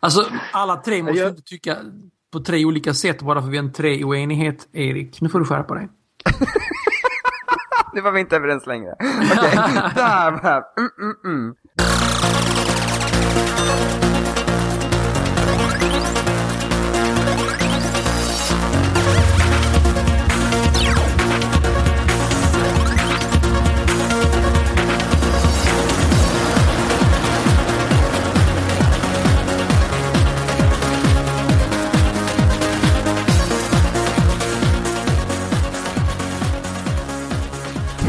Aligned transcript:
Alltså, 0.00 0.24
alla 0.52 0.76
tre 0.76 1.02
måste 1.02 1.18
Jag- 1.18 1.28
inte 1.28 1.42
tycka 1.42 1.76
på 2.32 2.40
tre 2.40 2.64
olika 2.64 2.94
sätt 2.94 3.22
bara 3.22 3.42
för 3.42 3.48
vi 3.48 3.56
har 3.56 3.64
en 3.64 3.72
tre 3.72 4.04
oenighet, 4.04 4.68
Erik. 4.72 5.20
Nu 5.20 5.28
får 5.28 5.38
du 5.38 5.44
skärpa 5.44 5.74
dig. 5.74 5.88
Nu 7.94 8.00
var 8.00 8.12
vi 8.12 8.20
inte 8.20 8.36
överens 8.36 8.66
längre. 8.66 8.94
Okej, 8.98 9.50
där 9.94 10.30
var 10.30 10.64
mm, 10.78 10.90
mm, 11.00 11.16
mm. 11.24 11.54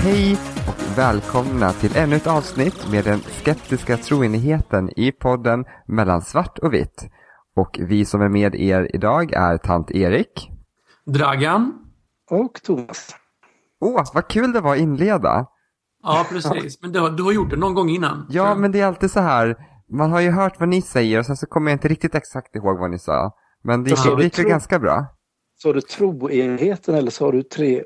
Hej 0.01 0.37
och 0.67 0.97
välkomna 0.97 1.71
till 1.71 1.97
ännu 1.97 2.15
ett 2.15 2.27
avsnitt 2.27 2.91
med 2.91 3.05
den 3.05 3.19
skeptiska 3.19 3.97
troenigheten 3.97 4.89
i 4.99 5.11
podden 5.11 5.65
Mellan 5.87 6.21
svart 6.21 6.59
och 6.59 6.73
vitt. 6.73 7.09
Och 7.55 7.79
vi 7.79 8.05
som 8.05 8.21
är 8.21 8.29
med 8.29 8.55
er 8.55 8.95
idag 8.95 9.33
är 9.33 9.57
tant 9.57 9.91
Erik. 9.91 10.51
Dragan? 11.05 11.73
Och 12.29 12.53
Thomas. 12.53 13.15
Åh, 13.79 14.03
vad 14.13 14.27
kul 14.27 14.51
det 14.51 14.61
var 14.61 14.73
att 14.73 14.79
inleda. 14.79 15.45
Ja, 16.03 16.25
precis. 16.29 16.81
Men 16.81 16.91
du 16.91 16.99
har, 16.99 17.09
du 17.09 17.23
har 17.23 17.31
gjort 17.31 17.49
det 17.49 17.57
någon 17.57 17.73
gång 17.73 17.89
innan. 17.89 18.25
Ja, 18.29 18.55
men 18.55 18.71
det 18.71 18.81
är 18.81 18.85
alltid 18.85 19.11
så 19.11 19.19
här. 19.19 19.55
Man 19.89 20.11
har 20.11 20.19
ju 20.19 20.31
hört 20.31 20.59
vad 20.59 20.69
ni 20.69 20.81
säger 20.81 21.19
och 21.19 21.25
sen 21.25 21.37
så 21.37 21.45
kommer 21.45 21.71
jag 21.71 21.75
inte 21.75 21.87
riktigt 21.87 22.15
exakt 22.15 22.55
ihåg 22.55 22.79
vad 22.79 22.91
ni 22.91 22.99
sa. 22.99 23.31
Men 23.63 23.83
det 23.83 23.89
gick, 23.89 24.03
du, 24.03 24.15
det 24.15 24.23
gick 24.23 24.37
väl 24.37 24.45
tro? 24.45 24.49
ganska 24.49 24.79
bra. 24.79 25.05
Sa 25.55 25.73
du 25.73 25.81
troenigheten 25.81 26.95
eller 26.95 27.11
sa 27.11 27.31
du 27.31 27.43
tre 27.43 27.83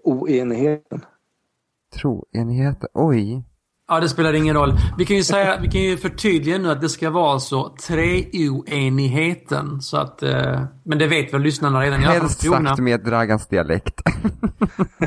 Troenigheten, 1.93 2.89
oj. 2.93 3.43
Ja, 3.87 3.99
det 3.99 4.09
spelar 4.09 4.33
ingen 4.33 4.55
roll. 4.55 4.73
Vi 4.97 5.05
kan 5.05 5.17
ju 5.17 5.23
säga, 5.23 5.59
vi 5.61 5.67
kan 5.67 5.81
ju 5.81 5.97
förtydliga 5.97 6.57
nu 6.57 6.71
att 6.71 6.81
det 6.81 6.89
ska 6.89 7.09
vara 7.09 7.39
så 7.39 7.75
treoenigheten. 7.87 9.81
Så 9.81 9.97
att, 9.97 10.23
eh, 10.23 10.63
men 10.83 10.97
det 10.97 11.07
vet 11.07 11.33
väl 11.33 11.41
lyssnarna 11.41 11.81
redan. 11.81 12.01
fall 12.01 12.11
Helst 12.11 12.41
sagt 12.41 12.79
med 12.79 13.03
Dragans 13.03 13.47
dialekt. 13.47 14.01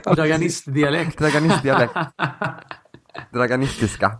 Draganistdialekt. 0.16 1.18
Draganistdialekt. 1.18 1.94
Draganistiska. 3.32 4.12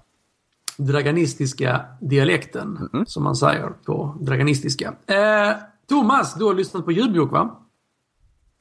Draganistiska 0.79 1.85
dialekten, 2.01 2.79
som 3.07 3.25
man 3.25 3.37
säger 3.37 3.69
på 3.87 4.17
draganistiska. 4.21 4.95
Eh, 5.07 5.53
Thomas, 5.89 6.35
du 6.35 6.45
har 6.45 6.55
lyssnat 6.55 6.85
på 6.85 6.93
ljudbok 6.93 7.33
va? 7.33 7.66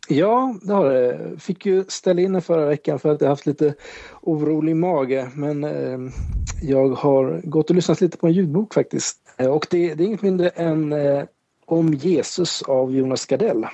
Ja, 0.09 0.55
det 0.61 0.73
har 0.73 0.89
det. 0.89 1.39
Fick 1.39 1.65
ju 1.65 1.83
ställa 1.87 2.21
in 2.21 2.33
den 2.33 2.41
förra 2.41 2.65
veckan 2.65 2.99
för 2.99 3.09
att 3.11 3.21
jag 3.21 3.29
haft 3.29 3.45
lite 3.45 3.73
orolig 4.21 4.75
mage. 4.75 5.29
Men 5.35 5.63
eh, 5.63 5.99
jag 6.61 6.89
har 6.89 7.41
gått 7.43 7.69
och 7.69 7.75
lyssnat 7.75 8.01
lite 8.01 8.17
på 8.17 8.27
en 8.27 8.33
ljudbok 8.33 8.73
faktiskt. 8.73 9.17
Eh, 9.37 9.47
Och 9.47 9.67
det, 9.69 9.93
det 9.95 10.03
är 10.03 10.07
inget 10.07 10.21
mindre 10.21 10.49
än 10.49 10.93
eh, 10.93 11.23
Om 11.65 11.93
Jesus 11.93 12.61
av 12.61 12.91
Jonas 12.95 13.25
Gardell. 13.25 13.65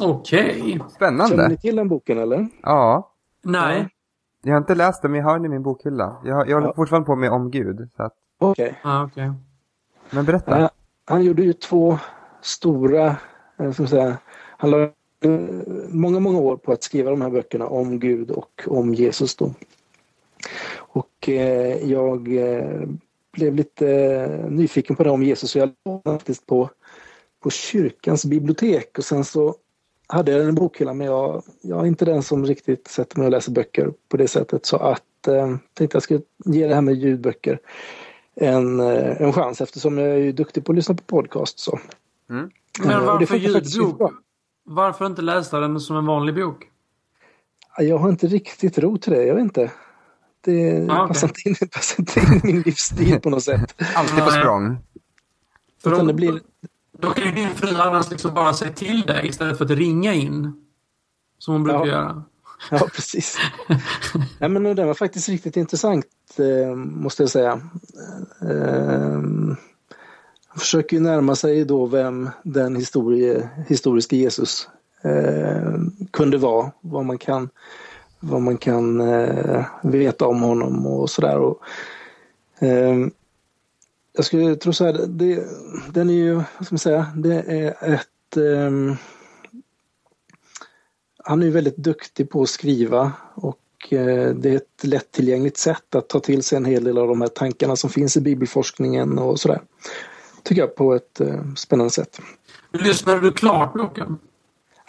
Okej. 0.00 0.60
Känner 0.62 0.88
Spännande. 0.88 1.48
ni 1.48 1.56
till 1.56 1.76
den 1.76 1.88
boken 1.88 2.18
eller? 2.18 2.48
Ja. 2.62 3.12
Nej. 3.42 3.88
Jag 4.42 4.52
har 4.52 4.58
inte 4.58 4.74
läst 4.74 5.02
den 5.02 5.10
men 5.10 5.20
jag 5.20 5.26
har 5.26 5.34
den 5.36 5.44
i 5.44 5.48
min 5.48 5.62
bokhylla. 5.62 6.16
Jag, 6.24 6.48
jag 6.48 6.54
håller 6.54 6.66
Ja. 6.68 6.72
fortfarande 6.76 7.06
på 7.06 7.16
med 7.16 7.30
Om 7.30 7.50
Gud. 7.50 7.88
Så 7.96 8.02
att, 8.02 8.12
Okej. 8.38 8.78
Ah, 8.82 9.04
okej. 9.04 9.32
men 10.10 10.24
berätta. 10.24 10.54
Han, 10.60 10.68
han 11.04 11.24
gjorde 11.24 11.42
ju 11.42 11.52
två 11.52 11.98
stora, 12.42 13.06
eh, 13.58 13.72
ska 13.72 13.82
man 13.82 13.88
säga, 13.88 14.16
han 14.58 14.70
la 14.70 14.82
eh, 14.82 14.88
många, 15.88 16.20
många 16.20 16.38
år 16.38 16.56
på 16.56 16.72
att 16.72 16.82
skriva 16.82 17.10
de 17.10 17.20
här 17.20 17.30
böckerna 17.30 17.66
om 17.66 17.98
Gud 17.98 18.30
och 18.30 18.62
om 18.66 18.94
Jesus 18.94 19.36
då. 19.36 19.54
Och 20.76 21.28
eh, 21.28 21.90
jag 21.90 22.36
eh, 22.36 22.88
blev 23.32 23.54
lite 23.54 23.88
eh, 23.90 24.50
nyfiken 24.50 24.96
på 24.96 25.04
det 25.04 25.10
om 25.10 25.22
Jesus 25.22 25.56
och 25.56 25.62
jag 25.62 25.70
lånade 25.84 26.18
faktiskt 26.18 26.46
på, 26.46 26.70
på 27.42 27.50
kyrkans 27.50 28.24
bibliotek 28.24 28.98
och 28.98 29.04
sen 29.04 29.24
så 29.24 29.54
hade 30.06 30.32
jag 30.32 30.40
den 30.40 30.48
i 30.48 30.52
bokhyllan 30.52 30.98
men 30.98 31.06
jag, 31.06 31.42
jag 31.60 31.80
är 31.80 31.86
inte 31.86 32.04
den 32.04 32.22
som 32.22 32.46
riktigt 32.46 32.88
sätter 32.88 33.18
mig 33.18 33.24
och 33.24 33.30
läser 33.30 33.52
böcker 33.52 33.92
på 34.08 34.16
det 34.16 34.28
sättet 34.28 34.66
så 34.66 34.76
att 34.76 35.28
eh, 35.28 35.56
tänkte 35.74 35.96
jag 35.96 36.02
skulle 36.02 36.20
ge 36.44 36.66
det 36.66 36.74
här 36.74 36.82
med 36.82 36.94
ljudböcker 36.94 37.58
en, 38.34 38.80
eh, 38.80 39.22
en 39.22 39.32
chans 39.32 39.60
eftersom 39.60 39.98
jag 39.98 40.08
är 40.08 40.16
ju 40.16 40.32
duktig 40.32 40.64
på 40.64 40.72
att 40.72 40.76
lyssna 40.76 40.94
på 40.94 41.02
podcast. 41.02 41.58
Så. 41.58 41.78
Mm. 42.30 42.50
Men 42.78 42.90
Eh, 42.90 43.04
varför 43.04 43.36
ljudbok? 43.36 44.12
Varför 44.72 45.06
inte 45.06 45.22
läsa 45.22 45.60
den 45.60 45.80
som 45.80 45.96
en 45.96 46.06
vanlig 46.06 46.34
bok? 46.34 46.64
Jag 47.78 47.98
har 47.98 48.08
inte 48.08 48.26
riktigt 48.26 48.78
ro 48.78 48.98
till 48.98 49.12
det, 49.12 49.24
jag 49.24 49.34
vet 49.34 49.42
inte. 49.44 49.70
Det 50.44 50.86
Ah, 50.90 51.04
okej. 51.04 51.08
passar, 51.08 51.28
inte 51.28 51.48
in, 51.64 51.68
passar 51.68 52.00
inte 52.00 52.20
in 52.20 52.26
i 52.26 52.40
min 52.52 52.62
livsstil 52.62 53.20
på 53.20 53.30
något 53.30 53.42
sätt. 53.42 53.74
Alltid 53.94 54.24
på 54.24 54.30
språng. 54.30 54.78
För 55.82 55.90
Utan 55.92 56.06
då, 56.06 56.12
det 56.12 56.14
blir, 56.14 56.40
då 56.98 57.10
kan 57.10 57.24
ju 57.24 57.32
din 57.32 57.48
fru 57.50 57.76
annars 57.76 58.10
liksom 58.10 58.34
bara 58.34 58.52
säga 58.54 58.72
till 58.72 59.00
dig 59.02 59.26
istället 59.28 59.58
för 59.58 59.64
att 59.64 59.70
ringa 59.70 60.14
in. 60.14 60.52
Som 61.38 61.54
hon 61.54 61.62
brukar 61.64 61.78
Ja. 61.80 61.86
göra. 61.86 62.22
ja, 62.70 62.78
precis. 62.94 63.38
Nej, 64.38 64.48
men 64.50 64.62
den 64.76 64.86
var 64.86 64.94
faktiskt 64.94 65.28
riktigt 65.28 65.56
intressant, 65.56 66.06
eh, 66.38 66.74
måste 66.76 67.22
jag 67.22 67.30
säga. 67.30 67.52
Eh, 68.42 69.20
han 70.52 70.58
försöker 70.58 70.96
ju 70.96 71.02
närma 71.02 71.36
sig 71.36 71.64
då 71.64 71.86
vem 71.86 72.30
den 72.42 72.76
historie, 72.76 73.48
historiska 73.68 74.16
Jesus 74.16 74.68
eh, 75.02 75.72
kunde 76.10 76.38
vara. 76.38 76.70
Vad 76.80 77.04
man 77.04 77.18
kan, 77.18 77.48
vad 78.20 78.42
man 78.42 78.56
kan 78.56 79.00
eh, 79.00 79.64
veta 79.82 80.26
om 80.26 80.42
honom 80.42 80.86
och 80.86 81.10
sådär. 81.10 81.54
Eh, 82.58 82.96
jag 84.12 84.24
skulle 84.24 84.56
tro 84.56 84.72
så 84.72 84.84
här, 84.84 85.06
det, 85.08 85.44
den 85.92 86.10
är 86.10 86.14
ju, 86.14 86.34
vad 86.34 86.66
ska 86.66 86.72
man 86.74 86.78
säga, 86.78 87.06
det 87.16 87.34
är 87.34 87.94
ett 87.94 88.36
eh, 88.36 88.96
han 91.24 91.42
är 91.42 91.46
ju 91.46 91.52
väldigt 91.52 91.76
duktig 91.76 92.30
på 92.30 92.42
att 92.42 92.48
skriva 92.48 93.12
och 93.34 93.92
eh, 93.92 94.34
det 94.34 94.50
är 94.50 94.56
ett 94.56 94.84
lättillgängligt 94.84 95.56
sätt 95.56 95.94
att 95.94 96.08
ta 96.08 96.20
till 96.20 96.42
sig 96.42 96.56
en 96.56 96.64
hel 96.64 96.84
del 96.84 96.98
av 96.98 97.08
de 97.08 97.20
här 97.20 97.28
tankarna 97.28 97.76
som 97.76 97.90
finns 97.90 98.16
i 98.16 98.20
bibelforskningen 98.20 99.18
och 99.18 99.40
sådär. 99.40 99.60
Tycker 100.42 100.62
jag 100.62 100.76
på 100.76 100.94
ett 100.94 101.20
eh, 101.20 101.54
spännande 101.56 101.90
sätt. 101.90 102.20
Lyssnade 102.72 103.20
du 103.20 103.32
klart 103.32 103.72
på 103.72 103.78
boken? 103.78 104.18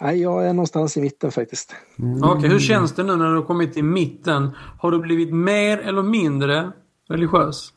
Nej, 0.00 0.22
jag 0.22 0.48
är 0.48 0.52
någonstans 0.52 0.96
i 0.96 1.00
mitten 1.00 1.32
faktiskt. 1.32 1.74
Okej, 2.22 2.50
hur 2.50 2.58
känns 2.58 2.94
det 2.94 3.02
nu 3.02 3.16
när 3.16 3.30
du 3.30 3.36
har 3.36 3.42
kommit 3.42 3.74
till 3.74 3.84
mitten? 3.84 4.50
Har 4.78 4.90
du 4.90 4.98
blivit 4.98 5.34
mer 5.34 5.78
eller 5.78 6.02
mindre 6.02 6.72
religiös? 7.08 7.72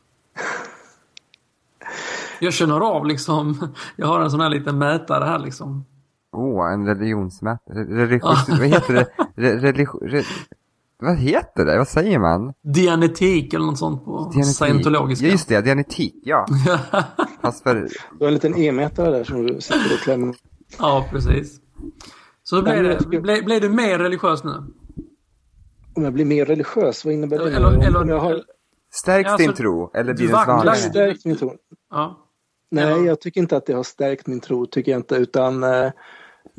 Jag 2.40 2.52
känner 2.52 2.80
av 2.80 3.06
liksom, 3.06 3.72
jag 3.96 4.06
har 4.06 4.20
en 4.20 4.30
sån 4.30 4.40
här 4.40 4.50
liten 4.50 4.78
mätare 4.78 5.24
här 5.24 5.38
liksom. 5.38 5.84
Åh, 6.32 6.72
en 6.72 6.86
religionsmätare. 6.86 7.84
Religiös, 7.84 8.48
vad 8.48 8.68
heter 8.68 8.94
det? 8.94 9.06
Re, 9.34 9.56
religi, 9.56 9.92
re, 10.02 10.22
vad 10.98 11.16
heter 11.16 11.64
det? 11.64 11.78
Vad 11.78 11.88
säger 11.88 12.18
man? 12.18 12.52
Dianetik 12.62 13.54
eller 13.54 13.66
något 13.66 13.78
sånt 13.78 14.04
på 14.04 14.30
Dianetik. 14.32 14.56
scientologiska. 14.56 15.26
Ja, 15.26 15.32
just 15.32 15.48
det. 15.48 15.60
Dianetik, 15.60 16.14
ja. 16.24 16.46
Fast 17.42 17.62
för... 17.62 17.74
Du 17.74 18.24
har 18.24 18.26
en 18.28 18.34
liten 18.34 18.56
e-mätare 18.56 19.10
där 19.10 19.24
som 19.24 19.46
du 19.46 19.60
sitter 19.60 19.92
och 19.94 20.00
klämmer. 20.02 20.34
ja, 20.78 21.06
precis. 21.10 21.60
Så 22.42 22.62
blev, 22.62 22.74
Nej, 22.74 22.82
men 22.82 22.90
jag 22.92 23.10
det, 23.10 23.20
blev, 23.20 23.44
blev 23.44 23.60
du 23.60 23.68
mer 23.68 23.98
religiös 23.98 24.44
nu? 24.44 24.50
Om 25.94 26.04
jag 26.04 26.12
blir 26.12 26.24
mer 26.24 26.44
religiös, 26.44 27.04
vad 27.04 27.14
innebär 27.14 27.38
det? 27.38 27.44
Eller- 27.56 27.86
eller- 27.86 28.02
om 28.02 28.08
jag 28.08 28.18
har 28.20 28.42
Stärks 28.92 29.30
Ja, 29.30 29.36
din 29.36 29.48
alltså, 29.48 29.62
tro? 29.62 29.90
Eller 29.94 30.12
du 30.12 30.16
blir 30.16 30.26
den 30.26 30.32
vacklar 30.36 30.56
svagare? 30.58 30.76
stärkt 30.76 31.24
min 31.24 31.36
tro? 31.36 31.52
Ja. 31.90 32.18
Nej, 32.70 32.84
Ja. 32.90 32.96
jag 32.98 33.20
tycker 33.20 33.40
inte 33.40 33.56
att 33.56 33.66
det 33.66 33.72
har 33.72 33.82
stärkt 33.82 34.26
min 34.26 34.40
tro, 34.40 34.66
tycker 34.66 34.92
jag 34.92 34.98
inte, 34.98 35.14
utan 35.16 35.62
eh, 35.64 35.70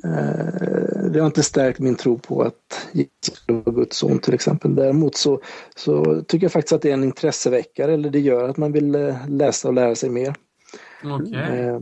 eh, 0.06 0.87
det 1.10 1.20
har 1.20 1.26
inte 1.26 1.44
stärkt 1.44 1.80
min 1.80 1.96
tro 1.96 2.20
på 2.20 2.42
att 2.42 2.88
Jesus 2.92 3.44
vara 3.48 3.76
Guds 3.76 3.98
son 3.98 4.20
till 4.20 4.34
exempel. 4.34 4.76
Däremot 4.76 5.16
så, 5.18 5.42
så 5.76 6.22
tycker 6.28 6.46
jag 6.46 6.52
faktiskt 6.52 6.74
att 6.74 6.82
det 6.82 6.90
är 6.90 6.94
en 6.94 7.04
intresseväckare, 7.04 7.94
eller 7.94 8.10
det 8.10 8.20
gör 8.20 8.50
att 8.50 8.58
man 8.58 8.72
vill 8.72 8.96
eh, 8.96 9.16
läsa 9.28 9.68
och 9.68 9.74
lära 9.74 9.96
sig 9.96 10.10
mer. 10.10 10.36
Okej. 11.04 11.36
Eh, 11.60 11.80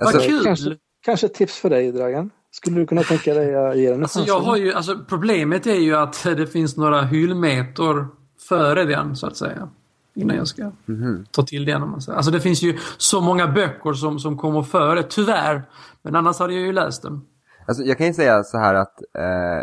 Alltså, 0.00 0.18
Vad 0.18 0.26
kul! 0.26 0.44
kanske, 0.44 0.76
kanske 1.04 1.26
ett 1.26 1.34
tips 1.34 1.56
för 1.56 1.70
dig, 1.70 1.92
Dragan? 1.92 2.30
Skulle 2.50 2.76
du 2.80 2.86
kunna 2.86 3.02
tänka 3.02 3.34
dig 3.34 3.54
att 3.54 3.76
ge 3.78 3.86
den 3.86 3.94
en 3.94 4.02
Alltså, 4.02 4.24
jag 4.26 4.40
har 4.40 4.56
ju, 4.56 4.72
alltså, 4.72 4.98
problemet 5.08 5.66
är 5.66 5.74
ju 5.74 5.96
att 5.96 6.22
det 6.24 6.46
finns 6.46 6.76
några 6.76 7.02
hyllmeter 7.02 8.06
före 8.48 8.84
den, 8.84 9.16
så 9.16 9.26
att 9.26 9.36
säga. 9.36 9.68
Innan 10.14 10.36
jag 10.36 10.48
ska 10.48 10.70
Mhm. 10.86 11.26
ta 11.30 11.42
till 11.42 11.64
den. 11.64 11.82
Alltså 12.08 12.30
det 12.30 12.40
finns 12.40 12.62
ju 12.62 12.78
så 12.96 13.20
många 13.20 13.46
böcker 13.48 13.92
som, 13.92 14.18
som 14.18 14.36
kommer 14.38 14.62
före, 14.62 15.02
tyvärr. 15.02 15.62
Men 16.06 16.16
annars 16.16 16.38
hade 16.38 16.52
jag 16.52 16.62
ju 16.62 16.72
läst 16.72 17.02
den. 17.02 17.20
Alltså, 17.66 17.82
jag 17.84 17.98
kan 17.98 18.06
ju 18.06 18.12
säga 18.12 18.42
så 18.42 18.58
här 18.58 18.74
att 18.74 19.00
eh, 19.18 19.62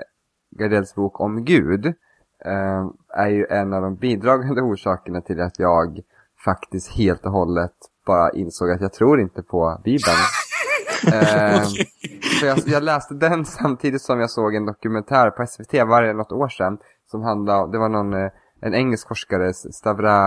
Gardells 0.60 0.96
bok 0.96 1.22
om 1.22 1.46
Gud 1.46 1.86
eh, 2.46 2.90
är 3.14 3.28
ju 3.28 3.46
en 3.50 3.74
av 3.74 3.82
de 3.82 3.96
bidragande 3.96 4.62
orsakerna 4.62 5.22
till 5.22 5.42
att 5.42 5.60
jag 5.60 6.00
faktiskt 6.46 6.92
helt 6.92 7.26
och 7.26 7.32
hållet 7.32 7.74
bara 8.06 8.32
insåg 8.32 8.72
att 8.72 8.82
jag 8.82 8.94
tror 8.94 9.22
inte 9.22 9.44
på 9.44 9.82
Bibeln. 9.84 10.18
eh, 11.14 11.64
så 12.40 12.46
jag, 12.46 12.58
jag, 12.66 12.84
läste 12.84 13.14
den 13.14 13.46
samtidigt 13.46 14.02
som 14.02 14.20
jag 14.20 14.30
såg 14.30 14.56
en 14.56 14.66
dokumentär 14.66 15.30
på 15.30 15.46
SVT, 15.48 15.74
var 15.74 16.02
det 16.02 16.14
något 16.14 16.32
år 16.32 16.50
sedan, 16.50 16.78
som 17.12 17.22
handlade, 17.22 17.72
det 17.72 17.78
var 17.78 17.90
någon, 17.90 18.14
eh, 18.14 18.32
en 18.62 18.74
engelsk 18.74 19.08
forskare, 19.08 19.54
Stavra, 19.54 20.18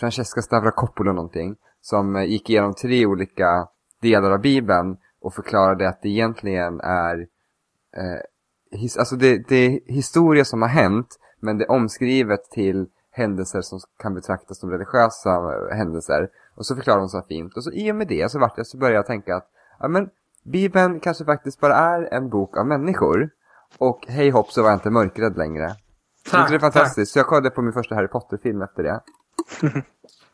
Francesca 0.00 0.42
Stavrakopoulos 0.42 1.14
någonting, 1.14 1.56
som 1.80 2.16
eh, 2.16 2.24
gick 2.24 2.50
igenom 2.50 2.74
tre 2.74 3.06
olika 3.06 3.68
delar 4.02 4.30
av 4.30 4.40
Bibeln 4.40 4.96
och 5.26 5.34
förklarade 5.34 5.88
att 5.88 6.02
det 6.02 6.08
egentligen 6.08 6.80
är 6.80 7.18
eh, 7.96 8.20
his, 8.78 8.96
alltså 8.96 9.16
det, 9.16 9.48
det 9.48 9.56
är 9.56 9.80
historia 9.92 10.44
som 10.44 10.62
har 10.62 10.68
hänt, 10.68 11.18
men 11.40 11.58
det 11.58 11.64
är 11.64 11.70
omskrivet 11.70 12.50
till 12.50 12.86
händelser 13.10 13.60
som 13.60 13.80
kan 13.98 14.14
betraktas 14.14 14.58
som 14.58 14.70
religiösa 14.70 15.30
eh, 15.30 15.76
händelser. 15.76 16.28
Och 16.54 16.66
så 16.66 16.74
förklarar 16.76 16.98
hon 17.00 17.08
så 17.08 17.22
fint. 17.22 17.56
Och 17.56 17.64
så 17.64 17.72
i 17.72 17.92
och 17.92 17.96
med 17.96 18.08
det 18.08 18.30
så, 18.30 18.38
vart 18.38 18.56
jag, 18.56 18.66
så 18.66 18.78
började 18.78 18.96
jag 18.96 19.06
tänka 19.06 19.36
att 19.36 19.48
ja, 19.80 19.88
men, 19.88 20.10
Bibeln 20.44 21.00
kanske 21.00 21.24
faktiskt 21.24 21.60
bara 21.60 21.74
är 21.74 22.14
en 22.14 22.28
bok 22.28 22.56
av 22.56 22.66
människor. 22.66 23.30
Och 23.78 24.04
hej 24.08 24.30
hopp 24.30 24.52
så 24.52 24.62
var 24.62 24.68
jag 24.68 24.76
inte 24.76 24.90
mörkrädd 24.90 25.36
längre. 25.36 25.74
Tack, 26.30 26.48
det 26.48 26.54
är 26.54 26.58
fantastiskt. 26.58 26.96
Tack. 26.96 27.12
Så 27.12 27.18
jag 27.18 27.26
kollade 27.26 27.50
på 27.50 27.62
min 27.62 27.72
första 27.72 27.94
Harry 27.94 28.08
Potter-film 28.08 28.62
efter 28.62 28.82
det. 28.82 29.00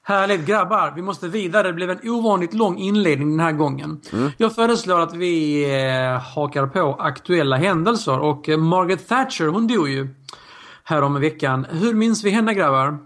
Härligt 0.04 0.46
grabbar, 0.46 0.92
vi 0.96 1.02
måste 1.02 1.28
vidare. 1.28 1.66
Det 1.66 1.72
blev 1.72 1.90
en 1.90 2.08
ovanligt 2.08 2.54
lång 2.54 2.78
inledning 2.78 3.30
den 3.30 3.40
här 3.40 3.52
gången. 3.52 4.00
Mm. 4.12 4.30
Jag 4.36 4.54
föreslår 4.54 5.00
att 5.00 5.14
vi 5.14 5.64
eh, 5.64 6.20
hakar 6.20 6.66
på 6.66 6.96
aktuella 6.98 7.56
händelser 7.56 8.18
och 8.18 8.48
eh, 8.48 8.58
Margaret 8.58 9.08
Thatcher 9.08 9.46
hon 9.46 9.66
dog 9.66 9.88
ju 9.88 10.08
härom 10.84 11.20
veckan. 11.20 11.66
Hur 11.70 11.94
minns 11.94 12.24
vi 12.24 12.30
henne 12.30 12.54
grabbar? 12.54 12.98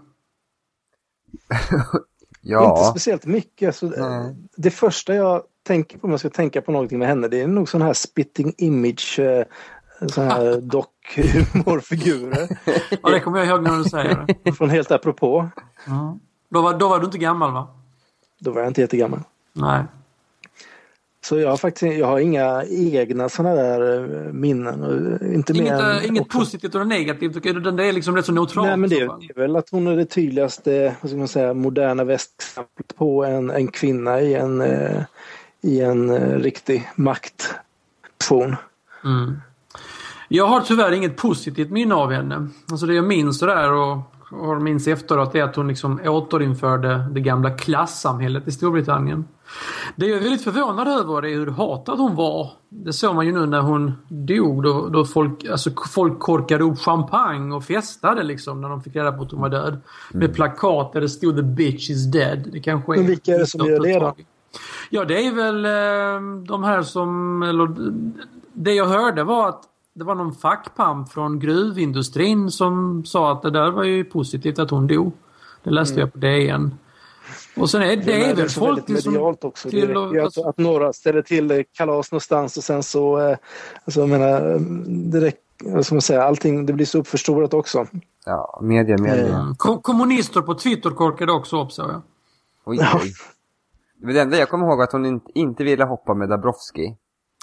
ja. 2.41 2.69
Inte 2.69 2.89
speciellt 2.89 3.25
mycket. 3.25 3.75
Så 3.75 3.85
det, 3.85 4.35
det 4.57 4.71
första 4.71 5.15
jag 5.15 5.41
tänker 5.67 5.97
på 5.97 6.07
om 6.07 6.11
jag 6.11 6.19
ska 6.19 6.29
tänka 6.29 6.61
på 6.61 6.71
någonting 6.71 6.99
med 6.99 7.07
henne 7.07 7.27
det 7.27 7.41
är 7.41 7.47
nog 7.47 7.69
sån 7.69 7.81
här 7.81 7.93
spitting 7.93 8.53
image 8.57 9.19
eh, 9.19 9.43
sån 10.07 10.23
här 10.23 10.61
dockhumorfigurer. 10.61 12.47
ja 13.03 13.09
det 13.09 13.19
kommer 13.19 13.37
jag 13.37 13.47
ihåg 13.47 13.63
när 13.63 13.77
du 13.77 13.83
säger 13.83 14.25
det. 14.43 14.51
Från 14.57 14.69
helt 14.69 14.91
apropå. 14.91 15.49
Ja. 15.85 16.19
Då, 16.49 16.61
var, 16.61 16.79
då 16.79 16.89
var 16.89 16.99
du 16.99 17.05
inte 17.05 17.17
gammal 17.17 17.53
va? 17.53 17.67
Då 18.39 18.51
var 18.51 18.61
jag 18.61 18.69
inte 18.69 18.81
jättegammal. 18.81 19.19
Nej. 19.53 19.83
Så 21.27 21.39
jag 21.39 21.49
har 21.49 21.57
faktiskt 21.57 21.97
jag 21.97 22.07
har 22.07 22.19
inga 22.19 22.63
egna 22.69 23.29
sådana 23.29 23.55
där 23.55 24.03
eh, 24.03 24.33
minnen. 24.33 24.83
Inte 25.33 25.53
inget 25.53 25.73
mer 25.73 26.07
inget 26.07 26.29
positivt 26.29 26.75
eller 26.75 26.85
negativt? 26.85 27.43
Den 27.43 27.79
är 27.79 27.93
liksom 27.93 28.15
rätt 28.15 28.25
så 28.25 28.31
neutral? 28.31 28.65
Nej 28.65 28.77
men 28.77 28.89
det 28.89 28.99
är 28.99 29.39
väl 29.39 29.55
att 29.55 29.69
hon 29.69 29.87
är 29.87 29.95
det 29.95 30.05
tydligaste 30.05 30.95
vad 31.01 31.09
ska 31.09 31.17
man 31.17 31.27
säga, 31.27 31.53
moderna 31.53 32.03
västexemplet 32.03 32.95
på 32.95 33.25
en, 33.25 33.49
en 33.49 33.67
kvinna 33.67 34.21
i 34.21 34.33
en, 34.33 34.61
eh, 34.61 35.03
i 35.61 35.81
en 35.81 36.09
eh, 36.09 36.39
riktig 36.39 36.89
maktposition. 36.95 38.55
Mm. 39.03 39.41
Jag 40.27 40.47
har 40.47 40.61
tyvärr 40.61 40.91
inget 40.91 41.17
positivt 41.17 41.71
minne 41.71 41.95
av 41.95 42.11
henne. 42.11 42.47
Alltså 42.71 42.85
det 42.85 42.93
jag 42.93 43.05
minns 43.05 43.39
sådär 43.39 43.73
och 43.73 43.97
har 44.31 44.59
minns 44.59 44.87
efteråt 44.87 45.35
är 45.35 45.43
att 45.43 45.55
hon 45.55 45.67
liksom 45.67 45.99
återinförde 46.05 47.07
det 47.11 47.19
gamla 47.19 47.49
klassamhället 47.49 48.47
i 48.47 48.51
Storbritannien. 48.51 49.25
Det 49.95 50.05
jag 50.05 50.17
är 50.17 50.21
väldigt 50.21 50.43
förvånad 50.43 50.87
över 50.87 51.25
är 51.25 51.35
hur 51.35 51.47
hatad 51.47 51.99
hon 51.99 52.15
var. 52.15 52.51
Det 52.69 52.93
såg 52.93 53.15
man 53.15 53.25
ju 53.25 53.31
nu 53.31 53.45
när 53.45 53.61
hon 53.61 53.93
dog 54.07 54.63
då, 54.63 54.87
då 54.87 55.05
folk, 55.05 55.45
alltså 55.45 55.69
folk 55.93 56.19
korkade 56.19 56.63
upp 56.63 56.79
champagne 56.79 57.55
och 57.55 57.63
festade 57.63 58.23
liksom 58.23 58.61
när 58.61 58.69
de 58.69 58.83
fick 58.83 58.95
reda 58.95 59.11
på 59.11 59.23
att 59.23 59.31
hon 59.31 59.41
var 59.41 59.49
död. 59.49 59.67
Mm. 59.73 59.81
Med 60.11 60.35
plakat 60.35 60.93
där 60.93 61.01
det 61.01 61.09
stod 61.09 61.35
“The 61.35 61.43
bitch 61.43 61.89
is 61.89 62.11
dead”. 62.11 62.49
Det 62.51 62.59
kanske 62.59 62.93
är... 62.93 62.97
Men 62.97 63.07
vilka 63.07 63.31
är 63.31 63.39
det 63.39 63.47
som 63.47 63.65
gör 63.65 63.79
det 63.79 63.99
då? 63.99 64.15
Ja 64.89 65.05
det 65.05 65.27
är 65.27 65.31
väl 65.31 65.65
eh, 65.65 66.45
de 66.47 66.63
här 66.63 66.81
som, 66.81 67.43
eller 67.43 67.75
det 68.53 68.73
jag 68.73 68.85
hörde 68.85 69.23
var 69.23 69.49
att 69.49 69.63
det 69.97 70.03
var 70.03 70.15
någon 70.15 70.35
fackpamp 70.35 71.11
från 71.11 71.39
gruvindustrin 71.39 72.51
som 72.51 73.05
sa 73.05 73.31
att 73.31 73.41
det 73.41 73.51
där 73.51 73.71
var 73.71 73.83
ju 73.83 74.03
positivt 74.03 74.59
att 74.59 74.69
hon 74.69 74.87
dog. 74.87 75.11
Det 75.63 75.69
läste 75.69 75.93
mm. 75.93 76.01
jag 76.01 76.13
på 76.13 76.19
DN. 76.19 76.75
Och 77.57 77.69
sen 77.69 77.81
är 77.81 77.87
det, 77.87 77.95
det 77.95 78.25
är 78.25 78.35
väl 78.35 78.49
folk 78.49 78.85
som... 78.85 78.93
medialt 78.93 79.43
också. 79.43 79.69
Till, 79.69 79.87
det 79.87 80.23
alltså, 80.23 80.41
att, 80.41 80.47
att 80.47 80.57
några 80.57 80.93
ställer 80.93 81.21
till 81.21 81.63
kalas 81.73 82.11
någonstans 82.11 82.57
och 82.57 82.63
sen 82.63 82.83
så... 82.83 83.19
Eh, 83.19 83.37
alltså 83.85 83.99
jag 83.99 84.09
menar, 84.09 84.59
direkt, 85.11 85.41
vad 85.63 85.91
man 85.91 86.01
säga, 86.01 86.23
allting 86.23 86.65
det 86.65 86.73
blir 86.73 86.85
så 86.85 86.99
uppförstorat 86.99 87.53
också. 87.53 87.87
Ja, 88.25 88.59
media, 88.63 88.97
media. 88.97 89.39
Mm. 89.39 89.55
Kom, 89.55 89.81
kommunister 89.81 90.41
på 90.41 90.55
Twitter 90.55 90.89
korkade 90.89 91.31
också 91.31 91.63
upp 91.63 91.71
så 91.71 91.81
jag. 91.81 92.01
Oj, 92.65 92.79
oj. 93.01 93.13
Det 94.13 94.19
enda 94.19 94.37
jag 94.37 94.49
kommer 94.49 94.67
ihåg 94.67 94.77
var 94.77 94.83
att 94.83 94.91
hon 94.91 95.05
inte, 95.05 95.31
inte 95.33 95.63
ville 95.63 95.85
hoppa 95.85 96.13
med 96.13 96.29
Dabrowski. 96.29 96.95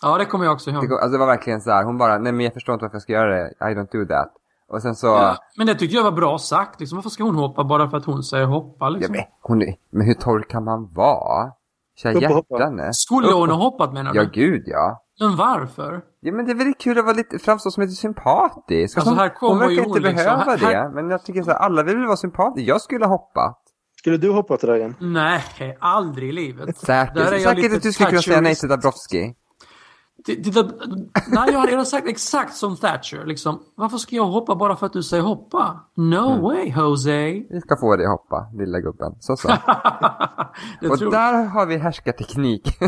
Ja, 0.04 0.18
det 0.18 0.24
kommer 0.24 0.44
jag 0.44 0.54
också 0.54 0.70
ihåg. 0.70 0.88
Det, 0.88 0.94
alltså, 0.94 1.08
det 1.08 1.18
var 1.18 1.26
verkligen 1.26 1.60
så 1.60 1.70
här, 1.70 1.84
hon 1.84 1.98
bara, 1.98 2.18
nej 2.18 2.32
men 2.32 2.44
jag 2.44 2.54
förstår 2.54 2.72
inte 2.72 2.84
varför 2.84 2.94
jag 2.94 3.02
ska 3.02 3.12
göra 3.12 3.34
det, 3.34 3.48
I 3.70 3.74
don't 3.74 3.92
do 3.92 4.06
that. 4.14 4.32
Och 4.68 4.82
sen 4.82 4.94
så... 4.94 5.06
Ja, 5.06 5.36
men 5.56 5.66
det 5.66 5.74
tyckte 5.74 5.96
jag 5.96 6.04
var 6.04 6.12
bra 6.12 6.38
sagt. 6.38 6.80
Liksom, 6.80 6.96
varför 6.96 7.10
ska 7.10 7.24
hon 7.24 7.34
hoppa 7.34 7.64
bara 7.64 7.90
för 7.90 7.96
att 7.96 8.04
hon 8.04 8.22
säger 8.22 8.46
hoppa? 8.46 8.88
Liksom? 8.88 9.14
Ja, 9.14 9.20
men, 9.20 9.30
hon 9.40 9.62
är, 9.62 9.74
men 9.90 10.06
hur 10.06 10.14
torr 10.14 10.42
kan 10.48 10.64
man 10.64 10.92
vara? 10.92 11.52
Kära 11.96 12.12
hjärtan. 12.12 12.94
Skulle 12.94 13.32
hon 13.32 13.50
ha 13.50 13.56
hoppat 13.56 13.92
menar 13.92 14.12
du? 14.12 14.18
Ja, 14.18 14.28
gud 14.32 14.62
ja. 14.66 15.00
Men 15.20 15.36
varför? 15.36 16.02
Ja, 16.20 16.32
men 16.32 16.46
det 16.46 16.52
är 16.52 16.56
väl 16.56 16.74
kul 16.78 16.98
att 16.98 17.04
vara 17.04 17.16
lite, 17.16 17.38
framstå 17.38 17.70
som 17.70 17.82
lite 17.82 17.94
sympatisk. 17.94 18.98
Alltså, 18.98 19.14
här 19.14 19.32
hon, 19.40 19.50
hon 19.50 19.58
verkar 19.58 19.72
inte 19.72 19.88
hon 19.88 20.02
behöva 20.02 20.44
liksom, 20.52 20.68
det. 20.68 20.76
Här... 20.76 20.88
Men 20.88 21.10
jag 21.10 21.24
tycker 21.24 21.42
så 21.42 21.50
här, 21.50 21.58
alla 21.58 21.82
vill 21.82 22.06
vara 22.06 22.16
sympatiska. 22.16 22.68
Jag 22.68 22.80
skulle 22.80 23.04
ha 23.04 23.12
hoppat. 23.12 23.60
Skulle 23.98 24.16
du 24.16 24.32
hoppa 24.32 24.56
till 24.56 24.68
Dragan? 24.68 24.94
Nej, 25.00 25.76
aldrig 25.80 26.28
i 26.28 26.32
livet. 26.32 26.76
Säkert. 26.76 27.42
Säkert 27.42 27.76
att 27.76 27.82
du 27.82 27.92
skulle 27.92 28.10
kunna 28.10 28.22
säga 28.22 28.40
nej 28.40 28.54
till 28.54 28.68
Dabrowski. 28.68 29.34
Titta, 30.26 30.62
nej, 31.28 31.52
jag 31.52 31.58
hade 31.58 31.84
sagt 31.84 32.08
exakt 32.08 32.54
som 32.54 32.76
Thatcher. 32.76 33.24
Liksom, 33.24 33.62
varför 33.74 33.98
ska 33.98 34.16
jag 34.16 34.26
hoppa 34.26 34.54
bara 34.54 34.76
för 34.76 34.86
att 34.86 34.92
du 34.92 35.02
säger 35.02 35.22
hoppa? 35.22 35.80
No 35.96 36.30
mm. 36.30 36.42
way, 36.42 36.72
Jose. 36.76 37.42
Vi 37.50 37.60
ska 37.60 37.76
få 37.80 37.96
dig 37.96 38.06
hoppa, 38.06 38.50
lilla 38.54 38.80
gubben. 38.80 39.12
Så 39.20 39.36
så. 39.36 39.48
Och 40.90 40.98
tror... 40.98 41.10
där 41.10 41.44
har 41.44 41.66
vi 41.66 41.76
härskarteknik. 41.76 42.78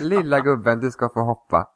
lilla 0.00 0.40
gubben, 0.40 0.80
du 0.80 0.90
ska 0.90 1.08
få 1.14 1.20
hoppa. 1.20 1.66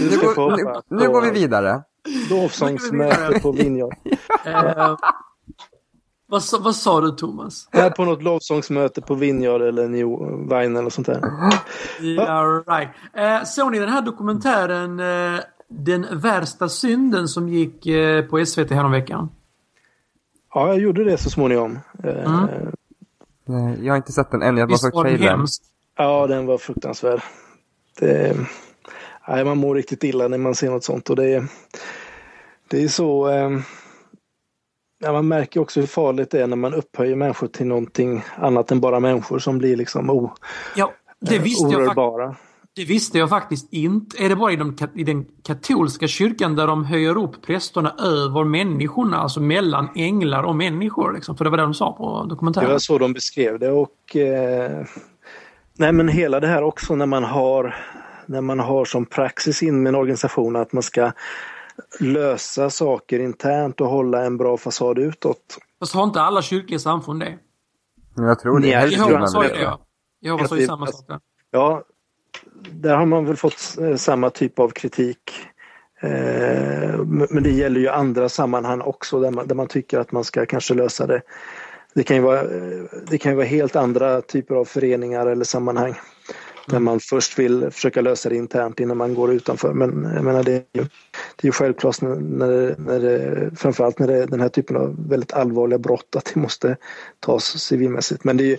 Du 0.00 0.10
ska 0.10 0.26
nu, 0.26 0.34
få 0.34 0.50
hoppa. 0.50 0.82
Nu, 0.88 0.96
nu 0.96 1.12
går 1.12 1.22
vi 1.22 1.30
vidare. 1.30 1.82
Lovsångsmöte 2.30 3.40
på 3.42 3.52
Vinjard. 3.52 3.94
Vad, 6.32 6.42
vad 6.60 6.76
sa 6.76 7.00
du 7.00 7.10
Thomas? 7.10 7.68
Här 7.72 7.90
på 7.90 8.04
något 8.04 8.22
lovsångsmöte 8.22 9.00
på 9.00 9.14
Vineyard 9.14 9.62
eller 9.62 9.88
New 9.88 10.06
Vine 10.48 10.78
eller 10.78 10.90
sånt 10.90 11.06
där. 11.06 11.20
Yeah, 12.00 12.62
right. 12.66 12.88
Eh, 13.14 13.44
såg 13.44 13.72
ni 13.72 13.78
den 13.78 13.88
här 13.88 14.02
dokumentären 14.02 15.00
eh, 15.00 15.40
Den 15.68 16.06
värsta 16.20 16.68
synden 16.68 17.28
som 17.28 17.48
gick 17.48 17.86
eh, 17.86 18.24
på 18.24 18.46
SVT 18.46 18.70
häromveckan? 18.70 19.28
Ja, 20.54 20.68
jag 20.68 20.78
gjorde 20.78 21.04
det 21.04 21.18
så 21.18 21.30
småningom. 21.30 21.78
Eh, 22.04 22.46
mm. 23.46 23.84
Jag 23.84 23.92
har 23.92 23.96
inte 23.96 24.12
sett 24.12 24.30
den 24.30 24.42
än, 24.42 24.56
jag 24.56 24.62
har 24.62 24.68
bara 24.68 24.78
sett 24.78 24.94
trailern. 24.94 25.46
Ja, 25.96 26.26
den 26.26 26.46
var 26.46 26.58
fruktansvärd. 26.58 27.20
Det, 28.00 28.36
nej, 29.28 29.44
man 29.44 29.58
mår 29.58 29.74
riktigt 29.74 30.04
illa 30.04 30.28
när 30.28 30.38
man 30.38 30.54
ser 30.54 30.70
något 30.70 30.84
sånt 30.84 31.10
och 31.10 31.16
det, 31.16 31.44
det 32.68 32.84
är 32.84 32.88
så 32.88 33.28
eh, 33.28 33.50
Ja, 35.02 35.12
man 35.12 35.28
märker 35.28 35.60
också 35.60 35.80
hur 35.80 35.86
farligt 35.86 36.30
det 36.30 36.42
är 36.42 36.46
när 36.46 36.56
man 36.56 36.74
upphöjer 36.74 37.16
människor 37.16 37.46
till 37.46 37.66
någonting 37.66 38.24
annat 38.36 38.70
än 38.70 38.80
bara 38.80 39.00
människor 39.00 39.38
som 39.38 39.58
blir 39.58 39.76
liksom 39.76 40.10
o, 40.10 40.32
ja, 40.76 40.92
det 41.20 41.36
eh, 41.36 41.42
visste 41.42 41.66
orörbara. 41.66 42.24
Jag 42.24 42.34
det 42.74 42.84
visste 42.84 43.18
jag 43.18 43.28
faktiskt 43.28 43.72
inte. 43.72 44.24
Är 44.24 44.28
det 44.28 44.36
bara 44.36 44.52
i, 44.52 44.56
de, 44.56 44.76
i, 44.94 45.04
den 45.04 45.24
katolska 45.42 46.08
kyrkan 46.08 46.56
där 46.56 46.66
de 46.66 46.84
höjer 46.84 47.18
upp 47.18 47.42
prästerna 47.46 47.94
över 47.98 48.44
människorna, 48.44 49.16
alltså 49.16 49.40
mellan 49.40 49.88
änglar 49.96 50.42
och 50.42 50.56
människor? 50.56 51.12
Liksom? 51.12 51.36
För 51.36 51.44
det 51.44 51.50
var 51.50 51.56
det 51.56 51.62
de 51.62 51.74
sa 51.74 51.92
på 51.92 52.26
dokumentären. 52.28 52.66
Det 52.66 52.72
var 52.72 52.78
så 52.78 52.98
de 52.98 53.12
beskrev 53.12 53.58
det 53.58 53.70
och 53.70 54.16
eh, 54.16 54.86
nej 55.78 55.92
men 55.92 56.08
hela 56.08 56.40
det 56.40 56.46
här 56.46 56.62
också 56.62 56.94
när 56.94 57.06
man 57.06 57.24
har 57.24 57.76
när 58.26 58.40
man 58.40 58.58
har 58.58 58.84
som 58.84 59.06
praxis 59.06 59.62
in 59.62 59.82
med 59.82 59.90
en 59.90 59.94
organisation 59.94 60.56
att 60.56 60.72
man 60.72 60.82
ska 60.82 61.12
lösa 62.00 62.70
saker 62.70 63.18
internt 63.18 63.80
och 63.80 63.88
hålla 63.88 64.24
en 64.24 64.36
bra 64.36 64.56
fasad 64.56 64.98
utåt. 64.98 65.58
Fast 65.78 65.94
har 65.94 66.04
inte 66.04 66.20
alla 66.20 66.42
kyrkliga 66.42 66.78
samfund 66.78 67.20
det? 67.20 67.38
Jag 68.16 68.38
tror 68.38 68.60
det. 68.60 68.76
Nej, 68.76 68.92
Jehova 68.92 69.26
sa 69.26 69.44
ju 69.44 69.48
det. 69.48 69.78
Jehova 70.20 70.48
sa 70.48 70.56
ju 70.56 70.66
samma 70.66 70.86
sak 70.86 71.04
där. 71.08 71.20
Ja, 71.50 71.82
där 72.70 72.96
har 72.96 73.06
man 73.06 73.24
väl 73.26 73.36
fått 73.36 73.76
eh, 73.80 73.96
samma 73.96 74.30
typ 74.30 74.58
av 74.58 74.68
kritik. 74.68 75.32
Eh, 76.00 76.98
men 77.30 77.42
det 77.42 77.50
gäller 77.50 77.80
ju 77.80 77.88
andra 77.88 78.28
sammanhang 78.28 78.80
också 78.80 79.20
där 79.20 79.30
man, 79.30 79.46
där 79.46 79.54
man 79.54 79.66
tycker 79.66 79.98
att 79.98 80.12
man 80.12 80.24
ska 80.24 80.46
kanske 80.46 80.74
lösa 80.74 81.06
det. 81.06 81.22
Det 81.94 82.02
kan 82.02 82.16
ju 82.16 82.22
vara, 82.22 82.40
eh, 82.40 82.84
det 83.10 83.18
kan 83.18 83.32
ju 83.32 83.36
vara 83.36 83.46
helt 83.46 83.76
andra 83.76 84.20
typer 84.20 84.54
av 84.54 84.64
föreningar 84.64 85.26
eller 85.26 85.44
sammanhang. 85.44 85.94
Där 86.66 86.78
man 86.78 87.00
först 87.00 87.38
vill 87.38 87.70
försöka 87.70 88.00
lösa 88.00 88.28
det 88.28 88.36
internt 88.36 88.80
innan 88.80 88.96
man 88.96 89.14
går 89.14 89.32
utanför. 89.32 89.72
Men 89.72 90.12
jag 90.14 90.24
menar, 90.24 90.42
det, 90.42 90.52
är 90.52 90.64
ju, 90.72 90.82
det 91.36 91.42
är 91.42 91.46
ju 91.46 91.52
självklart 91.52 92.00
när, 92.00 92.16
när, 92.16 92.74
när 92.78 93.00
det, 93.00 93.50
framförallt 93.56 93.98
när 93.98 94.06
det 94.06 94.22
är 94.22 94.26
den 94.26 94.40
här 94.40 94.48
typen 94.48 94.76
av 94.76 95.08
väldigt 95.08 95.32
allvarliga 95.32 95.78
brott 95.78 96.16
att 96.16 96.30
det 96.34 96.40
måste 96.40 96.76
tas 97.20 97.44
civilmässigt. 97.44 98.24
Men 98.24 98.36
det 98.36 98.52
är, 98.52 98.58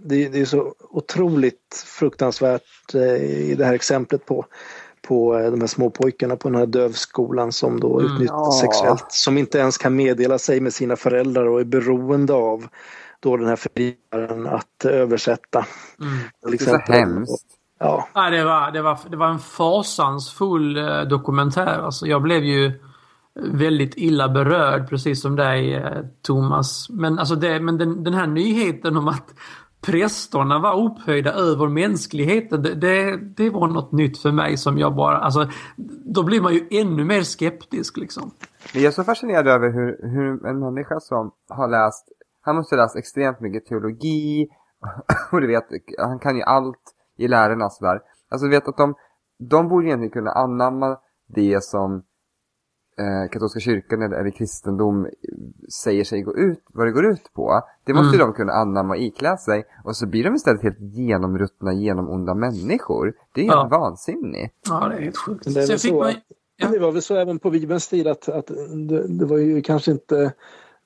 det, 0.00 0.28
det 0.28 0.40
är 0.40 0.44
så 0.44 0.74
otroligt 0.90 1.84
fruktansvärt 1.86 2.94
eh, 2.94 3.24
i 3.24 3.54
det 3.58 3.64
här 3.64 3.74
exemplet 3.74 4.26
på 4.26 4.46
på 5.08 5.38
eh, 5.38 5.50
de 5.50 5.60
här 5.60 5.66
små 5.66 5.90
pojkarna 5.90 6.36
på 6.36 6.48
den 6.48 6.58
här 6.58 6.66
dövskolan 6.66 7.52
som 7.52 7.80
då 7.80 8.00
mm, 8.00 8.12
utnyttjas 8.12 8.62
ja. 8.62 8.68
sexuellt. 8.72 9.06
Som 9.08 9.38
inte 9.38 9.58
ens 9.58 9.78
kan 9.78 9.96
meddela 9.96 10.38
sig 10.38 10.60
med 10.60 10.74
sina 10.74 10.96
föräldrar 10.96 11.46
och 11.46 11.60
är 11.60 11.64
beroende 11.64 12.32
av 12.32 12.66
då 13.20 13.36
den 13.36 13.46
här 13.46 13.56
förgivaren 13.56 14.46
att 14.46 14.84
översätta. 14.84 15.66
Mm. 16.00 16.18
Det 16.42 16.62
är 16.62 16.64
så 16.64 16.92
hemskt. 16.92 17.46
Ja. 17.78 18.08
ja 18.14 18.30
det, 18.30 18.44
var, 18.44 18.70
det, 18.70 18.82
var, 18.82 18.98
det 19.10 19.16
var 19.16 19.28
en 19.28 19.38
fasansfull 19.38 20.76
eh, 20.76 21.00
dokumentär. 21.00 21.78
Alltså, 21.78 22.06
jag 22.06 22.22
blev 22.22 22.44
ju 22.44 22.72
väldigt 23.34 23.94
illa 23.96 24.28
berörd 24.28 24.88
precis 24.88 25.22
som 25.22 25.36
dig 25.36 25.74
eh, 25.74 26.02
Thomas. 26.22 26.90
Men, 26.90 27.18
alltså 27.18 27.34
det, 27.34 27.60
men 27.60 27.78
den, 27.78 28.04
den 28.04 28.14
här 28.14 28.26
nyheten 28.26 28.96
om 28.96 29.08
att 29.08 29.34
prästerna 29.80 30.58
var 30.58 30.84
upphöjda 30.84 31.32
över 31.32 31.68
mänskligheten. 31.68 32.62
Det, 32.62 32.74
det, 32.74 33.16
det, 33.16 33.50
var 33.50 33.68
något 33.68 33.92
nytt 33.92 34.18
för 34.18 34.32
mig 34.32 34.56
som 34.56 34.78
jag 34.78 34.94
bara, 34.94 35.18
alltså 35.18 35.48
då 36.04 36.22
blir 36.22 36.40
man 36.40 36.54
ju 36.54 36.66
ännu 36.70 37.04
mer 37.04 37.22
skeptisk 37.22 37.96
liksom. 37.96 38.30
Jag 38.74 38.84
är 38.84 38.90
så 38.90 39.04
fascinerad 39.04 39.48
över 39.48 39.70
hur, 39.72 39.98
hur 40.02 40.46
en 40.46 40.60
människa 40.60 41.00
som 41.00 41.30
har 41.48 41.68
läst, 41.68 42.08
han 42.48 42.56
måste 42.56 42.76
ha 42.76 42.82
läst 42.82 42.96
extremt 42.96 43.40
mycket 43.40 43.66
teologi 43.66 44.48
och 45.32 45.40
du 45.40 45.46
vet, 45.46 45.64
han 45.98 46.18
kan 46.18 46.36
ju 46.36 46.42
allt 46.42 46.94
i 47.16 47.28
lärarna 47.28 47.70
sådär. 47.70 48.00
Alltså 48.28 48.46
du 48.46 48.50
vet 48.50 48.68
att 48.68 48.76
de, 48.76 48.94
de 49.38 49.68
borde 49.68 49.86
egentligen 49.86 50.12
kunna 50.12 50.30
anamma 50.30 50.98
det 51.26 51.64
som 51.64 52.02
eh, 52.98 53.30
katolska 53.32 53.60
kyrkan 53.60 54.02
eller, 54.02 54.16
eller 54.16 54.30
kristendom 54.30 55.08
säger 55.82 56.04
sig 56.04 56.22
gå 56.22 56.36
ut, 56.36 56.62
vad 56.74 56.86
det 56.86 56.92
går 56.92 57.06
ut 57.06 57.32
på. 57.34 57.62
Det 57.84 57.92
måste 57.94 58.16
mm. 58.16 58.26
de 58.26 58.32
kunna 58.32 58.52
anamma 58.52 58.94
och 58.94 59.00
iklä 59.00 59.36
sig. 59.36 59.64
Och 59.84 59.96
så 59.96 60.06
blir 60.06 60.24
de 60.24 60.34
istället 60.34 60.62
helt 60.62 60.80
genomruttna, 60.80 61.72
genomonda 61.72 62.34
människor. 62.34 63.14
Det 63.34 63.40
är 63.40 63.44
helt 63.44 63.68
ja. 63.70 63.78
vansinnigt. 63.78 64.54
Ja, 64.68 64.88
det 64.88 64.96
är 64.96 65.00
helt 65.00 65.16
sjukt. 65.16 65.54
Det, 65.54 65.60
är 65.60 65.76
så, 65.76 65.98
man, 65.98 66.14
ja. 66.56 66.68
det 66.68 66.78
var 66.78 66.92
väl 66.92 67.02
så 67.02 67.16
även 67.16 67.38
på 67.38 67.50
Bibelns 67.50 67.88
tid 67.88 68.06
att, 68.06 68.28
att 68.28 68.46
det, 68.88 69.08
det 69.08 69.24
var 69.24 69.38
ju 69.38 69.62
kanske 69.62 69.90
inte 69.90 70.32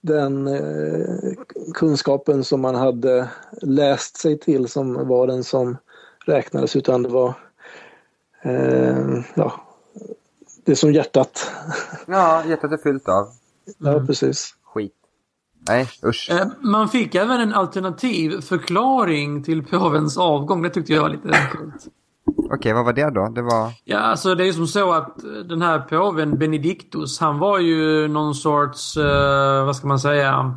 den 0.03 0.47
eh, 0.47 1.33
kunskapen 1.75 2.45
som 2.45 2.61
man 2.61 2.75
hade 2.75 3.29
läst 3.63 4.17
sig 4.17 4.39
till 4.39 4.69
som 4.69 5.09
var 5.09 5.27
den 5.27 5.45
som 5.45 5.77
räknades 6.27 6.77
utan 6.77 7.03
det 7.03 7.09
var 7.09 7.35
eh, 8.43 9.23
ja, 9.35 9.53
det 10.65 10.77
som 10.77 10.93
hjärtat. 10.93 11.51
Ja, 12.07 12.45
hjärtat 12.47 12.73
är 12.73 12.77
fyllt 12.77 13.09
av. 13.09 13.29
Ja, 13.79 13.93
mm. 13.93 14.07
precis. 14.07 14.55
Skit. 14.65 14.93
Nej, 15.69 15.89
usch. 16.05 16.31
Eh, 16.31 16.47
man 16.61 16.89
fick 16.89 17.15
även 17.15 17.41
en 17.41 17.53
alternativ 17.53 18.41
förklaring 18.41 19.43
till 19.45 19.67
påvens 19.67 20.19
avgång. 20.19 20.63
Det 20.63 20.71
tyckte 20.71 20.93
jag 20.93 21.03
var 21.03 21.09
lite 21.09 21.49
coolt. 21.53 21.87
Okej, 22.37 22.57
okay, 22.57 22.73
vad 22.73 22.85
var 22.85 22.93
det 22.93 23.11
då? 23.11 23.29
Det 23.29 23.43
var... 23.43 23.71
Ja, 23.85 23.99
alltså 23.99 24.35
det 24.35 24.49
är 24.49 24.53
som 24.53 24.67
så 24.67 24.93
att 24.93 25.17
den 25.49 25.63
här 25.63 25.79
påven 25.79 26.39
Benedictus, 26.39 27.21
han 27.21 27.39
var 27.39 27.59
ju 27.59 28.09
någon 28.09 28.35
sorts, 28.35 28.97
uh, 28.97 29.65
vad 29.65 29.77
ska 29.77 29.87
man 29.87 29.99
säga, 29.99 30.55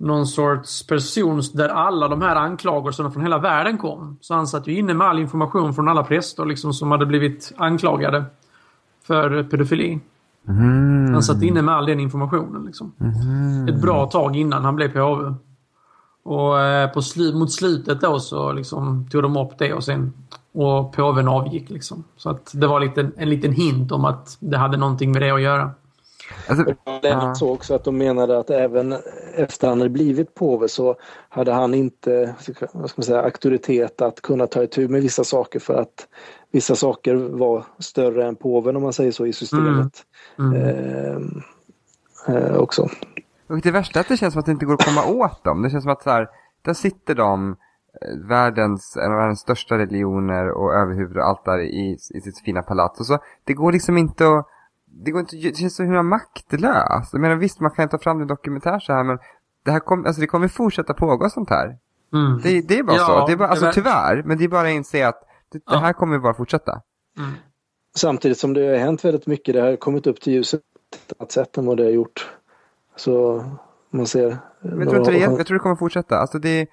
någon 0.00 0.26
sorts 0.26 0.86
person 0.86 1.42
där 1.54 1.68
alla 1.68 2.08
de 2.08 2.22
här 2.22 2.36
anklagelserna 2.36 3.10
från 3.10 3.22
hela 3.22 3.38
världen 3.38 3.78
kom. 3.78 4.18
Så 4.20 4.34
han 4.34 4.46
satt 4.46 4.66
ju 4.66 4.78
inne 4.78 4.94
med 4.94 5.06
all 5.06 5.18
information 5.18 5.74
från 5.74 5.88
alla 5.88 6.04
präster 6.04 6.44
liksom 6.44 6.72
som 6.72 6.90
hade 6.90 7.06
blivit 7.06 7.52
anklagade 7.56 8.24
för 9.02 9.42
pedofili. 9.42 10.00
Mm. 10.48 11.12
Han 11.12 11.22
satt 11.22 11.42
inne 11.42 11.62
med 11.62 11.74
all 11.74 11.86
den 11.86 12.00
informationen. 12.00 12.64
Liksom. 12.64 12.92
Mm. 13.00 13.68
Ett 13.68 13.82
bra 13.82 14.06
tag 14.06 14.36
innan 14.36 14.64
han 14.64 14.76
blev 14.76 14.92
påve. 14.92 15.34
Och 16.22 16.60
eh, 16.60 16.90
på 16.90 17.02
slu 17.02 17.34
mot 17.34 17.52
slutet 17.52 18.00
då 18.00 18.18
så 18.18 18.52
liksom 18.52 19.08
tog 19.08 19.22
de 19.22 19.36
upp 19.36 19.58
det 19.58 19.74
och 19.74 19.84
sen 19.84 20.12
och 20.52 20.92
påven 20.92 21.28
avgick. 21.28 21.70
Liksom. 21.70 22.04
Så 22.16 22.30
att 22.30 22.50
det 22.54 22.66
var 22.66 22.80
lite, 22.80 23.10
en 23.16 23.30
liten 23.30 23.52
hint 23.52 23.92
om 23.92 24.04
att 24.04 24.36
det 24.40 24.56
hade 24.56 24.76
någonting 24.76 25.12
med 25.12 25.22
det 25.22 25.30
att 25.30 25.42
göra. 25.42 25.70
Alltså, 26.48 26.64
det 27.02 27.08
är 27.08 27.34
så 27.34 27.52
också 27.52 27.74
att 27.74 27.84
de 27.84 27.98
menade 27.98 28.38
att 28.38 28.50
även 28.50 28.96
efter 29.34 29.68
han 29.68 29.78
hade 29.78 29.90
blivit 29.90 30.34
påve 30.34 30.68
så 30.68 30.96
hade 31.28 31.52
han 31.52 31.74
inte 31.74 32.34
vad 32.72 32.90
ska 32.90 33.00
man 33.00 33.04
säga, 33.04 33.22
auktoritet 33.22 34.02
att 34.02 34.20
kunna 34.20 34.46
ta 34.46 34.62
itu 34.62 34.88
med 34.88 35.02
vissa 35.02 35.24
saker 35.24 35.60
för 35.60 35.74
att 35.74 36.08
vissa 36.50 36.76
saker 36.76 37.14
var 37.14 37.64
större 37.78 38.26
än 38.26 38.36
påven 38.36 38.76
om 38.76 38.82
man 38.82 38.92
säger 38.92 39.12
så 39.12 39.26
i 39.26 39.32
systemet. 39.32 40.04
Mm. 40.38 40.54
Mm. 40.54 41.42
Eh, 42.26 42.34
eh, 42.34 42.56
också. 42.56 42.88
Och 43.46 43.60
det 43.60 43.70
värsta 43.70 43.98
är 43.98 44.00
att 44.00 44.08
det 44.08 44.16
känns 44.16 44.32
som 44.32 44.40
att 44.40 44.46
det 44.46 44.52
inte 44.52 44.66
går 44.66 44.74
att 44.74 44.84
komma 44.84 45.04
åt 45.04 45.44
dem. 45.44 45.62
Det 45.62 45.70
känns 45.70 45.84
som 45.84 45.92
att 45.92 46.02
så 46.02 46.10
här, 46.10 46.28
där 46.62 46.74
sitter 46.74 47.14
de, 47.14 47.56
världens, 48.28 48.96
en 48.96 49.12
av 49.12 49.18
världens 49.18 49.40
största 49.40 49.78
religioner 49.78 50.50
och 50.50 50.74
överhuvud 50.74 51.16
och 51.16 51.24
allt 51.24 51.44
där 51.44 51.58
i, 51.58 51.98
i 52.10 52.20
sitt 52.20 52.38
fina 52.44 52.62
palats. 52.62 53.00
Och 53.00 53.06
så, 53.06 53.18
det 53.44 53.54
går 53.54 53.72
liksom 53.72 53.98
inte 53.98 54.28
att 54.28 54.46
det, 54.86 55.10
går 55.10 55.20
inte, 55.20 55.36
det 55.36 55.56
känns 55.56 55.76
så 55.76 55.82
himla 55.82 56.02
maktlöst. 56.02 57.12
Jag 57.12 57.20
menar 57.20 57.36
visst, 57.36 57.60
man 57.60 57.70
kan 57.70 57.88
ta 57.88 57.98
fram 57.98 58.20
en 58.20 58.26
dokumentär 58.26 58.78
så 58.78 58.92
här, 58.92 59.04
men 59.04 59.18
det, 59.64 59.70
här 59.70 59.80
kom, 59.80 60.06
alltså, 60.06 60.20
det 60.20 60.26
kommer 60.26 60.48
fortsätta 60.48 60.94
pågå 60.94 61.30
sånt 61.30 61.50
här. 61.50 61.78
Mm. 62.12 62.40
Det, 62.42 62.60
det, 62.60 62.78
är 62.78 62.82
bara 62.82 62.96
ja, 62.96 63.06
så. 63.06 63.26
Det 63.26 63.32
är 63.32 63.36
bara, 63.36 63.48
alltså 63.48 63.66
det 63.66 63.72
tyvärr, 63.72 64.22
men 64.22 64.38
det 64.38 64.44
är 64.44 64.48
bara 64.48 64.68
att 64.68 64.74
inse 64.74 65.08
att 65.08 65.22
det, 65.52 65.62
ja. 65.66 65.72
det 65.72 65.78
här 65.78 65.92
kommer 65.92 66.18
bara 66.18 66.34
fortsätta. 66.34 66.82
Mm. 67.18 67.30
Samtidigt 67.96 68.38
som 68.38 68.54
det 68.54 68.66
har 68.66 68.76
hänt 68.76 69.04
väldigt 69.04 69.26
mycket. 69.26 69.54
Det 69.54 69.60
har 69.60 69.76
kommit 69.76 70.06
upp 70.06 70.20
till 70.20 70.32
ljuset 70.32 70.60
på 70.90 70.96
ett 71.06 71.20
annat 71.20 71.32
sätt 71.32 71.58
än 71.58 71.66
vad 71.66 71.76
det 71.76 71.82
har 71.82 71.90
gjort. 71.90 72.30
Så 72.96 73.44
man 73.90 74.06
ser... 74.06 74.38
Men 74.60 74.78
jag, 74.78 74.88
tror 74.88 74.98
inte 74.98 75.10
det, 75.10 75.18
jag 75.18 75.46
tror 75.46 75.54
det 75.54 75.62
kommer 75.62 75.76
fortsätta. 75.76 76.18
Alltså 76.18 76.38
det, 76.38 76.66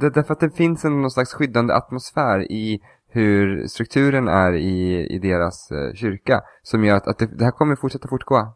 det, 0.00 0.10
därför 0.10 0.32
att 0.32 0.40
det 0.40 0.50
finns 0.50 0.84
en 0.84 1.00
någon 1.02 1.10
slags 1.10 1.34
skyddande 1.34 1.74
atmosfär 1.74 2.52
i 2.52 2.80
hur 3.08 3.66
strukturen 3.66 4.28
är 4.28 4.52
i, 4.52 5.06
i 5.06 5.18
deras 5.18 5.72
uh, 5.72 5.94
kyrka. 5.94 6.40
Som 6.62 6.84
gör 6.84 6.96
att, 6.96 7.08
att 7.08 7.18
det, 7.18 7.26
det 7.26 7.44
här 7.44 7.50
kommer 7.50 7.76
fortsätta 7.76 8.08
fortgå. 8.08 8.54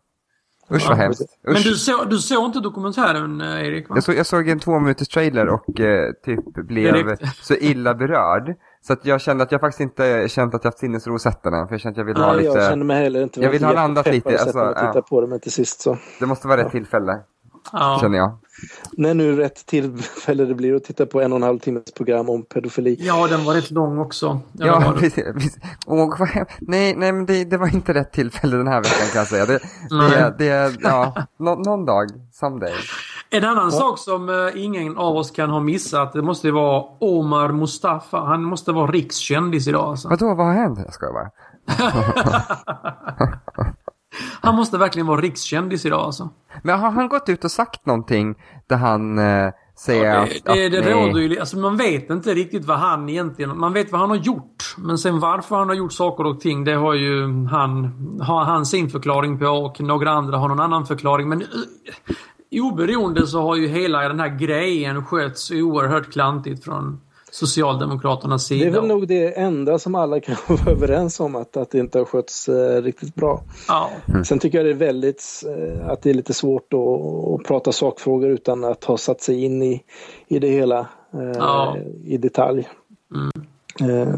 Usch 0.75 0.89
vad 0.89 0.99
hemskt. 0.99 1.23
Usch. 1.23 1.53
Men 1.53 1.63
du, 1.63 1.75
så, 1.75 2.05
du 2.05 2.19
såg 2.19 2.45
inte 2.45 2.61
dokumentären 2.61 3.41
eh, 3.41 3.67
Erik? 3.67 3.89
Va? 3.89 3.95
Jag, 3.97 4.05
såg, 4.05 4.15
jag 4.15 4.27
såg 4.27 4.49
en 4.49 4.59
två 4.59 4.79
minuters 4.79 5.09
trailer 5.09 5.49
och 5.49 5.81
eh, 5.81 6.13
typ 6.25 6.55
blev 6.55 6.95
Direkt. 6.95 7.37
så 7.37 7.55
illa 7.55 7.95
berörd. 7.95 8.55
Så 8.83 8.93
att 8.93 9.07
jag 9.07 9.21
kände 9.21 9.45
att 9.45 9.53
jag 9.53 9.61
faktiskt 9.61 9.81
inte 9.81 10.29
känt 10.29 10.55
att 10.55 10.65
jag 10.65 10.71
haft 10.71 10.79
sinnesro 10.79 11.15
att 11.15 11.21
sätta 11.21 11.51
den. 11.51 11.69
För 11.69 11.75
jag 11.75 11.81
kände 11.81 12.01
att 12.01 12.07
jag 12.07 12.15
vill 12.15 12.17
ha 12.17 12.33
lite... 12.33 12.59
Jag 12.59 12.71
kände 12.71 12.85
mig 12.85 13.03
heller 13.03 13.23
inte. 13.23 13.41
Jag 13.41 13.51
vill 13.51 13.65
ha 13.65 13.73
landat 13.73 14.07
lite. 14.07 14.31
Alltså, 14.31 14.75
titta 14.81 15.03
på 15.03 15.21
det, 15.21 15.27
men 15.27 15.41
till 15.41 15.53
sist 15.53 15.81
så. 15.81 15.99
Det 16.21 16.27
måste 16.27 16.49
vara 16.49 16.65
rätt 16.65 16.71
tillfälle. 16.71 17.21
Ja. 17.73 17.99
Känner 18.01 18.19
jag. 18.19 18.39
När 18.93 19.15
nu 19.15 19.37
rätt 19.37 19.67
tillfälle 19.67 20.45
det 20.45 20.55
blir 20.55 20.75
att 20.75 20.85
titta 20.85 21.07
på 21.07 21.21
en 21.21 21.33
och 21.33 21.37
en 21.37 21.43
halv 21.43 21.59
timmes 21.59 21.93
program 21.97 22.29
om 22.29 22.43
pedofili. 22.43 22.97
Ja, 22.99 23.27
den 23.27 23.45
var 23.45 23.55
rätt 23.55 23.71
lång 23.71 23.99
också. 23.99 24.41
Ja, 24.53 24.67
ja 24.67 24.95
precis. 24.99 25.59
Och, 25.87 26.19
nej, 26.61 26.95
nej, 26.97 27.13
men 27.13 27.27
det, 27.27 27.45
det, 27.45 27.57
var 27.57 27.75
inte 27.75 27.95
rätt 27.95 28.13
tillfälle 28.13 28.57
den 28.57 28.67
här 28.67 28.83
veckan 28.83 29.07
kan 29.13 29.19
jag 29.19 29.29
säga. 29.29 29.47
Det, 29.47 29.59
det, 29.91 30.35
det 30.39 30.77
ja, 30.83 31.15
no, 31.39 31.51
någon 31.51 31.85
dag, 31.85 32.07
someday. 32.33 32.75
En 33.31 33.45
annan 33.45 33.65
ja. 33.65 33.71
sak 33.71 33.99
som 33.99 34.29
uh, 34.29 34.65
ingen 34.65 34.97
av 34.97 35.17
oss 35.17 35.31
kan 35.31 35.51
ha 35.51 35.61
missat, 35.61 36.13
det 36.13 36.23
måste 36.23 36.51
vara 36.51 36.85
Omar 37.01 37.49
Mustafa. 37.49 38.21
Han 38.21 38.43
måste 38.43 38.73
vara 38.73 38.91
rikskändis 38.91 39.69
idag 39.69 39.89
alltså. 39.89 40.09
Vadå, 40.09 40.35
vad 40.35 40.47
har 40.47 40.55
hänt? 40.55 40.79
Jag 40.85 40.95
skojar 40.95 41.13
bara. 41.13 41.31
Han 44.41 44.55
måste 44.55 44.79
verkligen 44.79 45.07
vara 45.07 45.21
rikskändis 45.21 45.87
idag 45.87 46.01
alltså. 46.01 46.31
Men 46.63 46.81
har 46.81 46.91
han 46.91 47.09
gått 47.09 47.29
ut 47.29 47.45
och 47.45 47.51
sagt 47.51 47.87
någonting 47.87 48.35
där 48.67 48.77
han 48.77 49.19
eh, 49.19 49.53
säger 49.79 50.05
ja, 50.05 50.21
det, 50.21 50.21
att... 50.21 50.57
Det, 50.57 50.69
det, 50.69 50.81
det 50.81 50.93
råder 50.93 51.21
ju, 51.21 51.41
alltså 51.41 51.59
man 51.59 51.77
vet 51.77 52.11
inte 52.11 52.35
riktigt 52.35 52.65
vad 52.65 52.79
han 52.79 53.09
egentligen... 53.09 53.59
Man 53.59 53.73
vet 53.73 53.93
vad 53.93 54.01
han 54.01 54.11
har 54.11 54.17
gjort. 54.17 54.75
Men 54.79 54.99
sen 54.99 55.21
varför 55.21 55.57
han 55.57 55.69
har 55.69 55.77
gjort 55.77 55.93
saker 55.93 56.27
och 56.27 56.41
ting, 56.41 56.65
det 56.65 56.75
har 56.75 56.95
ju 56.95 57.47
han, 57.47 57.85
har 58.23 58.45
han 58.45 58.67
sin 58.67 58.91
förklaring 58.91 59.39
på 59.39 59.47
och 59.47 59.81
några 59.81 60.11
andra 60.11 60.39
har 60.39 60.49
någon 60.49 60.61
annan 60.61 60.87
förklaring. 60.87 61.29
Men 61.29 61.43
uh, 61.43 61.47
oberoende 62.63 63.27
så 63.27 63.43
har 63.43 63.57
ju 63.57 63.69
hela 63.69 64.09
den 64.09 64.21
här 64.21 64.39
grejen 64.39 65.05
skötts 65.05 65.51
oerhört 65.51 66.13
klantigt 66.13 66.65
från 66.65 67.01
Socialdemokraternas 67.41 68.47
sida. 68.47 68.65
Det 68.65 68.71
är 68.71 68.81
väl 68.81 68.89
nog 68.89 69.09
det 69.09 69.39
enda 69.39 69.79
som 69.79 69.95
alla 69.95 70.21
kan 70.21 70.37
vara 70.49 70.71
överens 70.71 71.21
om 71.21 71.37
att, 71.37 71.57
att 71.57 71.71
det 71.71 71.79
inte 71.79 71.99
har 71.99 72.05
skötts 72.05 72.49
eh, 72.49 72.83
riktigt 72.83 73.15
bra. 73.15 73.43
Ja. 73.69 73.91
Mm. 74.09 74.25
Sen 74.25 74.39
tycker 74.39 74.59
jag 74.59 74.67
det 74.67 74.71
är 74.71 74.87
väldigt 74.87 75.23
eh, 75.47 75.89
att 75.89 76.03
det 76.03 76.11
är 76.11 76.15
lite 76.15 76.35
svårt 76.35 76.73
att, 76.73 77.41
att, 77.41 77.47
prata 77.47 77.73
sakfrågor 77.73 78.31
utan 78.31 78.65
att 78.65 78.85
ha 78.85 78.97
satt 78.97 79.21
sig 79.21 79.45
in 79.45 79.63
i, 79.63 79.83
i 80.29 80.39
det 80.39 80.49
hela 80.49 80.79
eh, 81.13 81.33
ja. 81.35 81.77
i 82.05 82.17
detalj. 82.17 82.69
Mm. 83.15 83.31
Eh, 83.91 84.15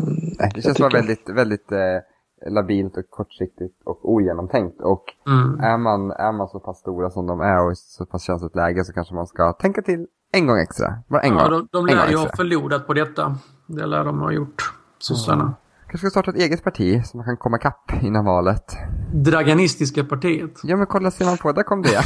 det 0.55 0.63
känns 0.63 0.81
vara 0.81 0.91
väldigt, 0.91 1.29
väldigt 1.29 1.73
eh, 1.73 2.51
labilt 2.51 2.97
och 2.97 3.11
kortsiktigt 3.11 3.83
och 3.85 4.13
ogenomtänkt. 4.13 4.81
Och 4.81 5.05
mm. 5.27 5.61
är, 5.61 5.79
man, 5.79 6.11
är 6.11 6.33
man 6.33 6.49
så 6.49 6.61
pass 6.61 6.79
stora 6.79 7.11
som 7.11 7.27
de 7.27 7.41
är 7.41 7.65
och 7.67 7.73
i 7.73 7.77
så 7.77 8.07
pass 8.07 8.23
känsligt 8.23 8.57
läge 8.57 8.85
så 8.85 8.93
kanske 8.93 9.15
man 9.15 9.27
ska 9.27 9.53
tänka 9.53 9.83
till 9.83 10.07
en 10.33 10.47
gång 10.47 10.59
extra. 10.59 10.95
Bara 11.09 11.21
en 11.21 11.35
ja, 11.37 11.49
gång. 11.49 11.51
De, 11.73 11.87
de 11.87 11.87
lär 11.87 12.09
ju 12.09 12.17
ha 12.17 12.29
förlorat 12.37 12.87
på 12.87 12.95
detta. 12.95 13.37
Det 13.67 13.87
lär 13.87 14.05
de 14.05 14.19
ha 14.21 14.33
gjort, 14.33 14.73
sossarna. 14.99 15.55
Kanske 15.87 15.99
ska 16.11 16.11
starta 16.11 16.31
ett 16.31 16.37
eget 16.37 16.65
parti 16.65 17.07
så 17.07 17.17
man 17.17 17.27
kan 17.27 17.37
komma 17.37 17.59
kapp 17.59 17.93
innan 18.03 18.25
valet. 18.25 18.77
Draganistiska 19.15 20.05
partiet. 20.05 20.61
Ja 20.63 20.77
men 20.77 20.87
kolla 20.87 21.11
ser 21.11 21.25
man 21.25 21.37
på, 21.37 21.53
där 21.53 21.63
kom 21.63 21.83
det. 21.83 21.89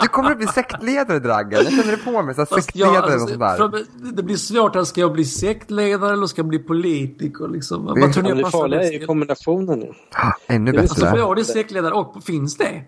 du 0.00 0.08
kommer 0.08 0.30
att 0.30 0.36
bli 0.36 0.46
sektledare 0.46 1.18
Dragan, 1.18 1.50
jag 1.64 1.72
känner 1.72 1.90
det 1.90 2.04
på 2.04 2.22
mig. 2.22 2.34
Så 2.34 2.46
sektledare 2.46 2.94
jag, 2.94 3.04
och 3.04 3.10
alltså, 3.10 3.28
sånt 3.28 3.40
där. 3.40 3.56
från- 3.56 4.14
det 4.16 4.22
blir 4.22 4.36
svårt, 4.36 4.74
här, 4.74 4.84
ska 4.84 5.00
jag 5.00 5.12
bli 5.12 5.24
sektledare 5.24 6.12
eller 6.12 6.26
ska 6.26 6.38
jag 6.40 6.46
bli 6.48 6.58
politiker? 6.58 7.48
Liksom? 7.48 7.86
Det- 7.94 8.00
Vad 8.00 8.12
tror 8.12 8.22
ni 8.24 8.42
det 8.42 8.50
farliga 8.50 8.82
är 8.82 8.92
ju 8.92 9.06
kombinationen 9.06 9.78
nu. 9.78 9.92
Ah, 10.12 10.32
Ännu 10.46 10.70
är 10.70 10.78
Alltså 10.78 10.94
bättre. 10.94 11.10
för 11.10 11.18
jag 11.18 11.38
är 11.38 11.44
sektledare 11.44 11.94
och 11.94 12.24
finns 12.24 12.56
det? 12.56 12.84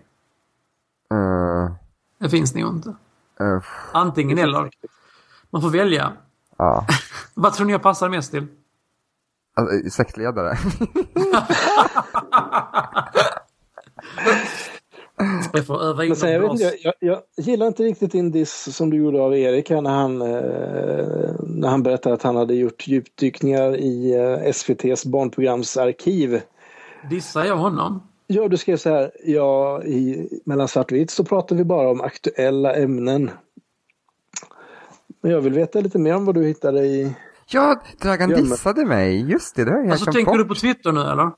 Eh, 1.11 1.71
Det 2.19 2.29
finns 2.29 2.51
det 2.53 2.59
ju 2.59 2.67
inte. 2.67 2.95
Eh, 3.39 3.63
Antingen 3.91 4.37
eller. 4.37 4.69
Man 5.49 5.61
får 5.61 5.69
välja. 5.69 6.13
ja, 6.57 6.85
Vad 7.33 7.53
tror 7.53 7.65
ni 7.65 7.71
jag 7.71 7.83
passar 7.83 8.09
mest 8.09 8.31
till? 8.31 8.47
alltså, 9.55 9.89
sektledare. 9.89 10.57
Jag 15.53 15.65
får 15.65 15.83
öva 15.83 16.05
in 16.05 16.15
jag, 16.21 16.39
vet 16.41 16.51
inte, 16.51 16.77
jag, 16.81 16.93
jag 16.99 17.21
gillar 17.37 17.67
inte 17.67 17.83
riktigt 17.83 18.11
din 18.11 18.31
diss 18.31 18.75
som 18.75 18.89
du 18.89 18.97
gjorde 18.97 19.21
av 19.21 19.35
Erik 19.35 19.69
här 19.69 19.81
när 19.81 19.91
han, 19.91 20.21
eh, 20.21 21.35
när 21.39 21.67
han 21.67 21.83
berättade 21.83 22.15
att 22.15 22.23
han 22.23 22.35
hade 22.35 22.55
gjort 22.55 22.87
djupdykningar 22.87 23.75
i 23.75 24.13
eh, 24.13 24.49
SVTs 24.49 25.05
barnprogramsarkiv. 25.05 26.41
Dissar 27.09 27.45
jag 27.45 27.57
honom? 27.57 28.01
Ja, 28.27 28.47
du 28.47 28.57
skrev 28.57 28.77
så 28.77 28.89
här, 28.89 29.11
ja, 29.23 29.83
i 29.83 30.29
Mellan 30.45 30.67
svartvitt 30.67 31.11
så 31.11 31.23
pratar 31.23 31.55
vi 31.55 31.63
bara 31.63 31.89
om 31.89 32.01
aktuella 32.01 32.75
ämnen. 32.75 33.31
Men 35.21 35.31
jag 35.31 35.41
vill 35.41 35.53
veta 35.53 35.79
lite 35.81 35.99
mer 35.99 36.15
om 36.15 36.25
vad 36.25 36.35
du 36.35 36.45
hittade 36.45 36.85
i... 36.85 37.15
Ja, 37.49 37.81
Dragan 38.01 38.29
dissade 38.29 38.85
mig. 38.85 39.31
Just 39.31 39.55
det, 39.55 39.65
det 39.65 39.71
har 39.71 39.79
jag 39.79 39.91
Alltså 39.91 40.11
tänker 40.11 40.31
bort. 40.31 40.37
du 40.37 40.45
på 40.45 40.55
Twitter 40.55 40.91
nu 40.91 40.99
eller? 41.01 41.31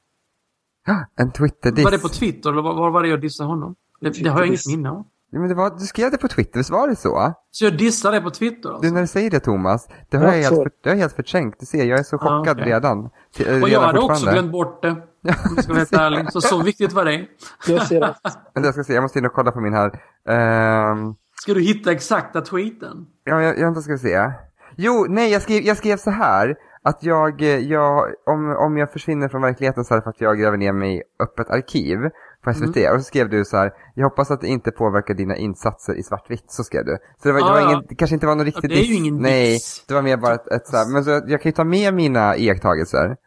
Ja, 0.85 1.05
En 1.15 1.31
Twitter-diss. 1.31 1.83
Var 1.85 1.91
det 1.91 1.99
på 1.99 2.09
Twitter 2.09 2.49
eller 2.51 2.61
var, 2.61 2.73
var 2.73 2.91
var 2.91 3.03
det 3.03 3.09
jag 3.09 3.21
dissade 3.21 3.49
honom? 3.49 3.75
Det, 4.01 4.09
det 4.23 4.29
har 4.29 4.39
jag 4.39 4.47
inget 4.47 4.67
minne 4.67 4.89
av. 4.91 5.05
Men 5.31 5.47
det 5.47 5.55
var, 5.55 5.69
du 5.69 5.85
skrev 5.85 6.11
det 6.11 6.17
på 6.17 6.27
Twitter, 6.27 6.59
visst 6.59 6.69
var 6.69 6.87
det 6.87 6.95
så? 6.95 7.33
Så 7.51 7.65
jag 7.65 7.77
dissade 7.77 8.17
det 8.17 8.21
på 8.21 8.29
Twitter 8.29 8.69
alltså? 8.69 8.81
Du, 8.87 8.91
när 8.93 9.01
du 9.01 9.07
säger 9.07 9.29
det 9.29 9.39
Thomas, 9.39 9.87
det 10.09 10.17
har 10.17 10.25
Ja, 10.25 10.31
jag, 10.35 10.37
helt, 10.43 10.55
så. 10.55 10.63
för, 10.63 10.71
det 10.83 10.89
har 10.89 10.95
jag 10.95 11.01
helt 11.01 11.15
förträngt. 11.15 11.55
Du 11.59 11.65
ser, 11.65 11.85
jag 11.85 11.99
är 11.99 12.03
så 12.03 12.17
chockad 12.17 12.57
okej. 12.59 12.71
redan. 12.73 13.09
Till- 13.35 13.45
Och 13.47 13.53
redan 13.53 13.69
jag 13.71 13.81
hade 13.81 13.99
också 13.99 14.31
glömt 14.31 14.51
bort 14.51 14.81
det. 14.81 14.89
Om 14.91 14.99
jag 15.23 15.63
ska 15.63 15.73
vara 15.73 15.79
helt 15.79 15.93
ärlig. 15.93 16.31
Så 16.31 16.41
så 16.41 16.63
viktigt 16.63 16.93
var 16.93 17.05
det. 17.05 17.25
Jag 17.67 17.87
ser 17.87 18.01
att 18.01 18.17
Vänta, 18.53 18.67
jag 18.67 18.73
ska 18.73 18.83
se, 18.83 18.93
jag 18.93 19.01
måste 19.01 19.19
in 19.19 19.25
och 19.25 19.33
kolla 19.33 19.51
på 19.51 19.61
min 19.61 19.73
här. 19.73 19.91
Ehm, 20.29 21.13
Ska 21.41 21.53
du 21.53 21.61
hitta 21.61 21.91
exakta 21.91 22.41
tweeten? 22.41 23.05
ja, 23.23 23.41
jag, 23.41 23.57
jag 23.59 23.65
vänta, 23.65 23.81
ska 23.81 23.91
vi 23.91 23.97
se. 23.99 24.31
Jo, 24.77 25.05
nej, 25.09 25.31
jag 25.31 25.41
skrev, 25.41 25.61
jag 25.63 25.77
skrev 25.77 25.97
så 25.97 26.11
här. 26.11 26.55
Att 26.83 27.03
jag, 27.03 27.41
eh, 27.41 27.47
jag 27.57 28.05
om, 28.25 28.55
om 28.55 28.77
jag 28.77 28.91
försvinner 28.91 29.27
från 29.29 29.41
verkligheten 29.41 29.85
så 29.85 29.93
är 29.93 29.97
det 29.97 30.01
för 30.03 30.09
att 30.09 30.21
jag 30.21 30.39
gräver 30.39 30.57
ner 30.57 30.73
mig 30.73 30.97
i 30.97 31.01
öppet 31.23 31.49
arkiv 31.49 31.97
på 32.43 32.53
SVT. 32.53 32.77
Mm. 32.77 32.93
Och 32.95 32.99
så 33.01 33.03
skrev 33.03 33.29
du 33.29 33.45
så 33.45 33.57
här, 33.57 33.71
jag 33.95 34.03
hoppas 34.09 34.31
att 34.31 34.41
det 34.41 34.47
inte 34.47 34.71
påverkar 34.71 35.13
dina 35.13 35.35
insatser 35.35 35.93
i 35.95 36.03
svartvitt. 36.03 36.51
Så 36.51 36.63
skrev 36.63 36.85
du. 36.85 36.97
Så 37.21 37.27
det, 37.27 37.33
var, 37.33 37.39
det, 37.39 37.45
Ah, 37.45 37.51
var 37.53 37.59
ja. 37.59 37.69
ingen, 37.71 37.85
det 37.89 37.95
kanske 37.95 38.13
inte 38.13 38.27
var 38.27 38.35
någon 38.35 38.45
riktig 38.45 38.69
det 38.69 38.75
är 38.75 38.77
ju 38.77 38.87
diss. 38.87 38.97
ingen 38.97 39.17
Nej, 39.17 39.53
diss. 39.53 39.85
det 39.87 39.93
var 39.93 40.01
mer 40.01 40.17
bara 40.17 40.33
ett, 40.33 40.47
ett 40.47 40.67
så 40.67 40.77
här, 40.77 40.93
men 40.93 41.03
så 41.03 41.09
jag 41.11 41.41
kan 41.41 41.49
ju 41.49 41.51
ta 41.51 41.63
med 41.63 41.93
mina 41.93 42.37
iakttagelser. 42.37 43.17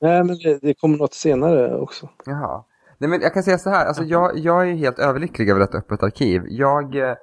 nej, 0.00 0.24
men 0.24 0.36
det, 0.38 0.58
det 0.62 0.74
kommer 0.74 0.98
något 0.98 1.14
senare 1.14 1.76
också. 1.80 2.08
Jaha. 2.26 2.64
Nej 2.98 3.10
men 3.10 3.20
jag 3.20 3.34
kan 3.34 3.42
säga 3.42 3.58
så 3.58 3.70
här, 3.70 3.86
alltså 3.86 4.02
jag, 4.04 4.38
jag 4.38 4.62
är 4.62 4.66
ju 4.66 4.74
helt 4.76 4.98
överlycklig 4.98 5.48
över 5.50 5.60
detta 5.60 5.78
öppet 5.78 6.02
arkiv. 6.02 6.42
Jag 6.48 6.96
eh, 6.96 7.14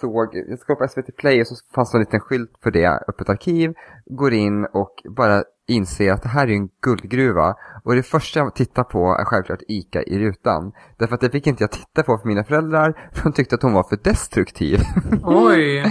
såg, 0.00 0.34
jag 0.48 0.58
ska 0.58 0.74
på 0.74 0.88
SVT 0.88 1.16
Play 1.16 1.40
och 1.40 1.46
så 1.46 1.54
fanns 1.74 1.92
det 1.92 1.98
en 1.98 2.00
liten 2.00 2.20
skylt 2.20 2.50
för 2.62 2.70
det, 2.70 2.86
öppet 3.08 3.28
arkiv. 3.28 3.74
Går 4.06 4.32
in 4.32 4.64
och 4.64 5.02
bara 5.16 5.42
inser 5.68 6.12
att 6.12 6.22
det 6.22 6.28
här 6.28 6.46
är 6.46 6.52
en 6.52 6.68
guldgruva. 6.82 7.54
Och 7.84 7.94
det 7.94 8.02
första 8.02 8.40
jag 8.40 8.54
tittar 8.54 8.84
på 8.84 9.16
är 9.20 9.24
självklart 9.24 9.62
ICA 9.68 10.02
i 10.02 10.18
rutan. 10.18 10.72
Därför 10.98 11.14
att 11.14 11.20
det 11.20 11.30
fick 11.30 11.46
inte 11.46 11.62
jag 11.62 11.70
titta 11.70 12.02
på 12.02 12.18
för 12.18 12.28
mina 12.28 12.44
föräldrar, 12.44 13.10
för 13.12 13.22
de 13.22 13.32
tyckte 13.32 13.54
att 13.54 13.62
hon 13.62 13.72
var 13.72 13.82
för 13.82 13.96
destruktiv. 13.96 14.78
Oj, 15.22 15.82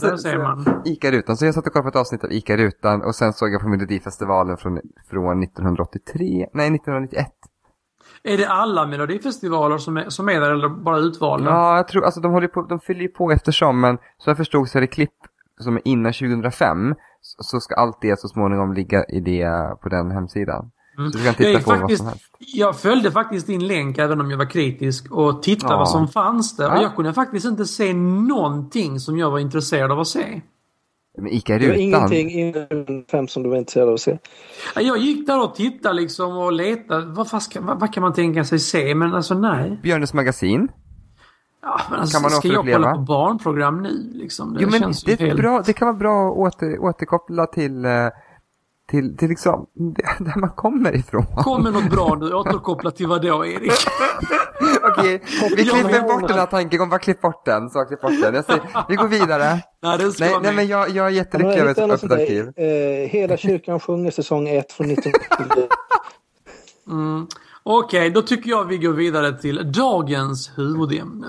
där 0.00 0.16
ser 0.16 0.38
man. 0.38 0.82
ICA 0.84 1.08
i 1.08 1.10
rutan, 1.10 1.36
så 1.36 1.44
jag 1.44 1.54
satt 1.54 1.66
och 1.66 1.72
kollade 1.72 1.90
på 1.90 1.98
ett 1.98 2.00
avsnitt 2.00 2.24
av 2.24 2.32
ICA 2.32 2.54
i 2.54 2.56
rutan 2.56 3.02
och 3.02 3.14
sen 3.14 3.32
såg 3.32 3.52
jag 3.52 3.60
på 3.60 3.68
Melodifestivalen 3.68 4.56
från, 4.56 4.80
från 5.10 5.42
1983, 5.42 6.46
nej 6.54 6.74
1991. 6.74 7.26
Är 8.22 8.36
det 8.36 8.48
alla 8.48 8.86
melodifestivaler 8.86 9.78
som 9.78 9.96
är, 9.96 10.08
som 10.08 10.28
är 10.28 10.40
där 10.40 10.50
eller 10.50 10.68
bara 10.68 10.98
utvalda? 10.98 11.50
Ja, 11.50 11.76
jag 11.76 11.88
tror, 11.88 12.04
alltså 12.04 12.20
de 12.20 12.32
håller 12.32 12.48
på, 12.48 12.62
de 12.62 12.80
fyller 12.80 13.00
ju 13.00 13.08
på 13.08 13.30
eftersom, 13.30 13.80
men 13.80 13.98
så 14.18 14.30
jag 14.30 14.36
förstod 14.36 14.68
så 14.68 14.78
är 14.78 14.80
det 14.80 14.86
klipp 14.86 15.14
som 15.60 15.76
är 15.76 15.82
innan 15.84 16.12
2005, 16.12 16.94
så, 17.20 17.42
så 17.42 17.60
ska 17.60 17.74
allt 17.74 17.98
det 18.00 18.20
så 18.20 18.28
småningom 18.28 18.72
ligga 18.72 19.04
i 19.04 19.20
det, 19.20 19.76
på 19.82 19.88
den 19.88 20.10
hemsidan. 20.10 20.70
Så 21.12 21.18
du 21.18 21.24
kan 21.24 21.26
Jag, 21.26 21.36
titta 21.36 21.50
är 21.50 21.58
på 21.62 21.70
vad 21.70 21.78
faktiskt, 21.80 21.98
som 21.98 22.06
helst. 22.08 22.24
jag 22.38 22.80
följde 22.80 23.12
faktiskt 23.12 23.46
din 23.46 23.66
länk 23.66 23.98
även 23.98 24.20
om 24.20 24.30
jag 24.30 24.38
var 24.38 24.50
kritisk 24.50 25.10
och 25.12 25.42
tittade 25.42 25.72
Ja. 25.74 25.78
vad 25.78 25.88
som 25.88 26.08
fanns 26.08 26.56
där. 26.56 26.64
Ja. 26.64 26.76
Och 26.78 26.82
jag 26.84 26.96
kunde 26.96 27.12
faktiskt 27.12 27.46
inte 27.46 27.64
se 27.64 27.92
någonting 27.94 29.00
som 29.00 29.18
jag 29.18 29.30
var 29.30 29.38
intresserad 29.38 29.92
av 29.92 30.00
att 30.00 30.08
se. 30.08 30.40
Men 31.18 31.28
Ica 31.32 31.54
i 31.54 31.58
Det 31.58 31.66
var 31.66 31.74
rutan. 31.74 31.80
ingenting 32.12 32.30
innan 32.30 33.04
fem 33.10 33.28
som 33.28 33.42
du 33.42 33.48
var 33.48 33.56
intresserad 33.56 33.88
av 33.88 33.94
att 33.94 34.00
se. 34.00 34.18
Jag 34.74 34.98
gick 34.98 35.26
där 35.26 35.42
och 35.42 35.54
tittade 35.54 35.94
liksom 35.94 36.36
och 36.38 36.52
letade. 36.52 37.06
Vad, 37.06 37.42
ska, 37.42 37.60
vad, 37.60 37.80
vad 37.80 37.94
kan 37.94 38.02
man 38.02 38.12
tänka 38.12 38.44
sig 38.44 38.58
se? 38.58 38.94
Men 38.94 39.14
alltså 39.14 39.34
nej. 39.34 39.80
Björnes 39.82 40.14
magasin. 40.14 40.68
Ja, 41.62 41.80
men 41.90 42.00
alltså, 42.00 42.14
Kan 42.14 42.22
man 42.22 42.30
ska 42.30 42.48
jag 42.48 42.64
kolla 42.72 42.94
på 42.94 43.00
barnprogram 43.00 43.82
nu 43.82 44.10
liksom? 44.14 44.54
Det 44.54 44.62
Jo 44.62 44.68
men 44.70 44.92
det, 45.06 45.12
är 45.12 45.16
helt... 45.26 45.40
bra, 45.40 45.62
det 45.66 45.72
kan 45.72 45.86
vara 45.88 45.96
bra 45.96 46.28
att 46.30 46.54
åter, 46.54 46.78
återkoppla 46.78 47.46
till, 47.46 47.84
eh, 47.84 47.90
till, 48.90 49.16
till 49.16 49.28
liksom, 49.28 49.66
det- 49.74 50.24
där 50.24 50.40
man 50.40 50.50
kommer 50.50 50.96
ifrån. 50.96 51.26
Kom 51.36 51.62
med 51.62 51.72
något 51.72 51.90
bra 51.90 52.16
nu. 52.20 52.32
Återkoppla 52.34 52.90
till 52.90 53.06
vad 53.06 53.22
då, 53.22 53.46
Erik? 53.46 53.72
Okej, 54.82 55.22
vi 55.56 55.64
klipper 55.64 56.02
bort 56.02 56.28
den 56.28 56.38
här 56.38 56.46
tankegången, 56.46 56.90
bara 56.90 56.98
klipp 56.98 57.20
bort 57.20 57.44
den. 57.44 57.70
Så 57.70 57.84
klipp 57.84 58.00
bort 58.00 58.22
den. 58.22 58.34
Jag 58.34 58.44
säger, 58.44 58.62
vi 58.88 58.94
går 58.96 59.08
vidare. 59.08 59.58
Nej, 59.82 59.98
det 59.98 60.12
ska 60.12 60.24
Nej, 60.24 60.34
nej 60.42 60.54
men 60.54 60.66
jag, 60.66 60.90
jag 60.90 61.06
är 61.06 61.10
jättelycklig 61.10 61.58
över 61.58 61.70
ett 61.70 61.78
öppet 61.78 62.12
arkiv. 62.12 62.48
eh, 62.56 63.08
Hela 63.10 63.36
kyrkan 63.36 63.80
sjunger 63.80 64.10
säsong 64.10 64.48
1 64.48 64.72
från 64.72 64.90
1979. 64.90 65.68
Mm. 66.90 67.26
Okej, 67.62 68.10
då 68.10 68.22
tycker 68.22 68.50
jag 68.50 68.64
vi 68.64 68.78
går 68.78 68.92
vidare 68.92 69.38
till 69.38 69.72
dagens 69.72 70.50
huvudämne. 70.56 71.26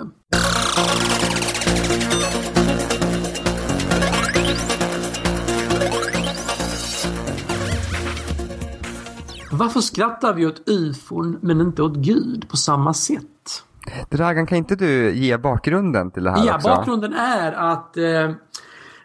Varför 9.62 9.82
skrattar 9.82 10.34
vi 10.34 10.46
åt 10.46 10.70
ufon 10.70 11.38
men 11.42 11.62
inte 11.62 11.84
åt 11.84 11.96
Gud 11.96 12.50
på 12.50 12.58
samma 12.58 12.94
sätt? 12.94 13.64
Dragan, 14.10 14.48
kan 14.48 14.58
inte 14.58 14.76
du 14.76 15.16
ge 15.16 15.38
bakgrunden 15.38 16.12
till 16.12 16.24
det 16.24 16.32
här 16.32 16.46
Ja, 16.46 16.56
också? 16.56 16.68
bakgrunden 16.68 17.14
är 17.14 17.52
att 17.52 17.98
eh, 17.98 18.32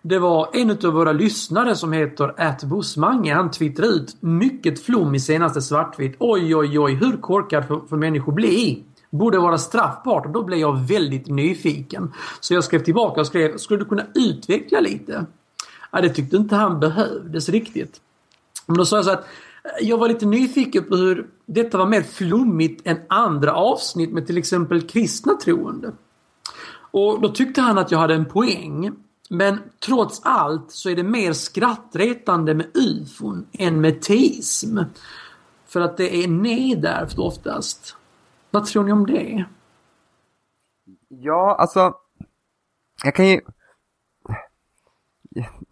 det 0.02 0.18
var 0.18 0.48
en 0.52 0.70
av 0.70 0.92
våra 0.92 1.12
lyssnare 1.12 1.76
som 1.76 1.92
heter 1.92 2.34
atbussmange. 2.36 3.34
Han 3.34 3.50
twittrade 3.50 3.92
ut 3.92 4.16
mycket 4.20 4.84
flum 4.84 5.14
i 5.14 5.20
senaste 5.20 5.62
svartvitt. 5.62 6.16
Oj, 6.18 6.56
oj, 6.56 6.78
oj, 6.78 6.94
hur 6.94 7.16
korkad 7.16 7.68
får, 7.68 7.80
får 7.88 7.96
människor 7.96 8.32
bli? 8.32 8.84
Borde 9.10 9.38
vara 9.38 9.58
straffbart 9.58 10.26
och 10.26 10.32
då 10.32 10.42
blev 10.44 10.58
jag 10.58 10.78
väldigt 10.88 11.26
nyfiken. 11.26 12.12
Så 12.40 12.54
jag 12.54 12.64
skrev 12.64 12.84
tillbaka 12.84 13.20
och 13.20 13.26
skrev, 13.26 13.56
skulle 13.56 13.78
du 13.78 13.84
kunna 13.84 14.06
utveckla 14.14 14.80
lite? 14.80 15.26
Ja, 15.90 16.00
det 16.00 16.08
tyckte 16.08 16.36
inte 16.36 16.56
han 16.56 16.80
behövdes 16.80 17.48
riktigt. 17.48 18.00
Men 18.66 18.76
då 18.76 18.84
sa 18.84 18.96
jag 18.96 19.04
så 19.04 19.10
att 19.10 19.26
jag 19.80 19.98
var 19.98 20.08
lite 20.08 20.26
nyfiken 20.26 20.84
på 20.84 20.96
hur 20.96 21.26
detta 21.46 21.78
var 21.78 21.86
mer 21.86 22.02
flummigt 22.02 22.86
än 22.86 22.98
andra 23.08 23.52
avsnitt 23.52 24.12
med 24.12 24.26
till 24.26 24.38
exempel 24.38 24.88
kristna 24.88 25.34
troende. 25.34 25.92
Och 26.90 27.20
då 27.20 27.28
tyckte 27.28 27.60
han 27.60 27.78
att 27.78 27.90
jag 27.90 27.98
hade 27.98 28.14
en 28.14 28.24
poäng. 28.24 28.92
Men 29.30 29.58
trots 29.86 30.20
allt 30.24 30.70
så 30.70 30.90
är 30.90 30.96
det 30.96 31.02
mer 31.02 31.32
skrattretande 31.32 32.54
med 32.54 32.66
ufon 32.74 33.46
än 33.52 33.80
med 33.80 34.02
teism. 34.02 34.78
För 35.66 35.80
att 35.80 35.96
det 35.96 36.24
är 36.24 36.28
nedärvt 36.28 37.18
oftast. 37.18 37.96
Vad 38.50 38.66
tror 38.66 38.84
ni 38.84 38.92
om 38.92 39.06
det? 39.06 39.44
Ja, 41.08 41.56
alltså. 41.58 41.94
Jag 43.04 43.14
kan 43.14 43.28
ju... 43.28 43.40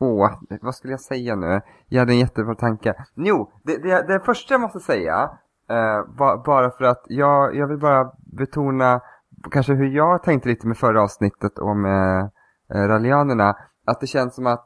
Åh, 0.05 0.31
vad 0.62 0.75
skulle 0.75 0.93
jag 0.93 1.01
säga 1.01 1.37
nu? 1.37 1.61
Jag 1.88 2.01
hade 2.01 2.12
en 2.12 2.19
jättebra 2.19 2.55
tanke. 2.55 2.95
Jo, 3.14 3.53
det, 3.62 3.77
det, 3.77 4.07
det 4.07 4.21
första 4.21 4.55
jag 4.55 4.61
måste 4.61 4.81
säga, 4.81 5.31
eh, 5.71 6.14
ba, 6.19 6.43
bara 6.47 6.71
för 6.71 6.85
att 6.85 7.03
jag, 7.09 7.57
jag 7.57 7.67
vill 7.67 7.79
bara 7.79 8.12
betona 8.38 9.01
kanske 9.51 9.73
hur 9.73 9.87
jag 9.87 10.23
tänkte 10.23 10.49
lite 10.49 10.67
med 10.67 10.77
förra 10.77 11.03
avsnittet 11.03 11.59
om 11.59 11.85
eh, 11.85 11.90
eh 11.90 12.29
raljanerna, 12.69 12.95
rallianerna. 12.95 13.57
Att 13.87 14.01
det 14.01 14.07
känns 14.07 14.35
som 14.35 14.47
att, 14.47 14.64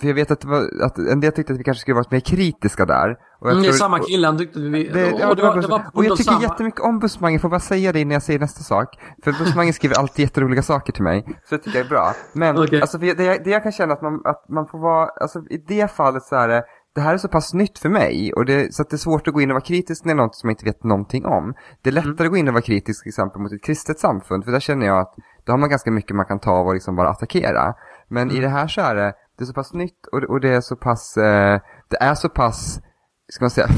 för 0.00 0.06
jag 0.06 0.14
vet 0.14 0.30
att, 0.30 0.40
det 0.40 0.48
var, 0.48 0.84
att 0.84 0.98
en 0.98 1.20
del 1.20 1.32
tyckte 1.32 1.52
att 1.52 1.58
vi 1.58 1.64
kanske 1.64 1.80
skulle 1.80 1.94
varit 1.94 2.10
mer 2.10 2.20
kritiska 2.20 2.86
där. 2.86 3.10
Och 3.40 3.48
jag 3.48 3.52
Mm, 3.52 3.62
det 3.62 3.68
är 3.68 3.72
samma 3.72 3.98
kille 3.98 4.26
han 4.26 4.38
tyckte 4.38 4.60
vi... 4.60 4.88
det, 4.88 5.10
ja, 5.10 5.28
och, 5.30 5.36
det 5.36 5.42
var, 5.42 5.56
Buss- 5.56 5.90
och 5.94 6.04
jag 6.04 6.16
tycker 6.16 6.30
samma- 6.32 6.42
jättemycket 6.42 6.80
om 6.80 6.98
Bussmange, 6.98 7.38
får 7.38 7.48
bara 7.48 7.60
säga 7.60 7.92
det 7.92 8.00
innan 8.00 8.12
jag 8.12 8.22
säger 8.22 8.38
nästa 8.40 8.62
sak. 8.62 8.98
För 9.24 9.32
Bussmange 9.32 9.72
skriver 9.72 9.98
alltid 9.98 10.22
jätteroliga 10.22 10.62
saker 10.62 10.92
till 10.92 11.02
mig, 11.02 11.24
så 11.44 11.54
det 11.56 11.62
tycker 11.62 11.78
jag 11.78 11.84
är 11.86 11.90
bra. 11.90 12.12
Men 12.32 12.58
Okej. 12.58 12.80
alltså, 12.80 12.98
det, 12.98 13.06
jag- 13.06 13.44
det 13.44 13.50
jag 13.50 13.62
kan 13.62 13.72
känna 13.72 13.92
att 13.94 14.02
man, 14.02 14.20
att 14.24 14.48
man 14.48 14.66
får 14.66 14.78
vara, 14.78 15.08
alltså 15.20 15.38
i 15.50 15.64
det 15.68 15.90
fallet 15.90 16.22
så 16.22 16.36
är 16.36 16.48
det, 16.48 16.64
det 16.94 17.00
här 17.00 17.14
är 17.14 17.18
så 17.18 17.28
pass 17.28 17.54
nytt 17.54 17.78
för 17.78 17.88
mig 17.88 18.32
och 18.32 18.44
det, 18.44 18.74
så 18.74 18.82
att 18.82 18.90
det 18.90 18.96
är 18.96 18.98
svårt 18.98 19.28
att 19.28 19.34
gå 19.34 19.40
in 19.40 19.50
och 19.50 19.54
vara 19.54 19.64
kritisk 19.64 20.04
när 20.04 20.14
det 20.14 20.20
är 20.20 20.24
något 20.24 20.34
som 20.34 20.48
jag 20.48 20.52
inte 20.52 20.64
vet 20.64 20.84
någonting 20.84 21.26
om. 21.26 21.54
Det 21.82 21.90
är 21.90 21.94
lättare 21.94 22.12
mm. 22.12 22.26
att 22.26 22.30
gå 22.30 22.36
in 22.36 22.48
och 22.48 22.54
vara 22.54 22.62
kritisk 22.62 23.02
till 23.02 23.10
exempel 23.10 23.42
mot 23.42 23.52
ett 23.52 23.64
kristet 23.64 23.98
samfund 23.98 24.44
för 24.44 24.52
där 24.52 24.60
känner 24.60 24.86
jag 24.86 24.98
att 24.98 25.14
då 25.44 25.52
har 25.52 25.58
man 25.58 25.68
ganska 25.70 25.90
mycket 25.90 26.16
man 26.16 26.26
kan 26.26 26.38
ta 26.40 26.60
och 26.60 26.74
liksom 26.74 26.96
bara 26.96 27.08
attackera. 27.08 27.74
Men 28.08 28.22
mm. 28.22 28.36
i 28.36 28.40
det 28.40 28.48
här 28.48 28.68
så 28.68 28.80
är 28.80 28.94
det, 28.94 29.12
det 29.38 29.44
är 29.44 29.46
så 29.46 29.52
pass 29.52 29.72
nytt 29.72 30.06
och, 30.12 30.22
och 30.22 30.40
det 30.40 30.48
är 30.48 30.60
så 30.60 30.76
pass, 30.76 31.16
eh, 31.16 31.60
det 31.88 31.96
är 31.96 32.14
så 32.14 32.28
pass, 32.28 32.80
ska 33.28 33.44
man 33.44 33.50
säga, 33.50 33.68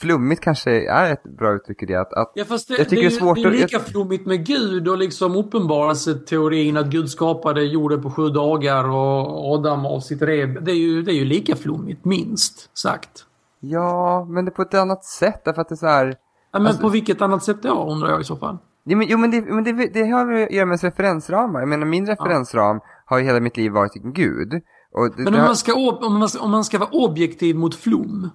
flummigt 0.00 0.40
kanske 0.40 0.90
är 0.90 1.12
ett 1.12 1.22
bra 1.22 1.52
uttryck 1.52 1.82
i 1.82 1.86
det. 1.86 2.00
Att, 2.00 2.12
att 2.12 2.32
ja, 2.34 2.44
fast 2.44 2.68
det, 2.68 2.78
jag 2.78 2.88
tycker 2.88 3.02
det, 3.02 3.06
är, 3.06 3.10
det 3.10 3.16
är 3.16 3.20
svårt 3.20 3.36
det 3.36 3.42
är 3.42 3.50
lika 3.50 3.76
att, 3.76 3.88
flummigt 3.88 4.26
med 4.26 4.46
Gud 4.46 4.88
och 4.88 4.98
liksom 4.98 5.36
uppenbarelseteorin 5.36 6.76
att 6.76 6.86
Gud 6.86 7.10
skapade 7.10 7.62
jorden 7.62 8.02
på 8.02 8.10
sju 8.10 8.28
dagar 8.28 8.84
och 8.84 9.54
Adam 9.54 9.86
av 9.86 10.00
sitt 10.00 10.22
rev. 10.22 10.64
Det 10.64 10.70
är 10.70 10.76
ju, 10.76 11.02
det 11.02 11.12
är 11.12 11.16
ju 11.16 11.24
lika 11.24 11.56
flummigt, 11.56 12.04
minst 12.04 12.78
sagt. 12.78 13.26
Ja, 13.60 14.24
men 14.24 14.44
det 14.44 14.48
är 14.48 14.54
på 14.54 14.62
ett 14.62 14.74
annat 14.74 15.04
sätt 15.04 15.44
därför 15.44 15.60
att 15.60 15.68
det 15.68 15.74
är 15.74 15.76
så 15.76 15.86
här... 15.86 16.06
Ja, 16.52 16.58
men 16.58 16.66
alltså, 16.66 16.82
på 16.82 16.88
vilket 16.88 17.22
annat 17.22 17.44
sätt 17.44 17.62
då, 17.62 17.92
undrar 17.92 18.10
jag 18.10 18.20
i 18.20 18.24
så 18.24 18.36
fall? 18.36 18.58
Ja, 18.84 18.96
men, 18.96 19.06
jo, 19.10 19.18
men, 19.18 19.30
det, 19.30 19.40
men 19.40 19.64
det, 19.64 19.72
det 19.72 20.04
har 20.04 20.32
att 20.32 20.50
göra 20.52 20.66
med 20.66 20.82
referensramar. 20.82 21.60
Jag 21.60 21.68
menar, 21.68 21.86
min 21.86 22.06
referensram 22.06 22.76
ja. 22.76 22.82
har 23.04 23.18
ju 23.18 23.24
hela 23.24 23.40
mitt 23.40 23.56
liv 23.56 23.72
varit 23.72 23.94
Gud. 23.94 24.62
Och 24.92 25.16
det, 25.16 25.22
men 25.22 25.34
om, 25.34 25.40
man 25.40 25.56
ska, 25.56 25.74
om, 25.74 26.18
man 26.18 26.28
ska, 26.28 26.40
om 26.40 26.50
man 26.50 26.64
ska 26.64 26.78
vara 26.78 26.90
objektiv 26.90 27.56
mot 27.56 27.74
flum. 27.74 28.30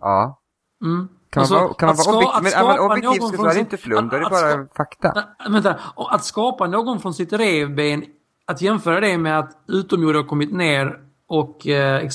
Ja. 0.00 0.40
Mm. 0.82 1.08
Kan, 1.30 1.40
alltså, 1.40 1.54
man 1.54 1.64
vara, 1.64 1.74
kan 1.74 1.86
man 1.88 1.96
vara 1.96 2.38
objektiv? 2.38 2.58
Men 2.58 2.66
man 2.66 2.90
objektiv 2.90 3.36
så 3.36 3.46
är 3.46 3.54
det 3.54 3.60
inte 3.60 3.76
flum, 3.76 4.08
då 4.08 4.16
är 4.16 4.20
det 4.20 4.30
bara 4.30 4.66
fakta. 4.76 5.12
Nej, 5.14 5.52
vänta, 5.52 5.80
att 5.96 6.24
skapa 6.24 6.66
någon 6.66 7.00
från 7.00 7.14
sitt 7.14 7.32
revben, 7.32 8.04
att 8.44 8.62
jämföra 8.62 9.00
det 9.00 9.18
med 9.18 9.38
att 9.38 9.64
utomjordingar 9.68 10.22
har 10.22 10.28
kommit 10.28 10.52
ner 10.52 11.00
och 11.26 11.66
eh, 11.66 12.08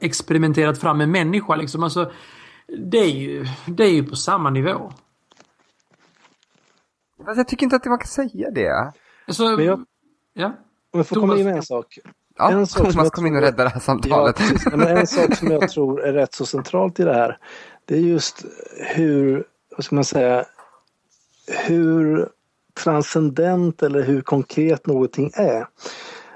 experimenterat 0.00 0.78
fram 0.78 1.00
en 1.00 1.10
människa 1.10 1.56
liksom. 1.56 1.82
Alltså, 1.82 2.10
det 2.78 2.98
är 2.98 3.10
ju, 3.10 3.46
det 3.66 3.84
är 3.84 3.92
ju 3.92 4.04
på 4.04 4.16
samma 4.16 4.50
nivå. 4.50 4.92
Fast 7.24 7.36
jag 7.36 7.48
tycker 7.48 7.64
inte 7.66 7.76
att 7.76 7.84
man 7.84 7.98
kan 7.98 8.06
säga 8.06 8.50
det. 8.50 8.92
Alltså, 9.26 9.56
Men 9.56 9.64
jag, 9.64 9.84
ja? 10.32 10.46
Om 10.92 10.98
jag 10.98 11.06
får 11.06 11.16
komma 11.16 11.36
in 11.36 11.44
med 11.44 11.56
en 11.56 11.62
sak. 11.62 11.98
Ja, 12.36 12.50
en 12.50 12.66
sak 12.66 12.86
Thomas 12.92 13.10
kom 13.10 13.26
in 13.26 13.36
och 13.36 13.42
räddade 13.42 13.62
det 13.62 13.68
här 13.68 13.80
samtalet. 13.80 14.40
Ja, 14.64 14.76
men 14.76 14.96
en 14.96 15.06
sak 15.06 15.34
som 15.34 15.50
jag 15.50 15.68
tror 15.68 16.04
är 16.04 16.12
rätt 16.12 16.34
så 16.34 16.46
centralt 16.46 17.00
i 17.00 17.04
det 17.04 17.14
här. 17.14 17.38
Det 17.84 17.94
är 17.94 18.00
just 18.00 18.44
hur, 18.76 19.44
vad 19.76 19.84
ska 19.84 19.94
man 19.94 20.04
säga, 20.04 20.44
hur 21.66 22.28
transcendent 22.84 23.82
eller 23.82 24.02
hur 24.02 24.20
konkret 24.20 24.86
någonting 24.86 25.30
är. 25.34 25.66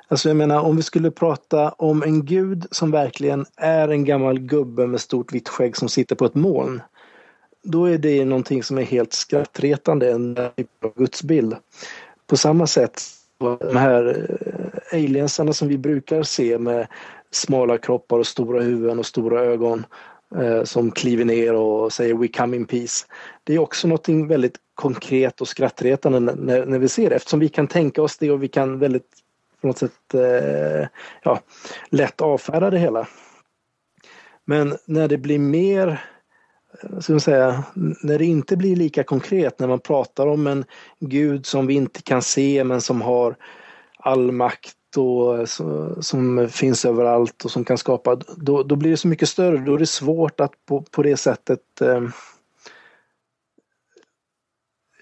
Alltså 0.09 0.29
jag 0.29 0.37
menar 0.37 0.61
om 0.61 0.77
vi 0.77 0.83
skulle 0.83 1.11
prata 1.11 1.69
om 1.69 2.03
en 2.03 2.25
gud 2.25 2.67
som 2.71 2.91
verkligen 2.91 3.47
är 3.57 3.89
en 3.89 4.05
gammal 4.05 4.39
gubbe 4.39 4.87
med 4.87 5.01
stort 5.01 5.33
vitt 5.33 5.49
skägg 5.49 5.77
som 5.77 5.89
sitter 5.89 6.17
på 6.17 6.25
ett 6.25 6.35
moln. 6.35 6.83
Då 7.63 7.85
är 7.85 7.99
det 7.99 8.25
någonting 8.25 8.63
som 8.63 8.79
är 8.79 8.83
helt 8.83 9.13
skrattretande, 9.13 10.11
en 10.11 10.35
typ 10.57 10.85
av 10.85 10.93
gudsbild. 10.97 11.57
På 12.27 12.37
samma 12.37 12.67
sätt 12.67 13.03
de 13.41 13.77
här 13.77 14.27
aliensarna 14.93 15.53
som 15.53 15.69
vi 15.69 15.79
brukar 15.79 16.23
se 16.23 16.59
med 16.59 16.87
smala 17.31 17.79
kroppar 17.79 18.19
och 18.19 18.27
stora 18.27 18.63
huvuden 18.63 18.99
och 18.99 19.07
stora 19.07 19.41
ögon 19.41 19.87
eh, 20.37 20.65
som 20.65 20.91
kliver 20.91 21.25
ner 21.25 21.55
och 21.55 21.93
säger 21.93 22.15
We 22.15 22.29
come 22.29 22.57
in 22.57 22.67
peace. 22.67 23.07
Det 23.45 23.55
är 23.55 23.59
också 23.59 23.89
någonting 23.89 24.27
väldigt 24.27 24.57
konkret 24.75 25.41
och 25.41 25.49
skrattretande 25.49 26.21
när, 26.21 26.67
när 26.67 26.79
vi 26.79 26.89
ser 26.89 27.11
det 27.11 27.17
eftersom 27.17 27.41
vi 27.41 27.49
kan 27.49 27.67
tänka 27.67 28.03
oss 28.03 28.19
det 28.19 28.31
och 28.31 28.43
vi 28.43 28.49
kan 28.49 28.79
väldigt 28.79 29.07
på 29.61 29.67
något 29.67 29.79
sätt 29.79 30.15
eh, 30.15 30.89
ja, 31.23 31.41
lätt 31.89 32.21
avfärda 32.21 32.71
det 32.71 32.79
hela. 32.79 33.09
Men 34.45 34.77
när 34.85 35.09
det 35.09 35.19
blir 35.19 35.39
mer 35.39 36.05
eh, 36.83 36.99
ska 36.99 37.13
man 37.13 37.21
säga, 37.21 37.65
när 38.03 38.19
det 38.19 38.25
inte 38.25 38.57
blir 38.57 38.77
lika 38.77 39.05
konkret, 39.05 39.59
när 39.59 39.69
man 39.69 39.81
pratar 39.81 40.27
om 40.27 40.47
en 40.47 40.65
gud 41.01 41.47
som 41.47 41.67
vi 41.67 41.75
inte 41.75 42.03
kan 42.03 42.23
se 42.23 42.65
men 42.65 42.81
som 42.81 43.03
har 43.03 43.37
all 43.99 44.33
makt 44.33 44.77
och 44.97 45.49
som 46.01 46.49
finns 46.49 46.85
överallt 46.85 47.45
och 47.45 47.51
som 47.51 47.65
kan 47.65 47.79
skapa, 47.79 48.17
då, 48.37 48.63
då 48.63 48.77
blir 48.77 48.91
det 48.91 48.97
så 48.97 49.09
mycket 49.09 49.29
större. 49.29 49.59
Då 49.59 49.75
är 49.75 49.79
det 49.79 49.87
svårt 49.87 50.41
att 50.41 50.53
på, 50.67 50.83
på 50.83 51.03
det 51.03 51.17
sättet 51.17 51.81
eh, 51.81 52.03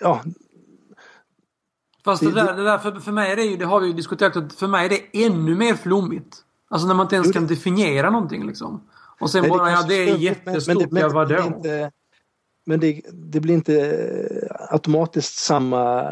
ja. 0.01 0.23
Fast 2.05 2.23
det, 2.23 2.29
det 2.29 2.35
där, 2.35 2.57
det 2.57 2.65
där 2.65 2.79
för, 2.79 2.93
för 2.93 3.13
mig 3.13 3.33
är 3.33 3.37
det 3.37 3.43
ju, 3.43 3.57
det 3.57 3.65
har 3.65 3.81
vi 3.81 3.87
ju 3.87 3.93
diskuterat, 3.93 4.53
för 4.53 4.67
mig 4.67 4.85
är 4.85 4.89
det 4.89 5.25
ännu 5.25 5.55
mer 5.55 5.75
flummigt. 5.75 6.45
Alltså 6.69 6.89
när 6.89 6.95
man 6.95 7.07
inte 7.07 7.17
ens 7.17 7.33
kan 7.33 7.47
definiera 7.47 8.11
någonting 8.11 8.47
liksom. 8.47 8.83
Och 9.21 9.31
sen 9.31 9.49
bara, 9.49 9.71
ja 9.71 9.83
det 9.89 9.95
är 9.95 10.17
jättestort, 10.17 10.77
men, 10.77 10.89
men, 10.91 11.03
ja 11.03 11.09
vadå? 11.09 11.35
Men, 11.35 11.47
inte, 11.47 11.91
men 12.67 12.81
det, 12.81 13.03
det, 13.13 13.41
blir 13.41 13.55
inte 13.55 13.81
eh, 13.81 14.73
automatiskt 14.73 15.39
samma, 15.39 16.03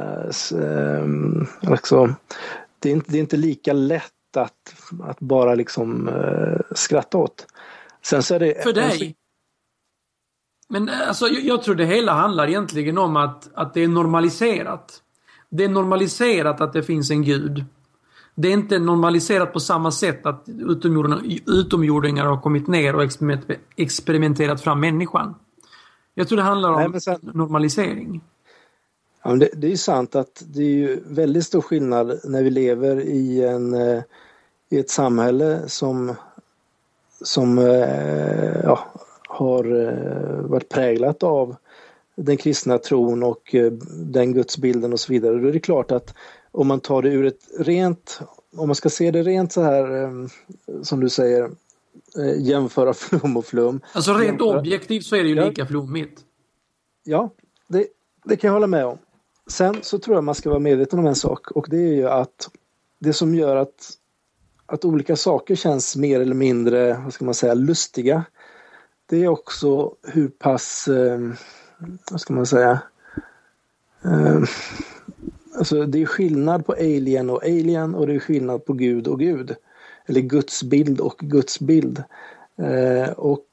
alltså, 1.72 2.14
det, 2.86 2.90
är 2.90 2.94
inte, 2.94 3.12
det 3.12 3.18
är 3.18 3.20
inte 3.20 3.36
lika 3.36 3.72
lätt 3.72 4.36
att, 4.36 4.74
att 5.02 5.20
bara 5.20 5.54
liksom 5.54 6.08
uh, 6.08 6.60
skratta 6.74 7.18
åt. 7.18 7.46
Sen 8.02 8.22
så 8.22 8.34
är 8.34 8.40
det... 8.40 8.62
För 8.62 8.72
dig? 8.72 9.16
Men 10.68 10.88
alltså 10.88 11.28
jag, 11.28 11.42
jag 11.42 11.62
tror 11.62 11.74
det 11.74 11.86
hela 11.86 12.12
handlar 12.12 12.48
egentligen 12.48 12.98
om 12.98 13.16
att, 13.16 13.50
att 13.54 13.74
det 13.74 13.84
är 13.84 13.88
normaliserat. 13.88 15.02
Det 15.48 15.64
är 15.64 15.68
normaliserat 15.68 16.60
att 16.60 16.72
det 16.72 16.82
finns 16.82 17.10
en 17.10 17.22
gud 17.22 17.64
det 18.38 18.48
är 18.48 18.52
inte 18.52 18.78
normaliserat 18.78 19.52
på 19.52 19.60
samma 19.60 19.90
sätt 19.90 20.26
att 20.26 20.48
utomjordingar, 21.46 22.24
har 22.24 22.40
kommit 22.40 22.66
ner 22.66 22.94
och 22.94 23.02
experimenterat 23.76 24.60
fram 24.60 24.80
människan. 24.80 25.34
Jag 26.14 26.28
tror 26.28 26.36
det 26.36 26.42
handlar 26.42 26.72
om 26.72 26.90
Nej, 26.90 27.00
sen, 27.00 27.18
normalisering. 27.22 28.24
Ja, 29.26 29.36
det, 29.36 29.48
det, 29.52 29.72
är 29.72 29.76
sant 29.76 30.14
att 30.14 30.44
det 30.46 30.62
är 30.62 30.74
ju 30.74 31.00
väldigt 31.06 31.46
stor 31.46 31.60
skillnad 31.60 32.20
när 32.24 32.42
vi 32.42 32.50
lever 32.50 33.00
i, 33.00 33.44
en, 33.44 33.74
eh, 33.74 34.02
i 34.68 34.78
ett 34.78 34.90
samhälle 34.90 35.68
som, 35.68 36.14
som 37.22 37.58
eh, 37.58 38.60
ja, 38.62 38.78
har 39.28 39.64
eh, 39.82 40.40
varit 40.40 40.68
präglat 40.68 41.22
av 41.22 41.56
den 42.16 42.36
kristna 42.36 42.78
tron 42.78 43.22
och 43.22 43.54
den 43.90 44.32
gudsbilden 44.32 44.92
och 44.92 45.00
så 45.00 45.12
vidare. 45.12 45.38
Då 45.38 45.48
är 45.48 45.52
det 45.52 45.60
klart 45.60 45.90
att 45.92 46.14
om 46.50 46.66
man 46.66 46.80
tar 46.80 47.02
det 47.02 47.08
ur 47.08 47.26
ett 47.26 47.48
rent, 47.58 48.20
om 48.56 48.68
man 48.68 48.74
ska 48.74 48.88
se 48.90 49.10
det 49.10 49.22
rent 49.22 49.52
så 49.52 49.62
här 49.62 50.10
som 50.82 51.00
du 51.00 51.08
säger, 51.08 51.50
jämföra 52.36 52.94
flum 52.94 53.36
och 53.36 53.46
flum. 53.46 53.80
Alltså 53.92 54.12
rent 54.12 54.24
jämföra... 54.24 54.58
objektivt 54.58 55.04
så 55.04 55.16
är 55.16 55.22
det 55.22 55.28
ju 55.28 55.34
lika 55.34 55.66
flummigt. 55.66 56.20
Ja, 57.04 57.30
det, 57.68 57.86
det 58.24 58.36
kan 58.36 58.48
jag 58.48 58.52
hålla 58.52 58.66
med 58.66 58.86
om. 58.86 58.98
Sen 59.50 59.76
så 59.82 59.98
tror 59.98 60.16
jag 60.16 60.24
man 60.24 60.34
ska 60.34 60.48
vara 60.48 60.60
medveten 60.60 60.98
om 60.98 61.06
en 61.06 61.14
sak 61.14 61.50
och 61.50 61.66
det 61.70 61.76
är 61.76 61.94
ju 61.94 62.08
att 62.08 62.50
det 62.98 63.12
som 63.12 63.34
gör 63.34 63.56
att, 63.56 63.90
att 64.66 64.84
olika 64.84 65.16
saker 65.16 65.54
känns 65.54 65.96
mer 65.96 66.20
eller 66.20 66.34
mindre, 66.34 67.00
vad 67.04 67.12
ska 67.12 67.24
man 67.24 67.34
säga, 67.34 67.54
lustiga. 67.54 68.24
Det 69.06 69.24
är 69.24 69.28
också 69.28 69.94
hur 70.02 70.28
pass, 70.28 70.88
eh, 70.88 71.18
vad 72.10 72.20
ska 72.20 72.34
man 72.34 72.46
säga, 72.46 72.80
eh, 74.04 74.40
Alltså 75.58 75.86
det 75.86 76.02
är 76.02 76.06
skillnad 76.06 76.66
på 76.66 76.72
alien 76.72 77.30
och 77.30 77.44
alien 77.44 77.94
och 77.94 78.06
det 78.06 78.14
är 78.14 78.18
skillnad 78.18 78.64
på 78.64 78.72
Gud 78.72 79.08
och 79.08 79.18
Gud. 79.18 79.56
Eller 80.06 80.20
Guds 80.20 80.62
bild 80.62 81.00
och 81.00 81.18
Guds 81.18 81.60
bild. 81.60 82.04
Eh, 82.58 83.10
och 83.10 83.44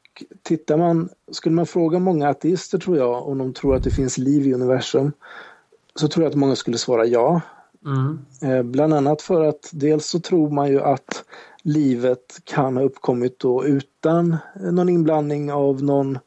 tittar 0.42 0.78
man, 0.78 1.10
skulle 1.32 1.56
man 1.56 1.66
fråga 1.66 2.00
många 2.00 2.30
ateister 2.30 2.78
tror 2.78 2.98
jag 2.98 3.28
om 3.28 3.38
de 3.38 3.54
tror 3.54 3.76
att 3.76 3.84
det 3.84 3.92
finns 3.92 4.18
liv 4.18 4.48
i 4.48 4.54
universum 4.54 5.12
så 5.96 6.08
tror 6.08 6.24
jag 6.24 6.30
att 6.30 6.38
många 6.38 6.56
skulle 6.56 6.78
svara 6.78 7.06
ja. 7.06 7.42
Mm. 7.86 8.20
Eh, 8.42 8.64
bland 8.64 8.94
annat 8.94 9.22
för 9.22 9.44
att 9.44 9.70
dels 9.74 10.06
så 10.08 10.20
tror 10.20 10.50
man 10.50 10.70
ju 10.70 10.82
att 10.82 11.24
livet 11.64 12.42
kan 12.44 12.78
ha 12.78 12.84
uppkommit 12.84 13.40
då 13.40 13.66
utan 13.66 14.38
någon 14.56 14.90
inblandning 14.90 15.52
av 15.52 15.84
någon, 15.84 16.20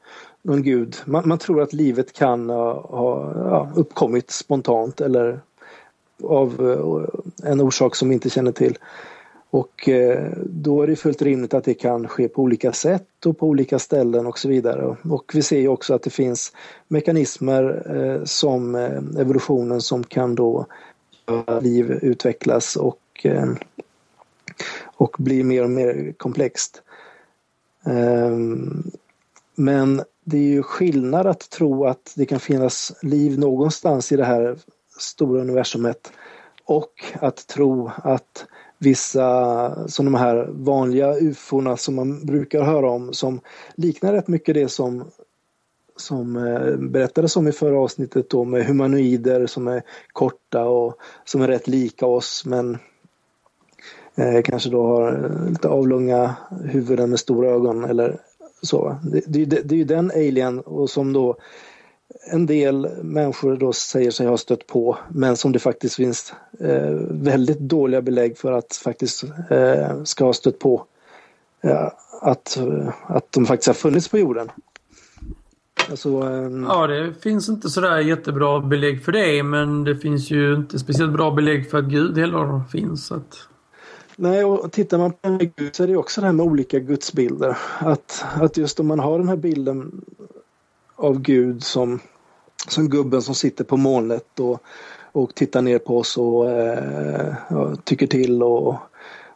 någon 0.43 0.63
gud. 0.63 0.97
Man, 1.05 1.29
man 1.29 1.39
tror 1.39 1.63
att 1.63 1.73
livet 1.73 2.13
kan 2.13 2.51
ha, 2.51 3.33
ja, 3.35 3.71
uppkommit 3.75 4.31
spontant 4.31 5.01
eller 5.01 5.41
av 6.25 6.71
eh, 7.43 7.51
en 7.51 7.61
orsak 7.61 7.97
som 7.97 8.09
vi 8.09 8.15
inte 8.15 8.31
känner 8.31 8.53
till. 8.53 8.79
Och 9.57 9.89
eh, 9.89 10.33
då 10.47 10.83
är 10.83 10.87
det 10.87 10.97
fullt 10.97 11.23
rimligt 11.23 11.55
att 11.55 11.65
det 11.65 11.75
kan 11.75 12.09
ske 12.09 12.29
på 12.29 12.43
olika 12.43 12.73
sätt 12.73 13.27
och 13.27 13.39
på 13.39 13.47
olika 13.47 13.79
ställen 13.79 14.27
och 14.27 14.39
så 14.39 14.49
vidare. 14.49 14.97
Och 15.11 15.33
vi 15.35 15.43
ser 15.43 15.59
ju 15.59 15.69
också 15.69 15.95
att 15.95 16.03
det 16.03 16.11
finns 16.11 16.53
mekanismer 16.89 17.93
eh, 17.97 18.25
som 18.25 18.75
eh, 18.75 19.21
evolutionen 19.21 19.81
som 19.81 20.05
kan 20.05 20.35
då 20.35 20.67
liv 21.61 21.91
utvecklas 22.03 22.77
och, 22.77 23.27
och 24.85 25.17
bli 25.19 25.43
mer 25.43 25.65
och 25.65 25.71
mer 25.71 26.15
komplext. 26.17 26.83
Ehm, 27.87 28.91
men 29.55 30.03
det 30.25 30.37
är 30.37 30.49
ju 30.49 30.63
skillnad 30.63 31.27
att 31.27 31.51
tro 31.51 31.87
att 31.87 32.13
det 32.17 32.27
kan 32.27 32.41
finnas 32.41 32.93
liv 33.03 33.39
någonstans 33.39 34.13
i 34.13 34.17
det 34.17 34.25
här 34.25 34.57
stora 34.99 35.41
universumet 35.41 36.13
och 36.65 37.05
att 37.21 37.47
tro 37.47 37.91
att 37.97 38.47
vissa, 38.79 39.89
som 39.89 40.05
de 40.05 40.15
här 40.15 40.49
vanliga 40.51 41.15
ufona 41.15 41.77
som 41.77 41.95
man 41.95 42.27
brukar 42.27 42.63
höra 42.63 42.91
om 42.91 43.13
som 43.13 43.41
liknar 43.75 44.13
rätt 44.13 44.29
mycket 44.29 44.55
det 44.55 44.69
som 44.69 45.05
som 45.97 46.37
eh, 46.37 46.77
berättades 46.77 47.37
om 47.37 47.49
i 47.49 47.53
förra 47.53 47.79
avsnittet 47.79 48.31
då 48.31 48.45
med 48.45 48.67
humanoider 48.67 49.47
som 49.47 49.69
är 49.69 49.83
korta 50.13 50.65
och 50.65 50.97
som 51.25 51.43
är 51.43 51.49
rätt 51.49 51.69
lika 51.69 52.07
oss 52.07 52.43
men 52.47 52.79
eh, 54.15 54.43
kanske 54.45 54.71
då 54.71 54.87
har 54.87 55.13
eh, 55.13 55.51
lite 55.51 55.69
avlånga 55.69 56.35
huvuden 56.65 57.11
med 57.11 57.21
stora 57.21 57.51
ögon 57.51 57.85
eller 57.85 58.19
så. 58.63 58.97
Det, 59.03 59.23
det, 59.27 59.45
det 59.45 59.75
är 59.75 59.79
ju 59.79 59.85
den 59.85 60.11
alien 60.11 60.61
och 60.61 60.91
som 60.91 61.13
då 61.13 61.37
en 62.27 62.47
del 62.47 62.89
människor 63.03 63.57
då 63.57 63.73
säger 63.73 64.11
sig 64.11 64.27
ha 64.27 64.37
stött 64.37 64.67
på 64.67 64.99
men 65.09 65.37
som 65.37 65.53
det 65.53 65.59
faktiskt 65.59 65.95
finns 65.97 66.35
eh, 66.61 66.91
väldigt 67.11 67.59
dåliga 67.59 68.03
belägg 68.03 68.39
för 68.39 68.53
att 68.53 68.77
faktiskt 68.77 69.25
eh, 69.51 70.03
ska 70.05 70.25
ha 70.25 70.33
stött 70.33 70.59
på. 70.59 70.85
Eh, 71.61 71.89
att, 72.21 72.59
att 73.07 73.33
de 73.33 73.47
faktiskt 73.47 73.67
har 73.67 73.75
funnits 73.75 74.09
på 74.09 74.19
jorden. 74.19 74.51
Alltså, 75.91 76.21
um... 76.21 76.65
Ja, 76.65 76.87
det 76.87 77.15
finns 77.23 77.49
inte 77.49 77.71
sådär 77.71 77.99
jättebra 77.99 78.61
belägg 78.61 79.05
för 79.05 79.13
det 79.13 79.43
men 79.43 79.85
det 79.85 79.97
finns 79.97 80.31
ju 80.31 80.55
inte 80.55 80.79
speciellt 80.79 81.13
bra 81.13 81.31
belägg 81.31 81.71
för 81.71 81.79
att 81.79 81.85
Gud 81.85 82.19
heller 82.19 82.61
finns. 82.71 83.13
Att... 83.13 83.49
Nej, 84.17 84.45
och 84.45 84.73
tittar 84.73 84.99
man 84.99 85.13
på 85.13 85.39
Gud 85.57 85.77
så 85.77 85.83
är 85.83 85.87
det 85.87 85.97
också 85.97 86.21
det 86.21 86.27
här 86.27 86.35
med 86.35 86.47
olika 86.47 86.79
gudsbilder. 86.79 87.59
Att, 87.79 88.25
att 88.35 88.57
just 88.57 88.81
om 88.81 88.87
man 88.87 88.99
har 88.99 89.19
den 89.19 89.29
här 89.29 89.37
bilden 89.37 90.05
av 90.97 91.21
Gud 91.21 91.63
som, 91.63 92.01
som 92.69 92.89
gubben 92.89 93.23
som 93.23 93.35
sitter 93.35 93.65
på 93.65 93.77
molnet 93.77 94.41
och, 94.41 94.63
och 95.13 95.35
tittar 95.35 95.63
ner 95.63 95.79
på 95.79 95.99
oss 95.99 96.19
och 96.19 96.51
eh, 96.51 97.35
tycker 97.85 98.07
till 98.07 98.43
och, 98.43 98.75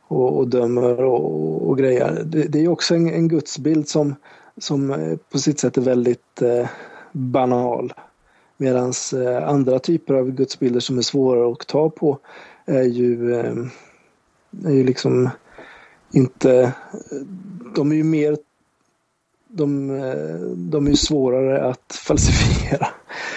och, 0.08 0.38
och 0.38 0.48
dömer 0.48 1.04
och, 1.04 1.68
och 1.68 1.78
grejer. 1.78 2.22
Det, 2.24 2.42
det 2.42 2.64
är 2.64 2.68
också 2.68 2.94
en, 2.94 3.14
en 3.14 3.28
gudsbild 3.28 3.88
som, 3.88 4.14
som 4.58 4.90
eh, 4.90 5.16
på 5.32 5.38
sitt 5.38 5.60
sätt 5.60 5.76
är 5.76 5.82
väldigt 5.82 6.42
eh, 6.42 6.68
banal. 7.12 7.92
Medan 8.56 8.92
eh, 9.14 9.48
andra 9.48 9.78
typer 9.78 10.14
av 10.14 10.30
gudsbilder 10.30 10.80
som 10.80 10.98
är 10.98 11.02
svårare 11.02 11.52
att 11.52 11.66
ta 11.66 11.90
på 11.90 12.18
är 12.66 12.82
ju, 12.82 13.34
eh, 13.34 13.54
är 14.64 14.72
ju 14.72 14.84
liksom 14.84 15.30
inte... 16.12 16.72
De 17.74 17.92
är 17.92 17.96
ju 17.96 18.04
mer 18.04 18.36
de, 19.52 19.90
eh, 19.90 20.40
de 20.56 20.86
är 20.86 20.94
svårare 20.94 21.64
att 21.64 22.00
falsifiera. 22.06 22.86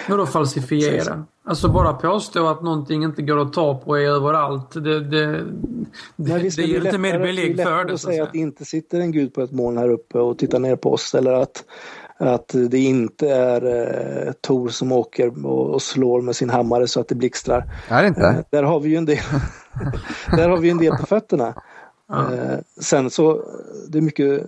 Vadå 0.08 0.26
falsifiera? 0.26 1.24
Alltså 1.46 1.68
bara 1.68 1.92
påstå 1.92 2.46
att 2.48 2.62
någonting 2.62 3.04
inte 3.04 3.22
går 3.22 3.38
att 3.38 3.52
ta 3.52 3.78
på 3.78 3.96
är 3.96 4.08
överallt. 4.08 4.70
Det, 4.72 4.80
det, 4.80 5.26
det, 5.26 5.44
Nej, 6.16 6.42
visst, 6.42 6.56
det 6.56 6.62
ger 6.62 6.80
lite 6.80 6.98
mer 6.98 7.18
belägg 7.18 7.62
för 7.62 7.84
det. 7.84 7.94
att 7.94 8.00
säga 8.00 8.22
att 8.22 8.32
det 8.32 8.38
inte 8.38 8.64
sitter 8.64 9.00
en 9.00 9.12
gud 9.12 9.34
på 9.34 9.42
ett 9.42 9.52
moln 9.52 9.78
här 9.78 9.88
uppe 9.88 10.18
och 10.18 10.38
tittar 10.38 10.58
ner 10.58 10.76
på 10.76 10.92
oss 10.92 11.14
eller 11.14 11.32
att, 11.32 11.64
att 12.16 12.54
det 12.68 12.78
inte 12.78 13.28
är 13.30 13.64
eh, 14.26 14.32
Tor 14.32 14.68
som 14.68 14.92
åker 14.92 15.46
och, 15.46 15.74
och, 15.74 15.82
slår 15.82 16.22
med 16.22 16.36
sin 16.36 16.50
hammare 16.50 16.86
så 16.86 17.00
att 17.00 17.08
det 17.08 17.14
blixtrar. 17.14 17.64
Är 17.88 18.02
det 18.02 18.08
inte? 18.08 18.20
Eh, 18.20 18.36
där 18.50 18.62
har 18.62 18.80
vi 18.80 18.88
ju 18.88 18.96
en 18.96 19.04
del, 19.04 19.18
där 20.36 20.48
har 20.48 20.58
vi 20.58 20.70
en 20.70 20.78
del 20.78 20.96
på 20.96 21.06
fötterna. 21.06 21.54
Ja. 22.08 22.34
Eh, 22.34 22.58
sen 22.80 23.10
så, 23.10 23.42
det 23.88 23.98
är 23.98 24.02
mycket 24.02 24.42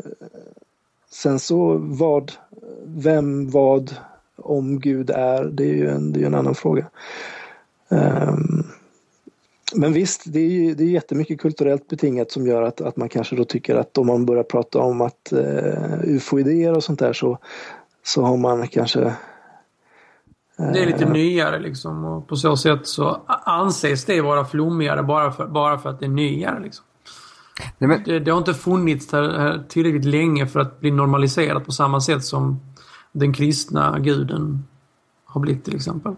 Sen 1.11 1.39
så 1.39 1.77
vad, 1.79 2.33
vem, 2.85 3.51
vad, 3.51 3.97
om 4.37 4.81
Gud 4.81 5.11
är, 5.11 5.45
det 5.45 5.65
är 5.65 5.75
ju 5.75 5.91
en, 5.91 6.13
det 6.13 6.23
är 6.23 6.27
en 6.27 6.35
annan 6.35 6.55
fråga. 6.55 6.87
Um, 7.89 8.67
men 9.75 9.93
visst, 9.93 10.23
det 10.27 10.41
är, 10.41 10.51
ju, 10.51 10.75
det 10.75 10.85
är 10.85 10.89
jättemycket 10.89 11.41
kulturellt 11.41 11.89
betingat 11.89 12.31
som 12.31 12.47
gör 12.47 12.63
att, 12.63 12.81
att 12.81 12.97
man 12.97 13.09
kanske 13.09 13.37
då 13.37 13.45
tycker 13.45 13.75
att 13.77 13.99
om 13.99 14.07
man 14.07 14.27
börjar 14.27 14.43
prata 14.43 14.79
om 14.79 15.01
att 15.01 15.33
uh, 15.33 16.05
ufo-idéer 16.05 16.77
och 16.77 16.85
sånt 16.85 16.99
där 16.99 17.13
så, 17.13 17.39
så 18.03 18.23
har 18.23 18.37
man 18.37 18.69
kanske 18.69 19.01
uh, 19.01 19.13
det 20.57 20.83
är 20.83 20.87
lite 20.87 21.09
nyare 21.09 21.59
liksom 21.59 22.05
och 22.05 22.29
på 22.29 22.37
så 22.37 22.57
sätt 22.57 22.87
så 22.87 23.23
anses 23.27 24.05
det 24.05 24.21
vara 24.21 24.45
flummigare 24.45 25.03
bara 25.03 25.33
för, 25.33 25.47
bara 25.47 25.79
för 25.79 25.91
att 25.91 26.01
det 26.01 26.07
är 26.07 26.11
nyare. 26.11 26.61
Liksom. 26.61 26.85
Nej, 27.79 27.89
men... 27.89 28.03
det, 28.05 28.19
det, 28.19 28.31
har 28.31 28.39
inte 28.39 28.55
funnits 28.55 29.13
här 29.13 29.63
tillräckligt 29.69 30.05
länge 30.05 30.47
för 30.47 30.61
att 30.61 30.81
bli 30.81 30.91
normaliserat 30.91 31.65
på 31.65 31.73
samma 31.73 32.01
sätt 32.01 32.25
som 32.25 32.61
den 33.13 33.33
kristna 33.33 33.99
guden 33.99 34.65
har 35.25 35.41
blivit 35.41 35.65
till 35.65 35.77
exempel. 35.77 36.15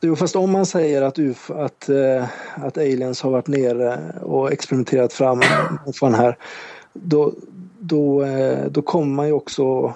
Jo, 0.00 0.16
fast 0.16 0.36
om 0.36 0.52
man 0.52 0.66
säger 0.66 1.02
att, 1.02 1.18
Uf, 1.18 1.50
att, 1.50 1.88
äh, 1.88 2.24
att 2.54 2.78
aliens 2.78 3.22
har 3.22 3.30
varit 3.30 3.48
nere 3.48 4.14
och 4.22 4.52
experimenterat 4.52 5.12
fram 5.12 5.40
från 5.94 6.14
här, 6.14 6.36
då, 6.92 7.32
då, 7.78 8.22
äh, 8.22 8.66
då 8.70 8.82
kommer 8.82 9.14
man 9.14 9.26
ju 9.26 9.32
också 9.32 9.94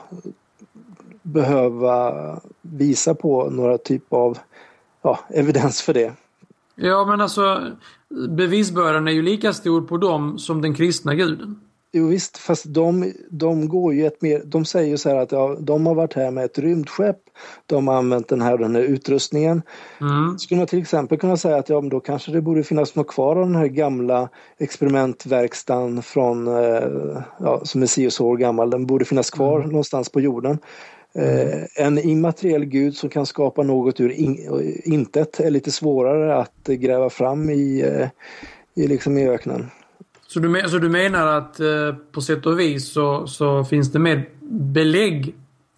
behöva 1.23 2.41
visa 2.63 3.15
på 3.15 3.51
några 3.51 3.79
typ 3.79 4.13
av 4.13 4.39
ja, 5.03 5.19
evidens 5.29 5.83
för 5.83 5.95
det. 5.95 6.13
Ja, 6.75 7.05
men 7.05 7.21
alltså 7.21 7.71
bevisbördan 8.29 9.09
är 9.09 9.13
ju 9.13 9.23
lika 9.23 9.53
stor 9.53 9.83
på 9.83 9.97
dem 9.97 10.39
som 10.39 10.63
den 10.63 10.75
kristna 10.75 11.15
guden. 11.15 11.61
Jo 11.93 12.07
visst, 12.07 12.39
fast 12.39 12.65
de, 12.75 13.13
de 13.31 13.69
går 13.69 13.95
ju 13.95 14.07
ett 14.07 14.23
mer, 14.23 14.43
de 14.45 14.65
säger 14.65 14.91
ju 14.91 14.97
så 14.97 15.09
här 15.09 15.17
att 15.17 15.33
ja, 15.33 15.57
de 15.61 15.87
har 15.87 15.95
varit 15.95 16.15
här 16.15 16.31
med 16.31 16.45
ett 16.45 16.59
rymdskepp, 16.59 17.17
de 17.67 17.89
har 17.89 17.95
använt 17.95 18.29
den 18.29 18.41
här, 18.41 18.59
den 18.59 18.75
här 18.75 18.83
utrustningen. 18.83 19.63
Mm. 20.01 20.39
Skulle 20.39 20.59
man 20.59 20.67
till 20.67 20.83
exempel 20.83 21.19
kunna 21.19 21.37
säga 21.37 21.57
att 21.57 21.69
ja, 21.69 21.81
men 21.81 21.91
då 21.91 22.01
kanske 22.01 22.33
det 22.33 22.41
borde 22.41 22.63
finnas 22.63 22.95
något 22.95 23.09
kvar 23.09 23.37
av 23.37 23.47
den 23.47 23.57
här 23.57 23.67
gamla 23.67 24.29
experimentverkstan 24.59 26.03
från, 26.03 26.49
eh, 26.49 27.23
ja, 27.41 27.61
som 27.65 27.83
är 27.83 27.87
si 27.87 28.09
år 28.23 28.37
gammal, 28.37 28.71
den 28.71 28.87
borde 28.87 29.05
finnas 29.05 29.31
kvar 29.31 29.59
mm. 29.59 29.69
någonstans 29.69 30.09
på 30.09 30.21
jorden. 30.21 30.59
Eh, 31.19 31.85
en 31.87 31.99
immateriell 31.99 32.65
gud 32.65 32.97
som 32.97 33.11
kan 33.11 33.27
skapa 33.27 33.63
något 33.63 34.01
ur 34.01 34.11
in, 34.11 34.37
intet 34.85 35.41
är 35.41 35.51
lite 35.51 35.71
svårare 35.71 36.37
att 36.37 36.67
gräva 36.67 37.11
fram 37.11 37.51
i, 37.51 37.81
eh, 37.81 38.09
i, 38.75 38.89
liksom 38.89 39.19
i 39.19 39.29
öknen. 39.29 39.71
Så 40.27 40.41
du, 40.41 40.69
så 40.69 40.79
du 40.79 40.89
menar 40.89 41.27
att 41.27 41.61
eh, 41.61 41.95
på 42.13 42.21
sätt 42.21 42.47
och 42.47 42.61
vis 42.61 42.93
så, 42.93 43.27
så 43.27 43.65
finns 43.65 43.93
det 43.93 43.99
mer 43.99 44.29
belägg 44.51 45.35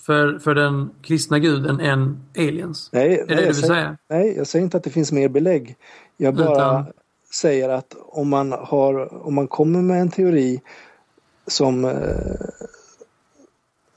för, 0.06 0.38
för 0.38 0.54
den 0.54 0.90
kristna 1.02 1.38
guden 1.38 1.80
än 1.80 2.20
aliens? 2.38 2.90
Nej, 2.92 3.18
är 3.18 3.26
nej, 3.26 3.36
det 3.36 3.42
du 3.42 3.46
vill 3.46 3.54
säger? 3.54 3.96
Nej, 4.08 4.36
jag 4.36 4.46
säger 4.46 4.64
inte 4.64 4.76
att 4.76 4.84
det 4.84 4.90
finns 4.90 5.12
mer 5.12 5.28
belägg. 5.28 5.76
Jag 6.16 6.34
bara 6.34 6.52
Utan... 6.52 6.86
säger 7.34 7.68
att 7.68 7.96
om 7.98 8.28
man, 8.28 8.52
har, 8.52 9.26
om 9.26 9.34
man 9.34 9.48
kommer 9.48 9.82
med 9.82 10.00
en 10.00 10.10
teori 10.10 10.60
som 11.46 11.84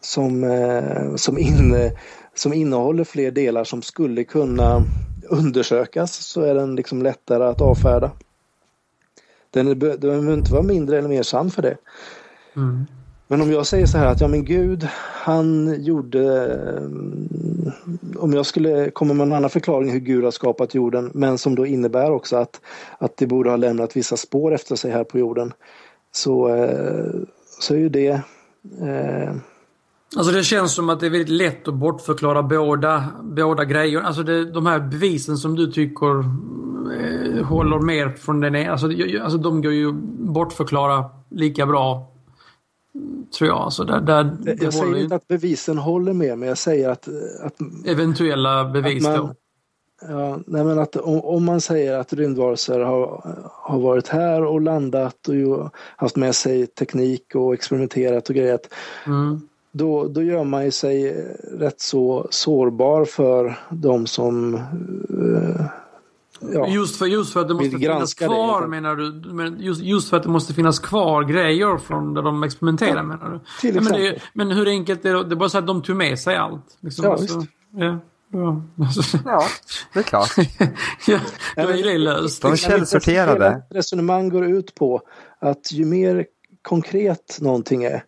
som, 0.01 0.43
eh, 0.43 1.15
som, 1.15 1.37
in, 1.37 1.91
som 2.35 2.53
innehåller 2.53 3.03
fler 3.03 3.31
delar 3.31 3.63
som 3.63 3.81
skulle 3.81 4.23
kunna 4.23 4.85
undersökas 5.29 6.13
så 6.13 6.41
är 6.41 6.55
den 6.55 6.75
liksom 6.75 7.01
lättare 7.01 7.43
att 7.43 7.61
avfärda. 7.61 8.11
Den 9.49 9.79
behöver 9.79 10.33
inte 10.33 10.53
vara 10.53 10.63
mindre 10.63 10.97
eller 10.97 11.09
mer 11.09 11.23
sann 11.23 11.51
för 11.51 11.61
det. 11.61 11.77
Mm. 12.55 12.85
Men 13.27 13.41
om 13.41 13.51
jag 13.51 13.65
säger 13.65 13.85
så 13.85 13.97
här 13.97 14.05
att 14.05 14.21
ja 14.21 14.27
men 14.27 14.45
Gud 14.45 14.87
han 15.23 15.75
gjorde 15.83 16.47
om 18.15 18.33
jag 18.33 18.45
skulle 18.45 18.91
komma 18.91 19.13
med 19.13 19.27
en 19.27 19.33
annan 19.33 19.49
förklaring 19.49 19.91
hur 19.91 19.99
Gud 19.99 20.23
har 20.23 20.31
skapat 20.31 20.75
jorden 20.75 21.11
men 21.13 21.37
som 21.37 21.55
då 21.55 21.65
innebär 21.65 22.11
också 22.11 22.35
att, 22.35 22.61
att 22.97 23.17
det 23.17 23.27
borde 23.27 23.49
ha 23.49 23.57
lämnat 23.57 23.97
vissa 23.97 24.17
spår 24.17 24.53
efter 24.53 24.75
sig 24.75 24.91
här 24.91 25.03
på 25.03 25.19
jorden 25.19 25.53
så, 26.11 26.55
eh, 26.55 27.11
så 27.59 27.73
är 27.73 27.77
ju 27.77 27.89
det 27.89 28.21
eh, 28.81 29.35
Alltså 30.17 30.33
det 30.33 30.43
känns 30.43 30.73
som 30.73 30.89
att 30.89 30.99
det 30.99 31.05
är 31.05 31.09
väldigt 31.09 31.29
lätt 31.29 31.67
att 31.67 31.73
bortförklara 31.73 32.43
båda, 32.43 33.05
båda 33.23 33.65
grejer. 33.65 34.01
Alltså 34.01 34.23
det, 34.23 34.51
de 34.51 34.65
här 34.65 34.79
bevisen 34.79 35.37
som 35.37 35.55
du 35.55 35.71
tycker 35.71 36.19
eh, 36.19 37.45
håller 37.45 37.79
mer 37.79 38.09
från 38.09 38.39
den 38.39 38.55
ena. 38.55 38.71
Alltså, 38.71 38.87
alltså 39.21 39.37
de 39.37 39.61
går 39.61 39.73
ju 39.73 39.91
bortförklara 40.19 41.05
lika 41.29 41.65
bra. 41.65 42.07
Tror 43.37 43.49
jag. 43.49 43.57
Alltså 43.57 43.83
där, 43.83 44.01
där, 44.01 44.37
jag 44.45 44.63
jag 44.63 44.73
säger 44.73 44.97
inte 44.97 45.15
att 45.15 45.27
bevisen 45.27 45.77
håller 45.77 46.13
med 46.13 46.37
men 46.37 46.47
jag 46.47 46.57
säger 46.57 46.89
att... 46.89 47.07
att 47.41 47.55
eventuella 47.85 48.65
bevis 48.65 49.05
att 49.05 49.17
man, 49.17 49.27
då? 49.27 49.35
Ja, 50.13 50.39
nej 50.47 50.63
men 50.63 50.79
att 50.79 50.95
om, 50.95 51.21
om, 51.21 51.45
man 51.45 51.61
säger 51.61 51.99
att 51.99 52.13
rymdvarelser 52.13 52.79
har, 52.79 53.21
har 53.51 53.79
varit 53.79 54.07
här 54.07 54.43
och 54.43 54.61
landat 54.61 55.27
och 55.27 55.35
ju 55.35 55.57
haft 55.95 56.15
med 56.15 56.35
sig 56.35 56.67
teknik 56.67 57.35
och 57.35 57.53
experimenterat 57.53 58.29
och 58.29 58.35
grejat. 58.35 58.73
Mm 59.05 59.41
då, 59.71 60.07
då 60.07 60.23
gör 60.23 60.43
man 60.43 60.65
ju 60.65 60.71
sig 60.71 61.25
rätt 61.51 61.81
så 61.81 62.27
sårbar 62.29 63.05
för 63.05 63.59
de 63.69 64.07
som 64.07 64.55
uh, 65.09 65.65
Ja, 66.53 66.67
just, 66.67 66.95
för, 66.95 67.05
just 67.05 67.33
för 67.33 67.39
att 67.39 67.47
det 67.47 67.53
måste 67.53 67.77
finnas 67.77 68.13
kvar 68.13 68.61
det, 68.61 68.67
menar 68.67 68.95
du? 68.95 69.63
Just, 69.65 69.81
just 69.81 70.09
för 70.09 70.17
att 70.17 70.23
det 70.23 70.29
måste 70.29 70.53
finnas 70.53 70.79
kvar 70.79 71.23
grejer 71.23 71.77
från 71.77 72.13
där 72.13 72.21
de 72.21 72.43
experimenterar 72.43 72.95
ja, 72.95 73.03
menar 73.03 73.29
du? 73.29 73.39
Till 73.61 73.75
ja, 73.75 73.81
men, 73.81 73.93
det, 73.93 74.21
men 74.33 74.51
hur 74.51 74.67
enkelt 74.67 75.05
är 75.05 75.13
det? 75.13 75.23
Det 75.23 75.33
är 75.33 75.37
bara 75.37 75.49
så 75.49 75.57
att 75.57 75.67
de 75.67 75.81
tog 75.81 75.95
med 75.95 76.19
sig 76.19 76.35
allt. 76.35 76.77
Liksom, 76.79 77.05
ja, 77.05 77.11
alltså, 77.11 77.45
ja. 77.71 77.99
Ja, 78.33 78.61
ja 79.25 79.43
det 79.93 79.99
är 79.99 80.03
klart. 80.03 80.29
ja, 81.07 81.19
då 81.55 81.61
är 81.61 81.83
det 81.83 81.97
löst. 81.97 82.41
De 82.41 82.51
är 82.51 82.55
källsorterade. 82.55 83.61
Resonemang 83.69 84.29
går 84.29 84.45
ut 84.45 84.75
på 84.75 85.01
att 85.39 85.71
ju 85.71 85.85
mer 85.85 86.25
konkret 86.61 87.37
någonting 87.41 87.83
är, 87.83 88.03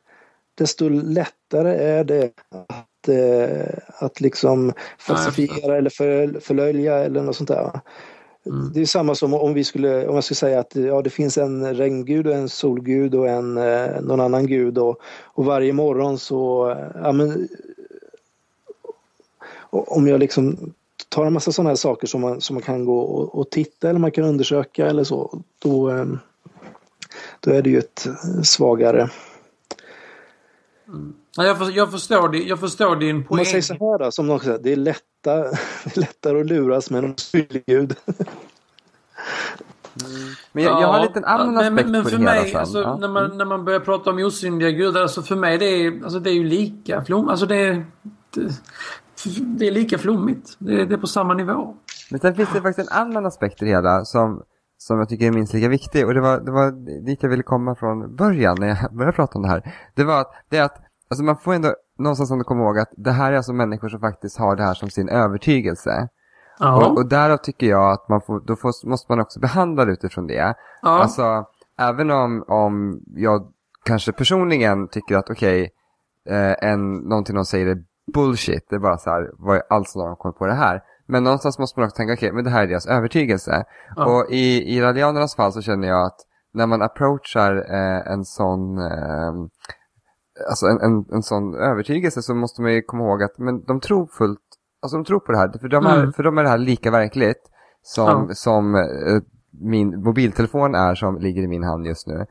desto 0.55 0.89
lättare 0.89 1.75
är 1.75 2.03
det 2.03 2.31
att, 2.67 3.07
eh, 3.07 4.05
att 4.05 4.21
liksom 4.21 4.73
falsifiera 4.99 5.77
eller 5.77 5.89
för, 5.89 6.39
förlöjliga 6.39 6.95
eller 6.95 7.21
något 7.21 7.35
sånt 7.35 7.49
där. 7.49 7.79
Mm. 8.45 8.71
Det 8.73 8.81
är 8.81 8.85
samma 8.85 9.15
som 9.15 9.33
om 9.33 9.53
vi 9.53 9.63
skulle, 9.63 10.07
om 10.07 10.15
jag 10.15 10.23
skulle 10.23 10.35
säga 10.35 10.59
att 10.59 10.75
ja, 10.75 11.01
det 11.01 11.09
finns 11.09 11.37
en 11.37 11.75
regngud 11.75 12.27
och 12.27 12.33
en 12.33 12.49
solgud 12.49 13.15
och 13.15 13.29
en, 13.29 13.57
eh, 13.57 14.01
någon 14.01 14.19
annan 14.19 14.47
gud 14.47 14.77
och, 14.77 15.01
och 15.23 15.45
varje 15.45 15.73
morgon 15.73 16.19
så, 16.19 16.75
ja 16.95 17.11
men 17.11 17.47
om 19.69 20.07
jag 20.07 20.19
liksom 20.19 20.73
tar 21.09 21.25
en 21.25 21.33
massa 21.33 21.51
sådana 21.51 21.69
här 21.69 21.75
saker 21.75 22.07
som 22.07 22.21
man, 22.21 22.41
som 22.41 22.53
man 22.53 22.63
kan 22.63 22.85
gå 22.85 22.99
och, 22.99 23.35
och 23.39 23.49
titta 23.49 23.89
eller 23.89 23.99
man 23.99 24.11
kan 24.11 24.23
undersöka 24.23 24.87
eller 24.87 25.03
så, 25.03 25.43
då, 25.59 25.89
eh, 25.89 26.05
då 27.39 27.51
är 27.51 27.61
det 27.61 27.69
ju 27.69 27.79
ett 27.79 28.07
svagare 28.43 29.09
Mm. 30.93 31.13
Jag, 31.37 31.57
för, 31.57 31.77
jag, 31.77 31.91
förstår, 31.91 32.29
din, 32.29 32.47
jag 32.47 32.59
förstår 32.59 32.95
din 32.95 33.23
poäng. 33.23 33.37
Man 33.37 33.45
säger 33.45 33.61
så 33.61 33.73
här 33.73 33.99
då, 33.99 34.11
som 34.11 34.27
någon 34.27 34.39
säger, 34.39 34.59
det 34.63 34.71
är, 34.71 34.75
lätta, 34.75 35.01
det 35.83 35.97
är 35.97 35.99
lättare 35.99 36.39
att 36.39 36.45
luras 36.45 36.89
med 36.89 37.03
en 37.03 37.15
gud. 37.67 37.95
Mm. 40.01 40.33
Men 40.51 40.63
jag, 40.63 40.81
jag, 40.81 40.87
har 40.87 40.99
en 40.99 41.05
liten 41.05 41.25
annan 41.25 41.57
aspekt 41.57 41.75
men, 41.75 41.91
men, 41.91 42.03
på 42.03 42.09
det 42.09 42.17
hela 42.17 42.31
mig, 42.31 42.49
sen. 42.49 42.59
Alltså, 42.59 42.81
ja. 42.81 42.97
när, 42.97 43.07
man, 43.07 43.37
när 43.37 43.45
man 43.45 43.65
börjar 43.65 43.79
prata 43.79 44.09
om 44.09 44.17
osynliga 44.17 44.71
gudar, 44.71 45.01
alltså 45.01 45.21
för 45.21 45.35
mig 45.35 45.57
det 45.57 45.65
är, 45.65 46.03
alltså 46.03 46.19
det 46.19 46.29
är 46.29 46.33
ju 46.33 46.43
lika 46.43 47.05
flom, 47.05 47.29
alltså 47.29 47.45
det 47.45 47.55
är, 47.55 47.85
det, 48.29 48.51
det 49.39 49.67
är 49.67 49.71
lika 49.71 49.97
flummigt. 49.97 50.55
Det, 50.59 50.85
det, 50.85 50.93
är 50.93 50.97
på 50.97 51.07
samma 51.07 51.33
nivå. 51.33 51.75
Men 52.11 52.19
sen 52.19 52.35
finns 52.35 52.49
det 52.53 52.61
faktiskt 52.61 52.91
en 52.91 52.97
annan 52.97 53.25
aspekt 53.25 53.61
i 53.61 53.65
det 53.65 53.71
hela 53.71 54.05
som, 54.05 54.43
som 54.77 54.99
jag 54.99 55.09
tycker 55.09 55.27
är 55.27 55.31
minst 55.31 55.53
lika 55.53 55.67
viktig 55.67 56.05
och 56.05 56.13
det 56.13 56.21
var, 56.21 56.39
det 56.39 56.51
var 56.51 56.71
dit 57.05 57.23
jag 57.23 57.29
ville 57.29 57.43
komma 57.43 57.75
från 57.75 58.15
början 58.15 58.57
när 58.59 58.67
jag 58.67 58.77
började 58.97 59.15
prata 59.15 59.35
om 59.35 59.41
det 59.41 59.49
här. 59.49 59.73
Det 59.95 60.03
var 60.03 60.21
att, 60.21 60.31
det 60.49 60.57
är 60.57 60.63
att 60.63 60.82
alltså 61.13 61.23
man 61.23 61.37
får 61.37 61.53
ändå 61.53 61.75
någonstans 61.99 62.31
ändå 62.31 62.43
komma 62.43 62.63
ihåg 62.63 62.79
att 62.79 62.89
det 62.97 63.11
här 63.11 63.31
är 63.31 63.37
alltså 63.37 63.53
människor 63.53 63.89
som 63.89 63.99
faktiskt 63.99 64.39
har 64.39 64.55
det 64.55 64.63
här 64.63 64.73
som 64.73 64.89
sin 64.89 65.09
övertygelse. 65.09 66.07
Ja. 66.59 66.85
Och, 66.85 66.97
och 66.97 67.09
därav 67.09 67.37
tycker 67.37 67.67
jag 67.67 67.91
att 67.91 68.09
man 68.09 68.21
får, 68.21 68.39
då 68.39 68.55
får, 68.55 68.89
måste 68.89 69.11
man 69.11 69.19
också 69.19 69.39
behandla 69.39 69.85
det 69.85 69.91
utifrån 69.91 70.27
det. 70.27 70.55
Ja. 70.81 70.89
Alltså, 70.89 71.45
även 71.79 72.11
om, 72.11 72.43
om 72.47 73.01
jag 73.15 73.47
kanske 73.85 74.11
personligen 74.11 74.87
tycker 74.87 75.17
att 75.17 75.29
okej, 75.29 75.71
okay, 76.25 76.37
eh, 76.37 76.55
en, 76.61 76.95
någonting 76.95 77.35
de 77.35 77.45
säger 77.45 77.67
är 77.67 77.83
bullshit, 78.13 78.69
det 78.69 78.75
är 78.75 78.79
bara 78.79 78.97
så 78.97 79.09
här, 79.09 79.31
vad 79.33 79.55
är 79.55 79.63
allt 79.69 79.89
som 79.89 80.01
de 80.01 80.15
kommit 80.15 80.37
på 80.37 80.47
det 80.47 80.53
här? 80.53 80.81
Men 81.07 81.23
någonstans 81.23 81.59
måste 81.59 81.79
man 81.79 81.87
också 81.87 81.97
tänka, 81.97 82.13
okej, 82.13 82.27
okay, 82.27 82.35
men 82.35 82.43
det 82.43 82.49
här 82.49 82.63
är 82.63 82.67
deras 82.67 82.87
övertygelse. 82.87 83.63
Ja. 83.95 84.05
Och 84.05 84.31
i, 84.31 84.75
i 84.75 84.81
radianernas 84.81 85.35
fall 85.35 85.51
så 85.51 85.61
känner 85.61 85.87
jag 85.87 86.05
att 86.05 86.17
när 86.53 86.67
man 86.67 86.81
approachar 86.81 87.55
eh, 87.55 88.11
en 88.13 88.25
sån 88.25 88.77
eh, 88.77 89.33
alltså 90.49 90.65
en, 90.65 90.79
en, 90.81 91.05
en 91.11 91.23
sån 91.23 91.55
övertygelse 91.55 92.21
så 92.21 92.35
måste 92.35 92.61
man 92.61 92.73
ju 92.73 92.81
komma 92.81 93.03
ihåg 93.03 93.23
att 93.23 93.37
men 93.37 93.63
de 93.63 93.79
tror 93.79 94.07
fullt, 94.07 94.39
alltså 94.81 94.97
de 94.97 95.05
tror 95.05 95.19
på 95.19 95.31
det 95.31 95.37
här, 95.37 95.51
för 95.61 95.67
de 95.67 95.85
är, 95.85 95.99
mm. 95.99 96.13
för 96.13 96.23
dem 96.23 96.37
är 96.37 96.43
det 96.43 96.49
här 96.49 96.57
lika 96.57 96.91
verkligt 96.91 97.49
som, 97.81 98.25
ja. 98.29 98.35
som 98.35 98.75
eh, 98.75 99.21
min 99.61 100.03
mobiltelefon 100.03 100.75
är 100.75 100.95
som 100.95 101.19
ligger 101.19 101.43
i 101.43 101.47
min 101.47 101.63
hand 101.63 101.85
just 101.85 102.07
nu. 102.07 102.25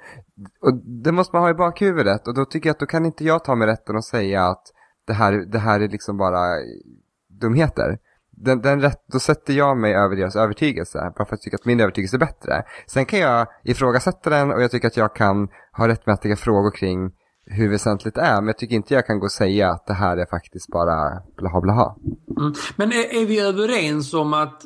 Och 0.60 0.74
det 1.04 1.12
måste 1.12 1.36
man 1.36 1.42
ha 1.42 1.50
i 1.50 1.54
bakhuvudet 1.54 2.28
och 2.28 2.34
då 2.34 2.44
tycker 2.44 2.68
jag 2.68 2.74
att 2.74 2.80
då 2.80 2.86
kan 2.86 3.06
inte 3.06 3.24
jag 3.24 3.44
ta 3.44 3.54
mig 3.54 3.68
rätten 3.68 3.96
och 3.96 4.04
säga 4.04 4.46
att 4.46 4.62
det 5.06 5.12
här, 5.12 5.32
det 5.32 5.58
här 5.58 5.80
är 5.80 5.88
liksom 5.88 6.16
bara 6.16 6.46
dumheter 7.40 7.98
den, 8.36 8.60
den 8.60 8.80
rätt, 8.80 9.04
då 9.12 9.18
sätter 9.18 9.52
jag 9.52 9.76
mig 9.76 9.94
över 9.94 10.16
deras 10.16 10.36
övertygelse, 10.36 10.98
bara 10.98 11.12
för 11.14 11.22
att 11.22 11.30
jag 11.30 11.40
tycker 11.40 11.56
att 11.56 11.64
min 11.64 11.80
övertygelse 11.80 12.16
är 12.16 12.18
bättre. 12.18 12.62
Sen 12.86 13.04
kan 13.04 13.18
jag 13.18 13.46
ifrågasätta 13.64 14.30
den 14.30 14.52
och 14.52 14.62
jag 14.62 14.70
tycker 14.70 14.88
att 14.88 14.96
jag 14.96 15.14
kan 15.14 15.48
ha 15.72 15.88
rättmätiga 15.88 16.36
frågor 16.36 16.70
kring 16.70 17.10
hur 17.46 17.70
väsentligt 17.70 18.14
det 18.14 18.20
är, 18.20 18.40
men 18.40 18.46
jag 18.46 18.58
tycker 18.58 18.76
inte 18.76 18.94
jag 18.94 19.06
kan 19.06 19.18
gå 19.18 19.24
och 19.24 19.32
säga 19.32 19.70
att 19.70 19.86
det 19.86 19.94
här 19.94 20.16
är 20.16 20.26
faktiskt 20.26 20.68
bara 20.68 21.22
blaha 21.36 21.60
blaha. 21.60 21.96
Mm. 22.40 22.52
Men 22.76 22.92
är, 22.92 23.22
är, 23.22 23.26
vi 23.26 23.40
överens 23.40 24.14
om 24.14 24.34
att 24.34 24.62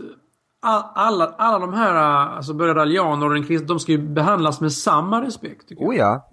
alla, 0.95 1.35
alla 1.39 1.59
de 1.59 1.75
här, 1.75 1.95
alltså 1.95 2.55
både 2.55 2.83
allianer 2.83 3.27
och 3.27 3.35
den 3.35 3.45
kristna, 3.45 3.67
de 3.67 3.79
ska 3.79 3.93
ju 3.93 3.99
behandlas 3.99 4.61
med 4.61 4.73
samma 4.73 5.23
respekt? 5.23 5.73
Oh 5.77 5.97
ja. 5.97 6.31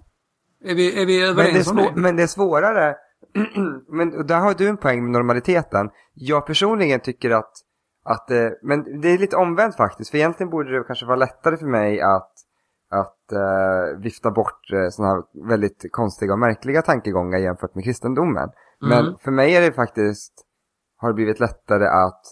Är 0.64 0.74
vi, 0.74 1.02
är 1.02 1.06
vi 1.06 1.22
överens 1.22 1.66
men 1.66 1.76
det 1.76 1.82
om 1.82 1.94
det? 1.94 2.00
Men 2.00 2.16
det 2.16 2.22
är 2.22 2.26
svårare 2.26 2.94
men 3.88 4.26
där 4.26 4.40
har 4.40 4.54
du 4.54 4.68
en 4.68 4.76
poäng 4.76 5.02
med 5.02 5.10
normaliteten. 5.12 5.90
Jag 6.14 6.46
personligen 6.46 7.00
tycker 7.00 7.30
att, 7.30 7.52
att 8.04 8.30
eh, 8.30 8.48
men 8.62 9.00
det 9.00 9.08
är 9.08 9.18
lite 9.18 9.36
omvänt 9.36 9.76
faktiskt. 9.76 10.10
För 10.10 10.18
egentligen 10.18 10.50
borde 10.50 10.78
det 10.78 10.84
kanske 10.84 11.06
vara 11.06 11.16
lättare 11.16 11.56
för 11.56 11.66
mig 11.66 12.00
att, 12.00 12.32
att 13.24 13.36
uh, 13.36 14.02
vifta 14.02 14.30
bort 14.30 14.72
uh, 14.72 14.88
sådana 14.90 15.14
här 15.14 15.48
väldigt 15.48 15.92
konstiga 15.92 16.32
och 16.32 16.38
märkliga 16.38 16.82
tankegångar 16.82 17.38
jämfört 17.38 17.74
med 17.74 17.84
kristendomen. 17.84 18.48
Men 18.80 19.06
mm. 19.06 19.14
för 19.24 19.30
mig 19.30 19.56
är 19.56 19.60
det 19.60 19.72
faktiskt, 19.72 20.32
har 20.96 21.08
det 21.08 21.14
blivit 21.14 21.40
lättare 21.40 21.86
att, 21.86 22.22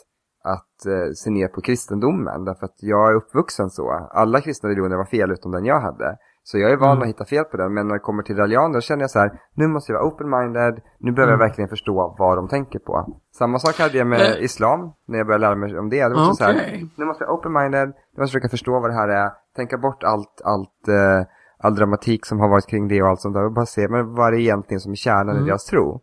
att 0.44 0.86
uh, 0.86 1.12
se 1.14 1.30
ner 1.30 1.48
på 1.48 1.60
kristendomen. 1.60 2.44
Därför 2.44 2.66
att 2.66 2.76
jag 2.78 3.10
är 3.10 3.14
uppvuxen 3.14 3.70
så. 3.70 4.08
Alla 4.12 4.40
kristna 4.40 4.68
religioner 4.68 4.96
var 4.96 5.04
fel 5.04 5.30
utom 5.30 5.52
den 5.52 5.64
jag 5.64 5.80
hade. 5.80 6.18
Så 6.44 6.58
jag 6.58 6.70
är 6.70 6.76
van 6.76 6.90
mm. 6.90 7.02
att 7.02 7.08
hitta 7.08 7.24
fel 7.24 7.44
på 7.44 7.56
den, 7.56 7.74
men 7.74 7.88
när 7.88 7.94
det 7.94 8.00
kommer 8.00 8.22
till 8.22 8.36
rallianer 8.36 8.80
känner 8.80 9.02
jag 9.02 9.10
så 9.10 9.18
här, 9.18 9.40
nu 9.54 9.66
måste 9.68 9.92
jag 9.92 9.98
vara 9.98 10.10
open-minded, 10.10 10.80
nu 10.98 11.12
behöver 11.12 11.32
mm. 11.32 11.40
jag 11.40 11.48
verkligen 11.48 11.68
förstå 11.68 12.16
vad 12.18 12.38
de 12.38 12.48
tänker 12.48 12.78
på. 12.78 13.20
Samma 13.38 13.58
sak 13.58 13.78
hade 13.78 13.98
jag 13.98 14.06
med 14.06 14.20
äh. 14.20 14.44
islam, 14.44 14.92
när 15.06 15.18
jag 15.18 15.26
började 15.26 15.46
lära 15.46 15.54
mig 15.54 15.78
om 15.78 15.90
det. 15.90 16.08
det 16.08 16.14
var 16.14 16.22
okay. 16.22 16.34
så 16.34 16.44
här, 16.44 16.88
nu 16.96 17.04
måste 17.04 17.24
jag 17.24 17.28
vara 17.28 17.40
open-minded, 17.40 17.86
nu 17.86 17.92
måste 17.92 18.20
jag 18.20 18.28
försöka 18.28 18.48
förstå 18.48 18.72
vad 18.72 18.90
det 18.90 18.94
här 18.94 19.08
är, 19.08 19.30
tänka 19.56 19.78
bort 19.78 20.02
allt, 20.02 20.40
allt, 20.44 20.88
uh, 20.88 21.26
all 21.58 21.74
dramatik 21.74 22.26
som 22.26 22.40
har 22.40 22.48
varit 22.48 22.66
kring 22.66 22.88
det 22.88 23.02
och 23.02 23.08
allt 23.08 23.20
sånt 23.20 23.34
där, 23.34 23.44
och 23.44 23.52
bara 23.52 23.66
se, 23.66 23.88
men 23.88 24.14
vad 24.14 24.28
är 24.28 24.32
det 24.32 24.42
egentligen 24.42 24.80
som 24.80 24.92
är 24.92 24.96
kärnan 24.96 25.30
mm. 25.30 25.44
i 25.44 25.46
deras 25.46 25.64
tro? 25.64 26.00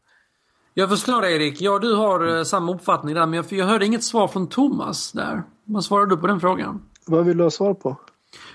Jag 0.74 0.90
förstår 0.90 1.26
Erik, 1.26 1.62
ja 1.62 1.80
du 1.80 1.96
har 1.96 2.28
uh, 2.28 2.44
samma 2.44 2.74
uppfattning 2.74 3.16
där, 3.16 3.26
men 3.26 3.34
jag, 3.34 3.46
jag 3.50 3.66
hörde 3.66 3.86
inget 3.86 4.04
svar 4.04 4.28
från 4.28 4.48
Thomas 4.48 5.12
där. 5.12 5.44
Vad 5.66 5.84
svarar 5.84 6.06
du 6.06 6.18
på 6.18 6.28
den 6.28 6.40
frågan? 6.40 6.82
Vad 7.08 7.26
vill 7.26 7.38
du 7.38 7.44
ha 7.44 7.52
svar 7.52 7.74
på? 7.74 7.98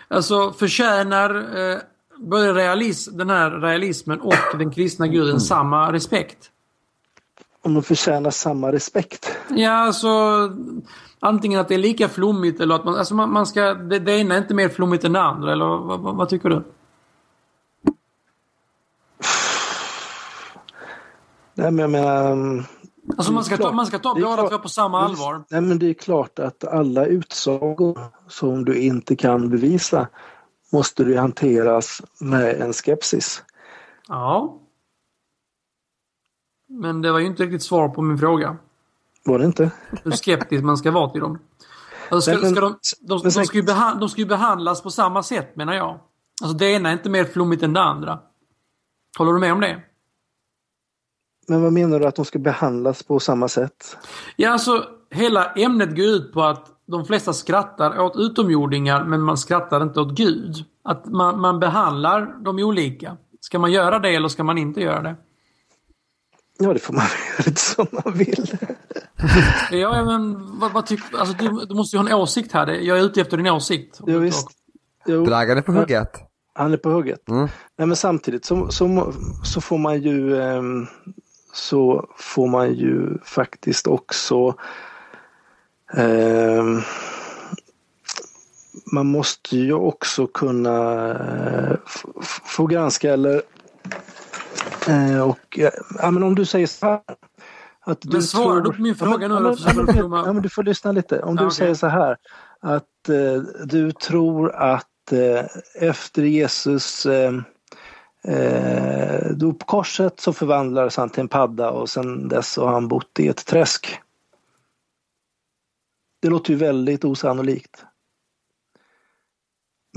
Alltså 0.09 0.53
förtjänar 0.53 1.35
eh, 1.35 1.79
både 2.19 2.53
realism, 2.53 3.17
den 3.17 3.31
här 3.31 3.51
realismen 3.51 4.21
och 4.21 4.59
den 4.59 4.71
kristna 4.71 5.07
guden 5.07 5.29
mm. 5.29 5.41
samma 5.41 5.93
respekt? 5.93 6.51
Om 7.65 7.75
de 7.75 7.83
förtjänar 7.83 8.31
samma 8.31 8.73
respekt? 8.73 9.39
Ja, 9.49 9.73
alltså 9.73 10.09
antingen 11.21 11.61
att 11.61 11.69
det 11.69 11.75
är 11.75 11.79
lika 11.79 12.09
flummigt 12.09 12.61
eller 12.61 12.75
att 12.75 12.85
man, 12.85 12.95
alltså 12.95 13.15
man, 13.15 13.33
man 13.33 13.47
ska, 13.47 13.75
det, 13.75 13.99
det 13.99 14.13
ena 14.13 14.35
är 14.35 14.39
inte 14.39 14.55
mer 14.55 14.69
flummigt 14.69 15.05
än 15.05 15.13
det 15.13 15.21
andra 15.21 15.53
eller 15.53 15.65
vad, 15.65 16.01
vad, 16.01 16.17
vad 16.17 16.29
tycker 16.29 16.49
du? 16.49 16.65
Nej 21.55 21.71
men 21.71 21.79
jag 21.79 21.91
menar... 21.91 22.33
Mm, 22.33 22.65
alltså 23.17 23.33
man 23.33 23.45
ska, 23.45 23.57
ta, 23.57 23.73
man 23.73 23.87
ska 23.87 23.99
ta 23.99 24.15
båda 24.15 24.49
två 24.49 24.59
på 24.59 24.69
samma 24.69 25.01
allvar. 25.01 25.45
Nej 25.51 25.61
men 25.61 25.79
det 25.79 25.91
är 25.91 25.95
klart 25.95 26.39
att 26.39 26.65
alla 26.65 27.07
utsagor 27.07 27.99
som 28.29 28.65
du 28.65 28.79
inte 28.79 29.17
kan 29.17 29.51
bevisa 29.51 30.09
måste 30.73 31.05
det 31.05 31.17
hanteras 31.17 32.03
med 32.21 32.61
en 32.61 32.73
skepsis. 32.73 33.43
Ja. 34.09 34.61
Men 36.81 37.03
det 37.03 37.13
var 37.13 37.19
ju 37.19 37.27
inte 37.27 37.43
riktigt 37.43 37.63
svar 37.63 37.89
på 37.89 38.03
min 38.03 38.19
fråga. 38.19 38.57
Var 39.25 39.39
det 39.39 39.45
inte? 39.45 39.71
Hur 40.05 40.11
skeptisk 40.11 40.65
man 40.65 40.77
ska 40.77 40.91
vara 40.91 41.11
till 41.11 41.21
dem. 41.21 41.39
Alltså 42.09 42.31
ska, 42.31 42.51
ska 42.51 42.61
de, 42.61 42.79
de, 43.01 43.21
de, 43.23 43.31
ska 43.31 43.63
behandlas, 43.63 44.01
de 44.01 44.09
ska 44.09 44.21
ju 44.21 44.27
behandlas 44.27 44.83
på 44.83 44.91
samma 44.91 45.23
sätt 45.23 45.57
menar 45.57 45.75
jag. 45.75 46.01
Alltså 46.43 46.57
det 46.57 46.67
ena 46.67 46.89
är 46.89 46.93
inte 46.93 47.11
mer 47.11 47.25
flummigt 47.25 47.63
än 47.63 47.73
det 47.73 47.81
andra. 47.81 48.19
Håller 49.19 49.33
du 49.33 49.39
med 49.39 49.53
om 49.53 49.61
det? 49.61 49.83
Men 51.49 51.63
vad 51.63 51.73
menar 51.73 52.01
du 52.01 52.07
att 52.07 52.17
de 52.17 52.25
ska 52.25 52.39
behandlas 52.39 53.03
på 53.03 53.21
samma 53.21 53.49
sätt? 53.49 53.97
Ja, 54.37 54.51
alltså 54.51 54.85
hela 55.11 55.53
ämnet 55.53 55.97
går 55.97 56.07
ut 56.07 56.33
på 56.33 56.43
att 56.43 56.67
de 56.87 57.05
flesta 57.05 57.33
skrattar 57.33 58.01
åt 58.01 58.17
utomjordingar 58.17 59.05
men 59.05 59.21
man 59.21 59.39
skrattar 59.39 59.83
inte 59.83 60.01
åt 60.01 60.15
Gud. 60.15 60.65
Att 60.83 61.07
man, 61.07 61.41
man 61.41 61.61
behandlar 61.61 62.45
dem 62.45 62.59
olika. 62.59 63.17
Ska 63.41 63.59
man 63.59 63.73
göra 63.73 63.99
det 63.99 64.15
eller 64.15 64.29
ska 64.29 64.45
man 64.45 64.59
inte 64.59 64.81
göra 64.81 65.03
det? 65.03 65.17
Ja, 66.59 66.73
det 66.73 66.79
får 66.79 66.95
man 66.95 67.03
göra 67.31 67.45
lite 67.47 67.61
som 67.61 67.87
man 67.91 68.15
vill. 68.15 68.59
ja, 69.71 70.05
men 70.05 70.51
vad, 70.61 70.73
vad 70.73 70.87
tycker 70.87 71.19
alltså, 71.19 71.35
du? 71.39 71.67
Du 71.67 71.75
måste 71.75 71.97
ju 71.97 72.03
ha 72.03 72.09
en 72.09 72.15
åsikt 72.15 72.53
här. 72.53 72.67
Jag 72.67 72.99
är 72.99 73.03
ute 73.03 73.21
efter 73.21 73.37
din 73.37 73.47
åsikt. 73.47 74.01
Ja, 74.07 74.19
visst. 74.19 74.49
Dragan 75.07 75.59
är 75.59 75.63
på 75.63 75.73
hugget. 75.73 76.11
Han 76.55 76.73
är 76.73 76.77
på 76.77 76.91
hugget. 76.91 77.29
Mm. 77.29 77.49
Nej, 77.77 77.87
men 77.87 77.97
samtidigt 77.97 78.45
så, 78.45 78.69
så, 78.69 79.13
så 79.45 79.61
får 79.61 79.79
man 79.79 80.03
ju 80.03 80.43
ehm, 80.43 80.87
så 81.53 82.09
får 82.17 82.47
man 82.47 82.75
ju 82.75 83.19
faktiskt 83.25 83.87
också 83.87 84.57
Eh, 85.97 86.65
man 88.93 89.07
måste 89.07 89.57
ju 89.57 89.73
också 89.73 90.27
kunna 90.27 91.11
eh, 91.11 91.77
få 92.45 92.67
granska 92.67 93.13
eller 93.13 93.43
eh, 94.89 95.21
och 95.21 95.59
ja, 96.03 96.11
men 96.11 96.23
om 96.23 96.35
du 96.35 96.45
säger 96.45 96.67
så 96.67 96.87
här 96.87 97.01
Att 97.87 98.01
du 98.01 98.09
Men 98.13 98.23
svara 98.23 98.45
tror... 98.45 98.61
du 98.61 98.77
på 98.77 98.83
min 98.83 98.95
fråga 98.95 99.29
nu, 99.29 99.35
Ja, 99.35 99.41
men, 99.41 99.57
ja, 99.97 100.03
du 100.27 100.33
men, 100.33 100.43
du 100.43 100.49
får 100.49 100.63
lyssna 100.63 100.93
lite. 100.93 101.23
Om 101.23 101.35
Ja, 101.37 101.41
du 101.41 101.47
okej. 101.47 101.57
säger 101.57 101.75
så 101.75 101.87
här 101.87 102.17
att 102.61 103.09
eh, 103.09 103.43
du 103.65 103.93
tror 103.93 104.55
att 104.55 105.13
eh, 105.13 105.45
efter 105.75 106.23
Jesus 106.23 107.07
eh, 107.07 107.33
eh, 108.25 109.31
dog 109.31 109.59
på 109.59 109.67
korset 109.67 110.21
så 110.21 110.33
förvandlades 110.33 110.97
han 110.97 111.11
till 111.11 111.21
en 111.21 111.29
padda 111.29 111.71
och 111.71 111.91
sen 111.91 112.29
dess 112.29 112.57
har 112.57 112.73
han 112.73 112.89
bott 112.89 113.19
i 113.21 113.29
ett 113.29 113.47
träsk. 113.47 114.01
Det 116.23 116.29
låter 116.29 116.51
ju 116.51 116.57
väldigt 116.57 117.05
osannolikt. 117.05 117.85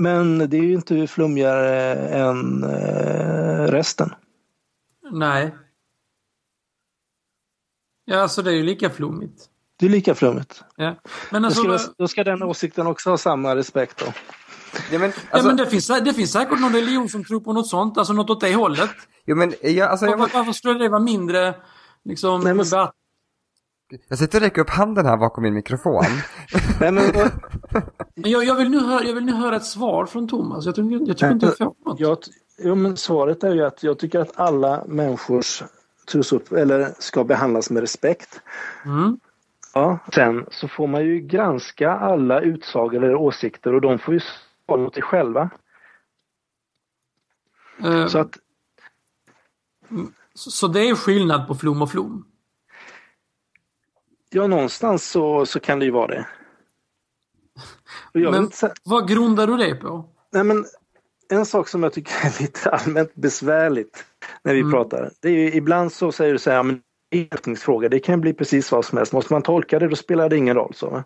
Men 0.00 0.38
det 0.38 0.56
är 0.56 0.62
ju 0.62 0.74
inte 0.74 1.06
flummigare 1.06 1.94
än 2.08 2.64
eh, 2.64 3.66
resten. 3.66 4.14
Nej. 5.12 5.54
Ja, 8.04 8.20
alltså 8.20 8.42
det 8.42 8.50
är 8.50 8.54
ju 8.54 8.62
lika 8.62 8.90
flummigt. 8.90 9.44
Det 9.78 9.86
är 9.86 9.90
lika 9.90 10.14
flummigt. 10.14 10.64
Ja. 10.76 10.96
Men 11.30 11.42
Då 11.42 11.46
alltså, 11.46 11.60
ska, 11.62 11.68
vad- 11.70 11.94
då 11.98 12.08
ska 12.08 12.24
den 12.24 12.42
åsikten 12.42 12.86
också 12.86 13.10
ha 13.10 13.18
samma 13.18 13.56
respekt 13.56 13.98
då. 13.98 14.12
Ja, 14.92 14.98
men, 14.98 15.10
ja, 15.10 15.16
alltså, 15.30 15.46
men 15.48 15.56
det, 15.56 15.66
finns, 15.66 15.86
det 15.86 16.14
finns 16.14 16.32
säkert 16.32 16.60
någon 16.60 16.72
religion 16.72 17.08
som 17.08 17.24
tror 17.24 17.40
på 17.40 17.52
något 17.52 17.68
sånt, 17.68 17.98
alltså 17.98 18.12
något 18.12 18.30
åt 18.30 18.40
det 18.40 18.54
hållet. 18.54 18.90
jo, 19.26 19.36
men 19.36 19.54
jag, 19.62 19.80
alltså, 19.90 20.06
jag, 20.06 20.16
Var, 20.16 20.30
varför 20.34 20.52
skulle 20.52 20.78
det 20.78 20.88
vara 20.88 21.00
mindre 21.00 21.54
liksom, 22.04 22.40
Nej, 22.40 22.54
men-? 22.54 22.64
Jag 24.08 24.18
sitter 24.18 24.38
och 24.38 24.42
räcker 24.42 24.62
upp 24.62 24.70
handen 24.70 25.06
här 25.06 25.16
bakom 25.16 25.42
min 25.42 25.54
mikrofon. 25.54 26.04
Nej, 26.80 26.92
men, 26.92 27.04
jag, 28.14 28.44
jag, 28.44 28.54
vill 28.54 28.70
nu 28.70 28.80
höra, 28.80 29.04
jag 29.04 29.14
vill 29.14 29.24
nu 29.24 29.32
höra 29.32 29.56
ett 29.56 29.64
svar 29.64 30.06
från 30.06 30.28
Thomas. 30.28 30.66
Jag 30.66 30.74
tycker, 30.74 30.90
jag 30.90 31.16
tycker 31.16 31.30
inte 31.30 31.46
jag 31.46 31.56
får 31.56 31.74
något. 31.84 32.00
Jag, 32.00 32.18
jo, 32.58 32.74
men 32.74 32.96
svaret 32.96 33.44
är 33.44 33.54
ju 33.54 33.64
att 33.64 33.82
jag 33.82 33.98
tycker 33.98 34.20
att 34.20 34.38
alla 34.38 34.84
människors 34.86 35.62
tros 36.10 36.32
upp, 36.32 36.52
eller 36.52 36.94
ska 36.98 37.24
behandlas 37.24 37.70
med 37.70 37.80
respekt. 37.80 38.40
Mm. 38.84 39.20
Ja. 39.74 39.98
Sen 40.14 40.46
så 40.50 40.68
får 40.68 40.86
man 40.86 41.04
ju 41.04 41.18
granska 41.18 41.92
alla 41.92 42.40
utsagor 42.40 43.04
eller 43.04 43.14
åsikter 43.14 43.74
och 43.74 43.80
de 43.80 43.98
får 43.98 44.14
ju 44.14 44.20
svara 44.66 44.80
mot 44.80 44.94
sig 44.94 45.02
själva. 45.02 45.50
Eh, 47.84 48.06
Så 48.06 48.18
att 48.18 48.38
så, 50.34 50.50
så 50.50 50.68
det 50.68 50.88
är 50.88 50.94
skillnad 50.94 51.46
på 51.46 51.54
flum 51.54 51.82
och 51.82 51.90
flum? 51.90 52.24
Ja, 54.30 54.46
någonstans 54.46 55.10
så, 55.10 55.46
så 55.46 55.60
kan 55.60 55.78
det 55.78 55.84
ju 55.84 55.90
vara 55.90 56.06
det. 56.06 56.26
Men 58.12 58.34
inte 58.34 58.72
vad 58.84 59.08
grundar 59.08 59.46
du 59.46 59.56
det 59.56 59.74
på? 59.74 60.04
nej, 60.32 60.44
men 60.44 60.64
en 61.30 61.46
sak 61.46 61.68
som 61.68 61.82
jag 61.82 61.92
tycker 61.92 62.12
är 62.26 62.42
lite 62.42 62.70
allmänt 62.70 63.14
besvärligt 63.14 64.04
när 64.42 64.54
vi 64.54 64.60
Mm. 64.60 64.72
pratar. 64.72 65.10
Det 65.20 65.28
är 65.28 65.32
ju, 65.32 65.52
ibland 65.54 65.92
så 65.92 66.12
säger 66.12 66.32
du 66.32 66.38
så 66.38 66.50
här, 66.50 66.62
men 66.62 66.82
tolkningsfråga, 67.30 67.88
det 67.88 67.98
kan 68.00 68.20
bli 68.20 68.32
precis 68.32 68.72
vad 68.72 68.84
som 68.84 68.98
helst. 68.98 69.12
Måste 69.12 69.32
man 69.32 69.42
tolka 69.42 69.78
det 69.78 69.88
då 69.88 69.96
spelar 69.96 70.28
det 70.28 70.36
ingen 70.36 70.54
roll. 70.54 70.74
Så. 70.74 71.02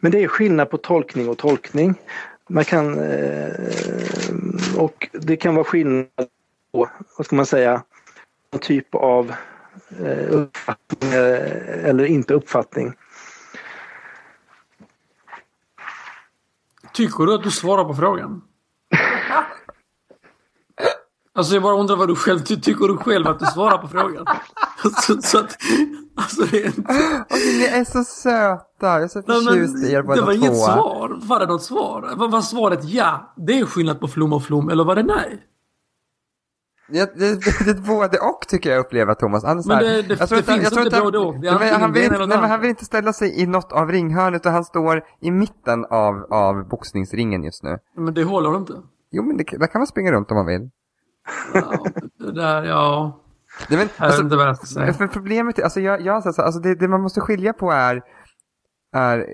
Men 0.00 0.12
det 0.12 0.22
är 0.22 0.28
skillnad 0.28 0.70
på 0.70 0.78
tolkning 0.78 1.28
och 1.28 1.38
tolkning. 1.38 1.94
Man 2.48 2.64
kan, 2.64 2.98
eh, 2.98 3.52
och 4.76 5.08
det 5.12 5.36
kan 5.36 5.54
vara 5.54 5.64
skillnad 5.64 6.06
på, 6.72 6.88
vad 7.16 7.26
ska 7.26 7.36
man 7.36 7.46
säga, 7.46 7.82
en 8.52 8.58
typ 8.58 8.94
av 8.94 9.32
uppfattning 10.30 11.12
eh, 11.12 11.88
eller 11.88 12.04
inte 12.04 12.34
uppfattning. 12.34 12.94
Tycker 16.92 17.24
du 17.24 17.34
att 17.34 17.42
du 17.42 17.50
svarar 17.50 17.84
på 17.84 17.94
frågan? 17.94 18.42
Alltså 21.34 21.54
jag 21.54 21.62
bara 21.62 21.76
undrar 21.76 21.96
vad 21.96 22.08
du 22.08 22.16
själv 22.16 22.38
ty 22.40 22.60
tycker 22.60 22.88
du 22.88 22.96
själv 22.96 23.26
att 23.26 23.38
du 23.38 23.46
svarar 23.46 23.78
på 23.78 23.88
frågan? 23.88 24.26
så, 25.02 25.22
så 25.22 25.38
att, 25.38 25.56
alltså 26.16 26.42
det 26.42 26.62
är 26.62 26.66
inte... 26.66 26.80
Och 27.30 27.38
ni 27.58 27.64
är 27.64 27.84
så 27.84 28.04
söta, 28.04 28.86
jag 28.86 29.02
är 29.02 29.08
så 29.08 29.22
Nej, 29.26 29.44
förtjust 29.44 29.84
i 29.84 29.92
er 29.92 29.96
det 29.96 30.02
båda 30.02 30.20
var 30.20 30.26
två. 30.26 30.32
inget 30.32 30.56
svar. 30.56 31.18
Var 31.22 31.40
det 31.40 31.46
något 31.46 31.62
svar? 31.62 32.14
Var, 32.16 32.28
var 32.28 32.40
svaret 32.40 32.84
ja, 32.84 33.34
det 33.36 33.58
är 33.58 33.66
skillnad 33.66 34.00
på 34.00 34.08
flum 34.08 34.32
och 34.32 34.44
flum, 34.44 34.68
eller 34.68 34.84
var 34.84 34.96
det 34.96 35.02
nej? 35.02 35.42
Det, 36.92 37.14
det, 37.18 37.34
det 37.64 37.70
är 37.70 37.86
både 37.86 38.18
och 38.18 38.40
tycker 38.48 38.70
jag 38.70 38.78
upplever 38.80 39.14
Thomas. 39.14 39.44
Han, 39.44 39.62
Men 39.66 39.78
det- 39.78 40.02
det- 40.02 40.18
jag 40.18 40.28
tror 40.28 40.36
det 40.36 40.38
inte- 40.38 40.52
finns 40.52 40.62
jag 40.64 40.72
tror 40.72 40.84
inte 40.86 41.00
både 41.00 41.18
och. 41.18 41.34
Han, 41.34 41.92
vill 41.92 42.02
inte, 42.02 42.14
ena 42.14 42.16
eller 42.16 42.18
nej, 42.18 42.18
det 42.18 42.18
men 42.18 42.30
han 42.30 42.44
andra. 42.44 42.56
vill 42.56 42.70
inte 42.70 42.84
ställa 42.84 43.12
sig 43.12 43.40
i 43.42 43.46
något 43.46 43.72
av 43.72 43.90
ringhörnet 43.90 44.40
utan 44.42 44.52
han 44.52 44.64
står 44.64 45.02
i 45.20 45.30
mitten 45.30 45.84
av, 45.84 46.26
av 46.30 46.68
boxningsringen 46.68 47.44
just 47.44 47.62
nu. 47.62 47.78
Men 47.96 48.14
det 48.14 48.24
håller 48.24 48.56
inte. 48.56 48.72
Jo 49.10 49.22
men 49.22 49.36
det, 49.36 49.44
där 49.58 49.66
kan 49.66 49.78
man 49.80 49.86
springa 49.86 50.12
runt 50.12 50.30
om 50.30 50.36
man 50.36 50.46
vill. 50.46 50.70
Ja, 51.54 51.84
det 52.18 52.32
där, 52.32 52.62
ja. 52.64 53.18
Nej, 53.70 53.78
men, 53.78 53.88
Jag 53.98 54.08
vet 54.10 54.20
inte 54.20 54.36
vad 54.36 54.46
jag 54.48 54.56
ska 54.56 54.66
säga. 54.66 54.92
För 54.92 55.06
problemet 55.06 55.58
är, 55.58 55.62
alltså, 55.62 55.80
jag, 55.80 56.00
jag 56.00 56.14
alltså 56.26 56.58
det, 56.60 56.74
det 56.74 56.88
man 56.88 57.00
måste 57.02 57.20
skilja 57.20 57.52
på 57.52 57.70
är, 57.70 58.02
är 58.94 59.26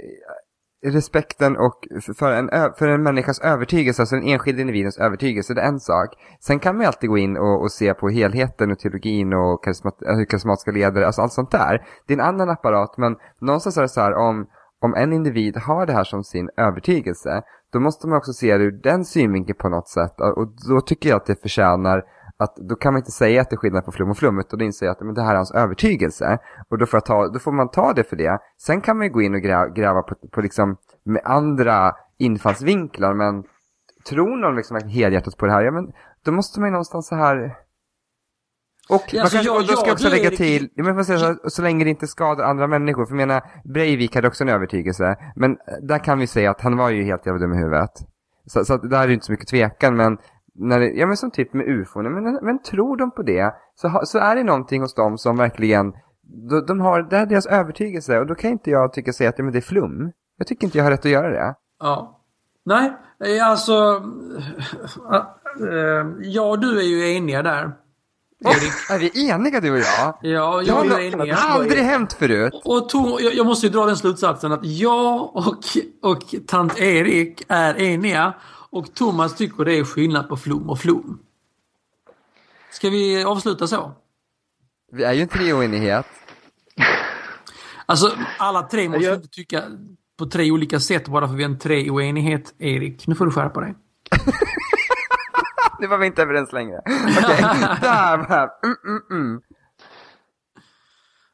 respekten 0.85 1.57
och 1.57 1.89
för 2.19 2.33
en, 2.33 2.51
för 2.79 2.89
en 2.89 3.03
människas 3.03 3.41
övertygelse, 3.41 4.03
alltså 4.03 4.17
den 4.17 4.25
enskilde 4.25 4.61
individens 4.61 4.99
övertygelse, 4.99 5.55
det 5.55 5.61
är 5.61 5.69
en 5.69 5.81
sak. 5.81 6.09
Sen 6.41 6.59
kan 6.59 6.75
man 6.75 6.83
ju 6.83 6.87
alltid 6.87 7.11
gå 7.11 7.19
in 7.19 7.37
och, 7.37 7.63
och 7.63 7.73
se 7.73 7.95
på 7.95 8.09
helheten 8.09 8.73
och 8.73 8.79
teologin 8.79 9.33
och 9.33 9.65
karismat, 9.65 9.95
hur 10.01 10.25
karismatiska 10.25 10.71
ledare, 10.71 11.07
alltså 11.07 11.23
allt 11.23 11.33
sånt 11.33 11.51
där. 11.51 11.87
Det 12.07 12.15
är 12.15 12.19
en 12.19 12.25
annan 12.25 12.51
apparat, 12.51 12.99
men 12.99 13.17
någonstans 13.41 13.77
är 13.77 13.83
det 13.83 13.89
så 13.89 14.01
här 14.01 14.15
om, 14.15 14.47
om 14.81 14.95
en 14.95 15.13
individ 15.13 15.57
har 15.57 15.87
det 15.87 15.93
här 15.93 16.05
som 16.05 16.25
sin 16.25 16.51
övertygelse, 16.57 17.43
då 17.73 17.81
måste 17.81 18.07
man 18.07 18.19
också 18.19 18.33
se 18.33 18.59
det 18.59 18.65
ur 18.65 18.83
den 18.83 19.05
synvinkeln 19.05 19.59
på 19.59 19.69
något 19.69 19.89
sätt. 19.89 20.21
Och 20.37 20.49
då 20.69 20.81
tycker 20.81 21.09
jag 21.09 21.17
att 21.17 21.27
det 21.27 21.43
förtjänar 21.43 22.03
att 22.39 22.57
då 22.57 22.75
kan 22.77 22.93
man 22.93 23.01
inte 23.01 23.11
säga 23.11 23.41
att 23.43 23.51
det 23.51 23.55
är 23.55 23.59
skillnad 23.59 23.85
på 23.85 23.93
flum 23.93 24.11
och 24.11 24.17
flum, 24.19 24.39
utan 24.39 24.59
då 24.59 24.65
inser 24.65 24.87
jag 24.87 24.93
att 24.93 25.01
men 25.01 25.15
det 25.15 25.23
här 25.23 25.31
är 25.33 25.37
hans 25.37 25.53
övertygelse. 25.53 26.39
Och 26.69 26.79
då 26.79 26.87
får, 26.87 27.01
ta, 27.01 27.29
då 27.29 27.39
får 27.39 27.53
man 27.53 27.71
ta 27.71 27.93
det 27.93 28.05
för 28.05 28.17
det. 28.17 28.39
Sen 28.63 28.81
kan 28.81 28.97
man 28.97 29.07
ju 29.07 29.13
gå 29.13 29.23
in 29.23 29.35
och 29.35 29.41
gräva, 29.41 29.69
gräva 29.69 30.03
på, 30.03 30.15
på 30.33 30.41
liksom 30.41 30.77
med 31.05 31.23
andra 31.25 31.93
infallsvinklar, 32.19 33.15
men 33.15 33.45
tror 34.09 34.37
någon 34.37 34.57
liksom 34.57 34.77
helhjärtat 34.89 35.37
på 35.37 35.47
det 35.47 35.53
här, 35.53 35.63
ja 35.63 35.71
men 35.71 35.93
då 36.25 36.33
måste 36.33 36.61
man 36.61 36.67
ju 36.69 36.71
någonstans 36.73 37.07
så 37.09 37.15
här... 37.15 37.55
Och, 38.91 39.03
Ja, 39.13 39.21
alltså, 39.23 39.37
kanske, 39.37 39.51
jag- 39.53 39.57
och 39.57 39.67
då 39.67 39.73
ska 39.77 39.87
jag- 39.87 39.93
också 39.93 40.09
lägga 40.09 40.31
till, 40.31 40.69
men 40.77 40.95
man 40.95 41.05
säger 41.05 41.19
så, 41.19 41.51
så 41.51 41.63
länge 41.63 41.85
det 41.85 41.91
inte 41.91 42.07
skadar 42.07 42.45
andra 42.45 42.67
människor, 42.67 43.07
för 43.07 43.13
jag 43.13 43.27
menar, 43.27 43.43
Breivik 43.75 44.15
hade 44.15 44.29
också 44.29 44.45
en 44.45 44.49
övertygelse, 44.49 45.17
men 45.37 45.57
där 45.83 45.99
kan 45.99 46.19
vi 46.19 46.27
säga 46.27 46.51
att 46.51 46.61
han 46.61 46.77
var 46.77 46.91
ju 46.91 47.03
helt 47.05 47.27
jävla 47.27 47.41
dum 47.41 47.53
i 47.55 47.57
huvudet. 47.57 47.91
Så, 48.47 48.65
så 48.65 48.75
att 48.75 48.91
där 48.91 49.03
är 49.03 49.07
det 49.09 49.15
inte 49.15 49.27
så 49.27 49.33
mycket 49.33 49.49
tvekan, 49.49 49.97
men 49.97 50.19
när 50.59 50.81
det, 50.81 50.87
ja 50.91 51.07
men 51.07 51.17
som 51.17 51.31
typ 51.31 51.55
med 51.55 51.67
ufon, 51.69 52.15
men, 52.15 52.39
men 52.43 52.63
tror 52.63 52.97
de 52.97 53.11
på 53.11 53.23
det, 53.23 53.55
så, 53.75 54.01
så 54.05 54.19
är 54.19 54.37
det 54.37 54.45
någonting 54.45 54.83
hos 54.83 54.95
dem 54.95 55.19
som 55.19 55.37
verkligen, 55.37 55.93
de, 56.51 56.67
de 56.67 56.81
har, 56.81 57.03
det 57.03 57.17
är 57.17 57.27
deras 57.27 57.47
övertygelse, 57.47 58.19
och 58.19 58.27
då 58.27 58.35
kan 58.35 58.51
inte 58.51 58.71
jag 58.71 58.93
tycka 58.93 59.13
säga 59.13 59.31
att 59.31 59.39
men 59.39 59.53
det 59.53 59.59
är 59.59 59.61
flum. 59.61 60.13
Jag 60.37 60.47
tycker 60.47 60.65
inte 60.65 60.79
jag 60.79 60.85
har 60.85 60.91
rätt 60.91 61.05
att 61.05 61.11
göra 61.11 61.31
det. 61.31 61.55
Ja. 61.81 62.21
Nej, 62.65 62.93
eh, 63.25 63.49
alltså... 63.49 64.03
äh, 65.13 65.17
äh, 65.69 66.07
ja, 66.21 66.57
du 66.57 66.79
är 66.79 66.83
ju 66.83 67.17
eniga 67.17 67.43
där. 67.43 67.73
Erik. 68.45 68.73
Är 68.91 68.99
vi 68.99 69.31
eniga 69.31 69.61
du 69.61 69.71
och 69.73 69.79
jag? 69.79 70.15
Ja, 70.23 70.63
jag 70.63 70.67
Det 70.67 70.73
har 70.73 70.85
är 70.85 70.89
nog 70.89 71.01
ju 71.01 71.07
eniga. 71.13 71.37
aldrig 71.37 71.83
hänt 71.83 72.13
förut. 72.13 72.63
Och 72.65 72.89
Tom, 72.89 73.17
jag, 73.21 73.35
jag 73.35 73.47
måste 73.47 73.67
ju 73.67 73.73
dra 73.73 73.87
den 73.87 73.97
slutsatsen 73.97 74.53
att 74.53 74.65
jag 74.65 75.37
och, 75.37 75.55
och 76.03 76.35
tant 76.47 76.79
Erik 76.79 77.43
är 77.49 77.81
eniga. 77.83 78.35
Och 78.71 78.95
Thomas 78.95 79.37
tycker 79.37 79.65
det 79.65 79.79
är 79.79 79.85
skillnad 79.85 80.29
på 80.29 80.37
flum 80.37 80.71
och 80.71 80.79
flum. 80.79 81.19
Ska 82.71 82.91
vi 82.91 83.25
avsluta 83.25 83.67
så? 83.67 83.93
Vi 84.93 85.05
är 85.05 85.13
ju 85.13 85.23
en 85.23 85.29
treoenighet. 85.29 86.07
Alltså 87.87 88.13
alla 88.39 88.63
tre 88.63 88.89
måste 88.89 89.05
Jag- 89.05 89.15
inte 89.15 89.29
tycka 89.29 89.63
på 90.19 90.27
tre 90.27 90.51
olika 90.51 90.81
sätt 90.81 91.09
bara 91.09 91.29
för 91.29 91.35
vi 91.35 91.43
är 91.43 91.49
en 91.49 91.59
treoenighet, 91.59 92.55
Erik. 92.59 93.07
Nu 93.07 93.15
får 93.15 93.25
du 93.25 93.31
skärpa 93.31 93.61
dig. 93.61 93.75
Nu 95.81 95.87
var 95.87 95.99
vi 95.99 96.07
inte 96.07 96.23
överens 96.23 96.53
längre. 96.53 96.81
Okej, 96.87 97.37
där 97.81 98.17
var 98.17 98.51
mm, 98.65 98.77
mm, 98.87 99.03
mm. 99.11 99.43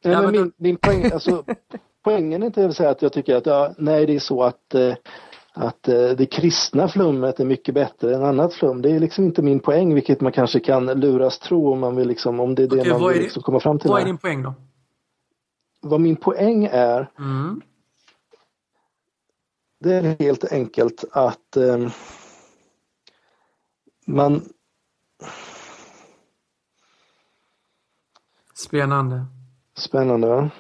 Nej, 0.05 0.17
men 0.17 0.33
min, 0.33 0.53
min 0.57 0.77
poäng, 0.77 1.13
alltså, 1.13 1.45
poängen 2.05 2.43
är 2.43 2.47
inte 2.47 2.67
att 2.67 2.77
säga 2.77 2.91
att 2.91 3.03
jag 3.03 3.13
tycker 3.13 3.37
att 3.37 3.47
ja, 3.47 3.75
nej, 3.79 4.07
det 4.07 4.15
är 4.15 4.19
så 4.21 4.43
att, 4.43 4.75
eh, 4.75 4.95
att 5.57 5.89
eh, 5.89 6.11
det 6.11 6.27
kristna 6.27 6.89
flummet 6.89 7.41
är 7.41 7.45
mycket 7.45 7.75
bättre 7.75 8.15
än 8.15 8.25
annat 8.25 8.55
flum. 8.55 8.83
Det 8.83 8.91
är 8.91 9.01
liksom 9.01 9.25
inte 9.25 9.43
min 9.43 9.61
poäng, 9.61 9.95
vilket 9.95 10.21
man 10.21 10.33
kanske 10.33 10.61
kan 10.61 10.87
luras 10.87 11.39
tro 11.39 11.73
om 11.73 11.81
man 11.81 11.97
vill 11.97 12.09
liksom, 12.09 12.41
om 12.41 12.55
det 12.55 12.63
är 12.63 12.67
det 12.67 12.81
Okej, 12.81 12.93
man 12.93 13.09
vill 13.13 13.23
liksom 13.23 13.43
komma 13.43 13.61
fram 13.61 13.79
till. 13.79 13.91
Vad 13.91 14.01
är 14.01 14.05
din 14.05 14.19
poäng 14.19 14.43
då? 14.43 14.55
Vad 15.81 16.01
min 16.01 16.17
poäng 16.17 16.69
är, 16.73 17.11
Mm. 17.19 17.61
det 19.81 19.95
är 19.95 20.17
helt 20.19 20.53
enkelt 20.53 21.05
att 21.13 21.57
eh, 21.57 21.89
man 24.07 24.43
Spännande. 28.55 29.27
Spännande 29.77 30.27
va? 30.27 30.51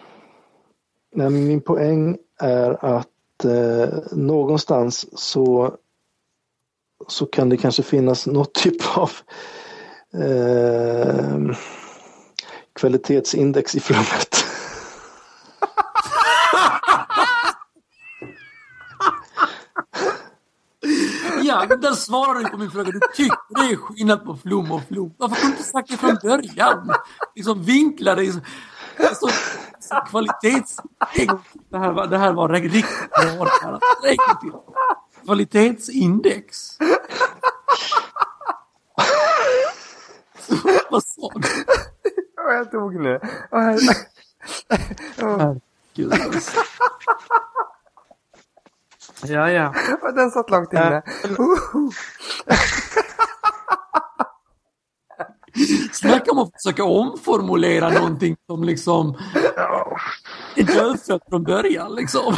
Nej, 1.12 1.30
min 1.30 1.60
poäng 1.60 2.18
är 2.40 2.84
att 2.84 3.08
eh, 3.44 3.88
någonstans 4.12 5.06
så, 5.20 5.74
så 7.08 7.26
kan 7.26 7.48
det 7.48 7.56
kanske 7.56 7.82
finnas 7.82 8.26
något 8.26 8.54
typ 8.62 8.96
av 8.96 9.10
eh, 10.22 11.56
kvalitetsindex 12.74 13.74
i 13.74 13.80
flummet. 13.80 14.44
Ja, 21.42 21.66
där 21.76 21.92
svarar 21.92 22.40
du 22.40 22.48
på 22.48 22.58
min 22.58 22.70
fråga. 22.70 22.92
Du 22.92 23.00
tycker 23.14 23.36
det 23.48 23.72
är 23.72 23.76
skillnad 23.76 24.24
på 24.24 24.36
flum 24.36 24.72
och 24.72 24.80
flum. 24.88 25.12
Varför 25.16 25.36
kunde 25.36 25.56
du 25.56 25.58
inte 25.58 25.70
sagt 25.70 25.88
det 25.90 25.96
från 25.96 26.18
början? 26.22 26.94
Liksom 27.34 27.62
vinklade. 27.62 28.22
dig. 28.22 28.32
Så, 28.98 29.28
så 29.80 30.00
kvalitets... 30.10 30.76
Det 31.70 31.78
här 31.78 31.92
var, 31.92 32.06
det 32.06 32.18
här 32.18 32.32
var 32.32 32.48
riktigt 32.48 32.86
bra. 33.10 33.48
Kvalitetsindex. 35.24 36.78
Vad 40.90 41.04
sa 41.04 41.30
du? 41.34 41.48
Jag 42.36 42.70
dog 42.70 42.94
nu. 42.94 43.20
Herregud. 43.50 43.96
alltså. 46.12 46.60
Ja, 49.26 49.50
ja. 49.50 49.74
Den 50.14 50.30
satt 50.30 50.50
långt 50.50 50.72
inne. 50.72 51.02
Snacka 55.92 56.30
om 56.30 56.38
att 56.38 56.62
försöka 56.62 56.84
omformulera 56.84 57.90
någonting 57.90 58.36
som 58.46 58.64
liksom 58.64 59.18
är 60.54 60.62
dödfött 60.62 61.22
från 61.28 61.44
början 61.44 61.94
liksom. 61.94 62.34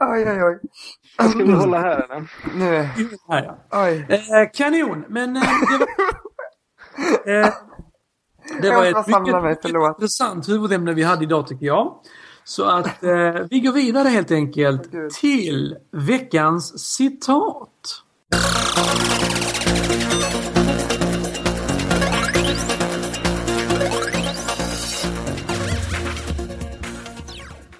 Oj, 0.00 0.30
oj, 0.30 0.44
oj. 0.44 0.58
Ska 1.30 1.38
vi 1.38 1.52
hålla 1.52 1.78
här 1.78 2.04
eller? 2.04 2.30
Nu. 2.54 2.88
Här, 3.28 3.44
ja. 3.44 3.58
Oj. 3.84 4.06
Eh, 4.08 4.50
kanon, 4.54 5.04
men 5.08 5.36
eh, 5.36 5.42
det 7.24 7.28
var, 7.28 7.44
eh, 7.44 7.52
det 8.62 8.70
var 8.70 8.84
ett 8.84 9.06
mycket, 9.06 9.42
mig, 9.42 9.56
mycket 9.64 9.74
intressant 9.74 10.48
huvudämne 10.48 10.94
vi 10.94 11.02
hade 11.02 11.24
idag 11.24 11.46
tycker 11.46 11.66
jag. 11.66 11.94
Så 12.44 12.64
att 12.64 13.02
eh, 13.02 13.34
vi 13.50 13.60
går 13.60 13.72
vidare 13.72 14.08
helt 14.08 14.30
enkelt 14.30 15.12
till 15.20 15.76
veckans 15.92 16.78
citat. 16.78 18.02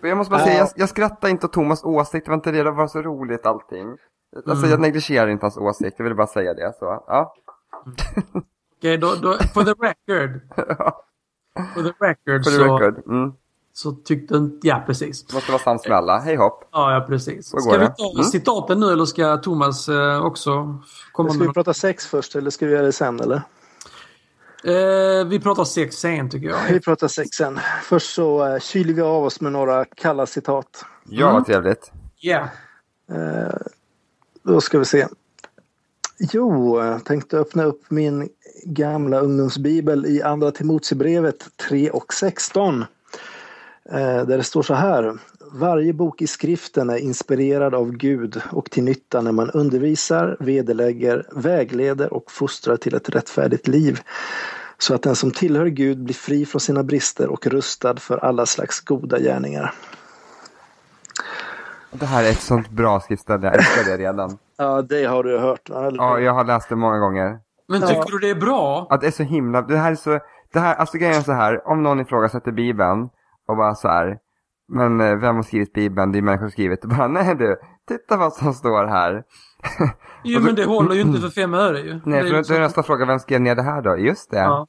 Jag 0.09 0.19
måste 0.19 0.31
bara 0.31 0.45
säga, 0.45 0.59
jag, 0.59 0.69
jag 0.77 0.89
skrattar 0.89 1.29
inte 1.29 1.47
åt 1.47 1.53
Thomas 1.53 1.85
åsikt, 1.85 2.25
det 2.25 2.31
var 2.31 2.37
inte 2.37 2.53
det, 2.53 2.63
det 2.63 2.71
var 2.71 2.87
så 2.87 3.03
roligt 3.03 3.47
allting. 3.47 3.97
Alltså 4.47 4.67
jag 4.67 4.81
negligerar 4.81 5.29
inte 5.29 5.45
hans 5.45 5.57
åsikt, 5.57 5.95
jag 5.99 6.05
vill 6.05 6.15
bara 6.15 6.27
säga 6.27 6.55
det. 6.55 6.73
Så, 6.79 7.05
ja. 7.07 7.35
Okej, 8.79 8.99
då, 8.99 9.15
då, 9.23 9.37
for 9.55 9.65
the 9.65 9.71
record. 9.71 10.41
For 11.75 11.83
the 11.83 11.93
record, 12.07 12.45
For 12.45 12.51
the 12.51 12.57
så, 12.57 12.79
record. 12.79 13.07
Mm. 13.09 13.33
så 13.73 13.93
tyckte 13.93 14.37
inte... 14.37 14.67
Ja, 14.69 14.83
precis. 14.87 15.33
Måste 15.35 15.53
vara 15.53 15.63
sams 15.63 15.89
med 15.89 15.97
alla. 15.97 16.19
Hej 16.19 16.37
hopp. 16.37 16.65
Ja, 16.73 16.95
ja 16.95 17.07
precis. 17.09 17.47
Ska 17.47 17.73
vi 17.73 17.79
det. 17.79 17.95
ta 17.97 18.11
Mm. 18.15 18.25
citaten 18.25 18.81
nu 18.81 18.87
eller 18.93 19.05
ska 19.05 19.37
Thomas 19.37 19.89
eh, 19.89 20.25
också 20.25 20.79
komma 21.13 21.29
Ska 21.31 21.39
med 21.39 21.49
vi 21.49 21.55
prata 21.55 21.75
sex 21.75 22.07
först 22.07 22.37
eller 22.37 22.51
ska 22.51 22.67
vi 22.67 22.73
göra 22.73 22.87
det 22.87 22.93
sen 22.93 23.21
eller? 23.21 23.43
Eh, 24.65 25.25
vi 25.27 25.41
pratar 25.41 25.65
sex 25.65 25.97
sen 25.97 26.31
tycker 26.31 26.49
jag. 26.49 26.59
Vi 26.73 26.81
pratar 26.81 27.09
sex 27.09 27.31
sen. 27.37 27.61
Först 27.83 28.15
så 28.15 28.47
uh, 28.55 28.59
kyler 28.59 28.95
vi 28.95 29.03
av 29.03 29.25
oss 29.25 29.41
med 29.41 29.53
några 29.53 29.85
kalla 29.85 30.27
citat. 30.27 30.85
Ja, 31.09 31.23
Mm. 31.25 31.35
vad 31.35 31.47
trevligt. 31.47 31.91
Ja. 32.17 32.49
Eh, 33.13 33.55
då 34.43 34.61
ska 34.61 34.79
vi 34.79 34.85
se. 34.85 35.07
Jo, 36.33 36.81
jag 36.85 37.05
tänkte 37.05 37.39
öppna 37.39 37.65
upp 37.65 37.91
min 37.91 38.29
gamla 38.65 39.21
ungdomsbibel 39.21 40.07
i 40.07 40.23
Andra 40.23 40.51
Timoteusbrevet 40.51 41.49
3 41.69 41.91
och 41.91 42.15
16. 42.15 42.85
Eh, 43.93 43.97
där 43.99 44.37
det 44.37 44.43
står 44.45 44.63
så 44.63 44.75
här. 44.75 45.19
Varje 45.53 45.93
bok 45.93 46.23
i 46.23 46.27
skriften 46.27 46.91
är 46.91 46.97
inspirerad 46.97 47.75
av 47.75 47.91
Gud 47.93 48.43
och 48.53 48.71
till 48.71 48.85
nytta 48.85 49.21
när 49.21 49.33
man 49.33 49.51
undervisar, 49.51 50.37
vederlägger, 50.41 51.27
vägleder 51.33 52.13
och 52.15 52.31
fostrar 52.31 52.77
till 52.77 52.95
ett 52.95 53.09
rättfärdigt 53.09 53.69
liv. 53.69 54.01
Så 54.79 54.95
att 54.95 55.03
den 55.03 55.15
som 55.17 55.31
tillhör 55.31 55.67
Gud 55.67 56.05
blir 56.05 56.15
fri 56.15 56.47
från 56.47 56.61
sina 56.61 56.83
brister 56.83 57.29
och 57.29 57.47
rustad 57.47 57.97
för 57.97 58.19
alla 58.19 58.47
slags 58.47 58.81
goda 58.81 59.19
gärningar. 59.19 59.75
Det 61.93 62.07
här 62.07 62.25
är 62.25 62.31
ett 62.31 62.41
sånt 62.41 62.71
bra 62.71 63.01
skriftställe, 63.01 63.47
jag 63.47 63.55
älskar 63.55 63.85
det 63.85 63.97
redan. 63.97 64.39
Ja, 64.57 64.83
det 64.83 65.05
har 65.05 65.25
du 65.25 65.39
hört. 65.39 65.69
Ja, 65.69 66.19
jag 66.21 66.33
har 66.35 66.45
läst 66.45 66.69
det 66.69 66.77
många 66.77 66.99
gånger. 66.99 67.39
Men 67.69 67.81
Ja. 67.81 67.87
tycker 67.89 68.11
du 68.13 68.19
det 68.19 68.31
är 68.31 68.41
bra? 68.41 68.87
Att 68.91 69.01
det 69.01 69.07
är 69.07 69.11
så 69.11 69.23
himla, 69.23 69.63
det 69.63 69.77
här 69.77 69.91
är 69.91 69.95
så, 69.95 70.19
det 70.53 70.59
här, 70.61 70.75
alltså 70.75 70.99
grejen 70.99 71.17
är 71.19 71.23
så 71.23 71.33
här, 71.33 71.69
om 71.69 71.83
någon 71.83 72.01
ifrågasätter 72.01 72.53
Bibeln 72.53 73.09
och 73.49 73.57
bara 73.57 73.75
så 73.75 73.89
här, 73.89 74.19
men 74.69 75.01
eh, 75.01 75.17
vem 75.17 75.37
har 75.37 75.43
skrivit 75.43 75.73
Bibeln? 75.73 76.13
Det 76.13 76.19
är 76.19 76.23
människor 76.23 76.45
som 76.45 76.51
skrivit 76.51 76.83
det. 76.83 76.89
Bara, 76.97 77.09
nej 77.09 77.35
du, 77.35 77.57
titta 77.89 78.17
vad 78.17 78.33
som 78.33 78.55
står 78.55 78.87
här. 78.87 79.25
Jo, 80.25 80.41
men 80.41 80.55
det 80.55 80.65
håller 80.65 80.95
ju 80.95 81.01
inte 81.01 81.21
för 81.21 81.31
fem 81.41 81.55
öre 81.55 81.81
ju. 81.81 82.01
Nej, 82.05 82.23
Det 82.23 82.29
är 82.29 82.43
för 82.43 82.53
då 82.53 82.55
är 82.55 82.61
nästa 82.61 82.83
fråga, 82.83 83.07
vem 83.07 83.19
skrev 83.19 83.41
ner 83.41 83.55
det 83.55 83.63
här 83.63 83.83
då? 83.83 83.97
Just 83.97 84.31
det. 84.31 84.37
Ja. 84.37 84.67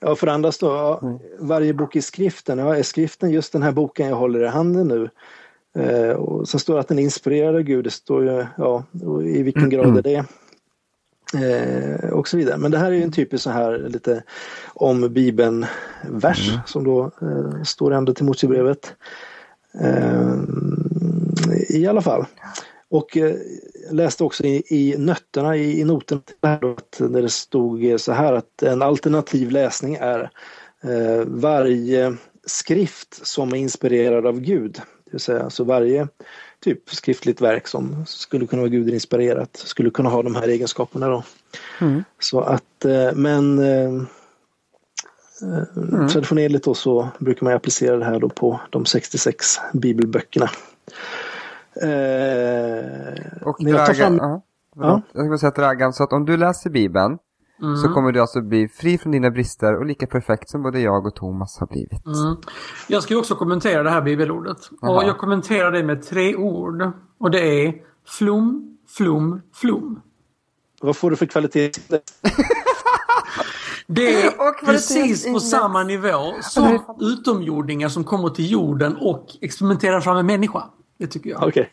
Ja, 0.00 0.14
för 0.14 0.26
andra 0.26 0.52
står 0.52 0.76
ja, 0.76 1.00
varje 1.38 1.74
bok 1.74 1.96
i 1.96 2.02
skriften. 2.02 2.58
Ja, 2.58 2.76
är 2.76 2.82
skriften 2.82 3.30
just 3.30 3.52
den 3.52 3.62
här 3.62 3.72
boken 3.72 4.08
jag 4.08 4.16
håller 4.16 4.44
i 4.44 4.48
handen 4.48 4.88
nu? 4.88 5.10
Eh, 5.84 6.10
och 6.10 6.48
sen 6.48 6.60
står 6.60 6.74
det 6.74 6.80
att 6.80 6.88
den 6.88 6.98
är 6.98 7.02
inspirerad 7.02 7.54
av 7.56 7.62
Gud. 7.62 7.84
Det 7.84 7.90
står 7.90 8.24
ju, 8.24 8.46
ja, 8.56 8.84
och 9.04 9.22
i 9.22 9.42
vilken 9.42 9.70
grad 9.70 9.98
är 9.98 10.02
det? 10.02 10.24
Eh, 11.34 12.10
och 12.10 12.28
så 12.28 12.36
vidare. 12.36 12.58
Men 12.58 12.70
det 12.70 12.78
här 12.78 12.92
är 12.92 13.02
en 13.02 13.12
typisk 13.12 13.44
så 13.44 13.50
här 13.50 13.78
lite 13.78 14.22
om 14.66 15.12
Bibeln-vers 15.12 16.58
som 16.66 16.84
då 16.84 17.10
eh, 17.22 17.62
står 17.62 17.92
i 17.92 17.96
Andra 17.96 18.14
Timoteusbrevet. 18.14 18.94
Eh, 19.80 20.34
I 21.68 21.86
alla 21.86 22.02
fall. 22.02 22.24
Och 22.88 23.16
eh, 23.16 23.34
läste 23.90 24.24
också 24.24 24.44
i, 24.44 24.62
i 24.68 24.94
nötterna 24.98 25.56
i, 25.56 25.80
i 25.80 25.84
noten 25.84 26.22
där, 26.40 27.22
det 27.22 27.28
stod 27.28 28.00
så 28.00 28.12
här 28.12 28.32
att 28.32 28.62
en 28.62 28.82
alternativ 28.82 29.50
läsning 29.50 29.94
är 29.94 30.30
eh, 30.82 31.24
varje 31.26 32.16
skrift 32.46 33.26
som 33.26 33.52
är 33.52 33.56
inspirerad 33.56 34.26
av 34.26 34.40
Gud. 34.40 34.72
Det 35.04 35.10
vill 35.10 35.20
säga 35.20 35.42
alltså 35.42 35.64
varje 35.64 36.08
typ 36.64 36.90
skriftligt 36.90 37.40
verk 37.40 37.68
som 37.68 38.04
skulle 38.06 38.46
kunna 38.46 38.62
vara 38.62 38.68
gudinspirerat 38.70 39.56
skulle 39.56 39.90
kunna 39.90 40.08
ha 40.08 40.22
de 40.22 40.34
här 40.34 40.48
egenskaperna 40.48 41.08
då. 41.08 41.22
Så 42.18 42.40
att, 42.40 42.84
eh, 42.84 43.12
men 43.14 43.58
eh, 43.58 43.92
eh, 45.42 46.06
traditionellt 46.08 46.64
då 46.64 46.74
så 46.74 47.08
brukar 47.18 47.44
man 47.44 47.54
applicera 47.54 47.96
det 47.96 48.04
här 48.04 48.18
då 48.20 48.28
på 48.28 48.60
de 48.70 48.84
66 48.86 49.46
bibelböckerna. 49.72 50.50
Eh, 51.82 53.42
Och 53.42 53.64
Dragan, 53.64 53.94
fram, 53.94 54.16
ja, 54.16 54.42
förlåt. 54.74 55.02
jag 55.12 55.26
ska 55.26 55.38
säga 55.38 55.50
Dragan, 55.50 55.92
så 55.92 56.02
att 56.04 56.12
om 56.12 56.24
du 56.24 56.36
läser 56.36 56.70
Bibeln 56.70 57.18
Mm. 57.62 57.76
så 57.76 57.88
kommer 57.88 58.12
du 58.12 58.20
alltså 58.20 58.40
bli 58.40 58.68
fri 58.68 58.98
från 58.98 59.12
dina 59.12 59.30
brister 59.30 59.78
och 59.78 59.86
lika 59.86 60.06
perfekt 60.06 60.50
som 60.50 60.62
både 60.62 60.80
jag 60.80 61.06
och 61.06 61.14
Thomas 61.14 61.58
har 61.60 61.66
blivit. 61.66 62.06
Mm. 62.06 62.36
Jag 62.88 63.02
ska 63.02 63.14
ju 63.14 63.20
också 63.20 63.34
kommentera 63.34 63.82
det 63.82 63.90
här 63.90 64.02
bibelordet. 64.02 64.58
Jaha. 64.80 64.96
Och 64.96 65.04
jag 65.04 65.18
kommenterar 65.18 65.72
det 65.72 65.82
med 65.82 66.06
tre 66.06 66.36
ord. 66.36 66.82
Och 67.18 67.30
det 67.30 67.66
är 67.66 67.74
flum, 68.06 68.76
flum, 68.96 69.40
flum. 69.54 70.00
vad 70.80 70.96
får 70.96 71.10
du 71.10 71.16
för 71.16 71.26
kvalitet? 71.26 71.70
Det 73.92 74.22
är 74.22 74.28
Och 74.28 74.66
precis 74.66 75.32
på 75.32 75.40
samma 75.40 75.82
nivå 75.82 76.32
som 76.42 76.96
utomjordingar 77.00 77.88
som 77.88 78.04
kommer 78.04 78.28
till 78.28 78.50
jorden 78.50 78.96
och 79.00 79.26
experimenterar 79.40 80.00
fram 80.00 80.16
en 80.16 80.26
människa. 80.26 80.64
Det 80.98 81.06
tycker 81.06 81.30
jag. 81.30 81.48
Okej. 81.48 81.70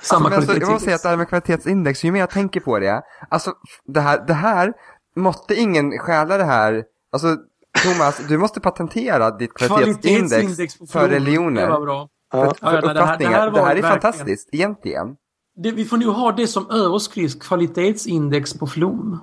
Samma 0.00 0.28
Men 0.28 0.38
alltså, 0.38 0.58
jag 0.58 0.70
måste 0.70 0.84
säga 0.84 0.96
att 0.96 1.02
det 1.02 1.08
här 1.08 1.16
med 1.16 1.28
kvalitetsindex, 1.28 2.04
ju 2.04 2.12
mer 2.12 2.20
jag 2.20 2.30
tänker 2.30 2.60
på 2.60 2.78
det, 2.78 3.02
alltså 3.28 3.52
det 3.86 4.00
här, 4.00 4.26
det 4.26 4.34
här 4.34 4.72
måtte 5.16 5.54
ingen 5.54 5.98
stjäla 5.98 6.36
det 6.36 6.44
här, 6.44 6.84
alltså 7.12 7.36
Thomas, 7.84 8.20
du 8.28 8.38
måste 8.38 8.60
patentera 8.60 9.30
ditt 9.30 9.54
kvalitetsindex 9.54 10.74
för 10.92 11.08
religioner. 11.08 11.62
Det 11.62 11.68
var 11.72 11.80
bra. 11.80 12.08
Ja. 12.32 12.44
Ja, 12.46 12.54
För 12.54 12.66
nej, 12.82 12.94
det 12.94 13.00
här- 13.04 13.18
det 13.18 13.26
här 13.26 13.50
Det 13.50 13.60
var 13.60 13.66
här, 13.66 13.76
är 13.76 13.82
fantastiskt, 13.82 14.48
egentligen. 14.52 15.16
Det, 15.56 15.70
vi 15.70 15.84
får 15.84 15.96
nog 15.96 16.14
ha 16.14 16.32
det 16.32 16.46
som 16.46 16.70
överskrift, 16.70 17.42
kvalitetsindex 17.42 18.54
på 18.54 18.66
flum. 18.66 19.18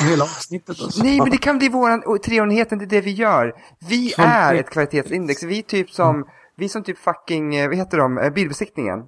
På 0.00 0.04
hela 0.04 0.24
avsnittet 0.24 0.80
alltså. 0.82 1.02
Nej, 1.02 1.18
men 1.18 1.30
det 1.30 1.36
kan 1.36 1.58
bli 1.58 1.68
våran 1.68 2.02
treenigheten, 2.24 2.78
det 2.78 2.84
är 2.84 2.86
det 2.86 3.00
vi 3.00 3.10
gör. 3.12 3.54
Vi 3.88 4.14
är 4.18 4.54
ett 4.54 4.70
kvalitetsindex, 4.70 5.42
vi 5.42 5.58
är 5.58 5.62
typ 5.62 5.90
som, 5.90 6.24
vi 6.56 6.64
är 6.64 6.68
som 6.68 6.82
typ 6.82 6.98
fucking, 6.98 7.54
eh, 7.54 7.68
vad 7.68 7.76
heter 7.76 7.98
de, 7.98 8.18
Eh, 8.18 8.30
bilbesiktningen. 8.30 8.98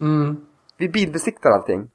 Mm. 0.00 0.36
Vi 0.76 0.88
bilbesiktar 0.88 1.50
allting. 1.50 1.88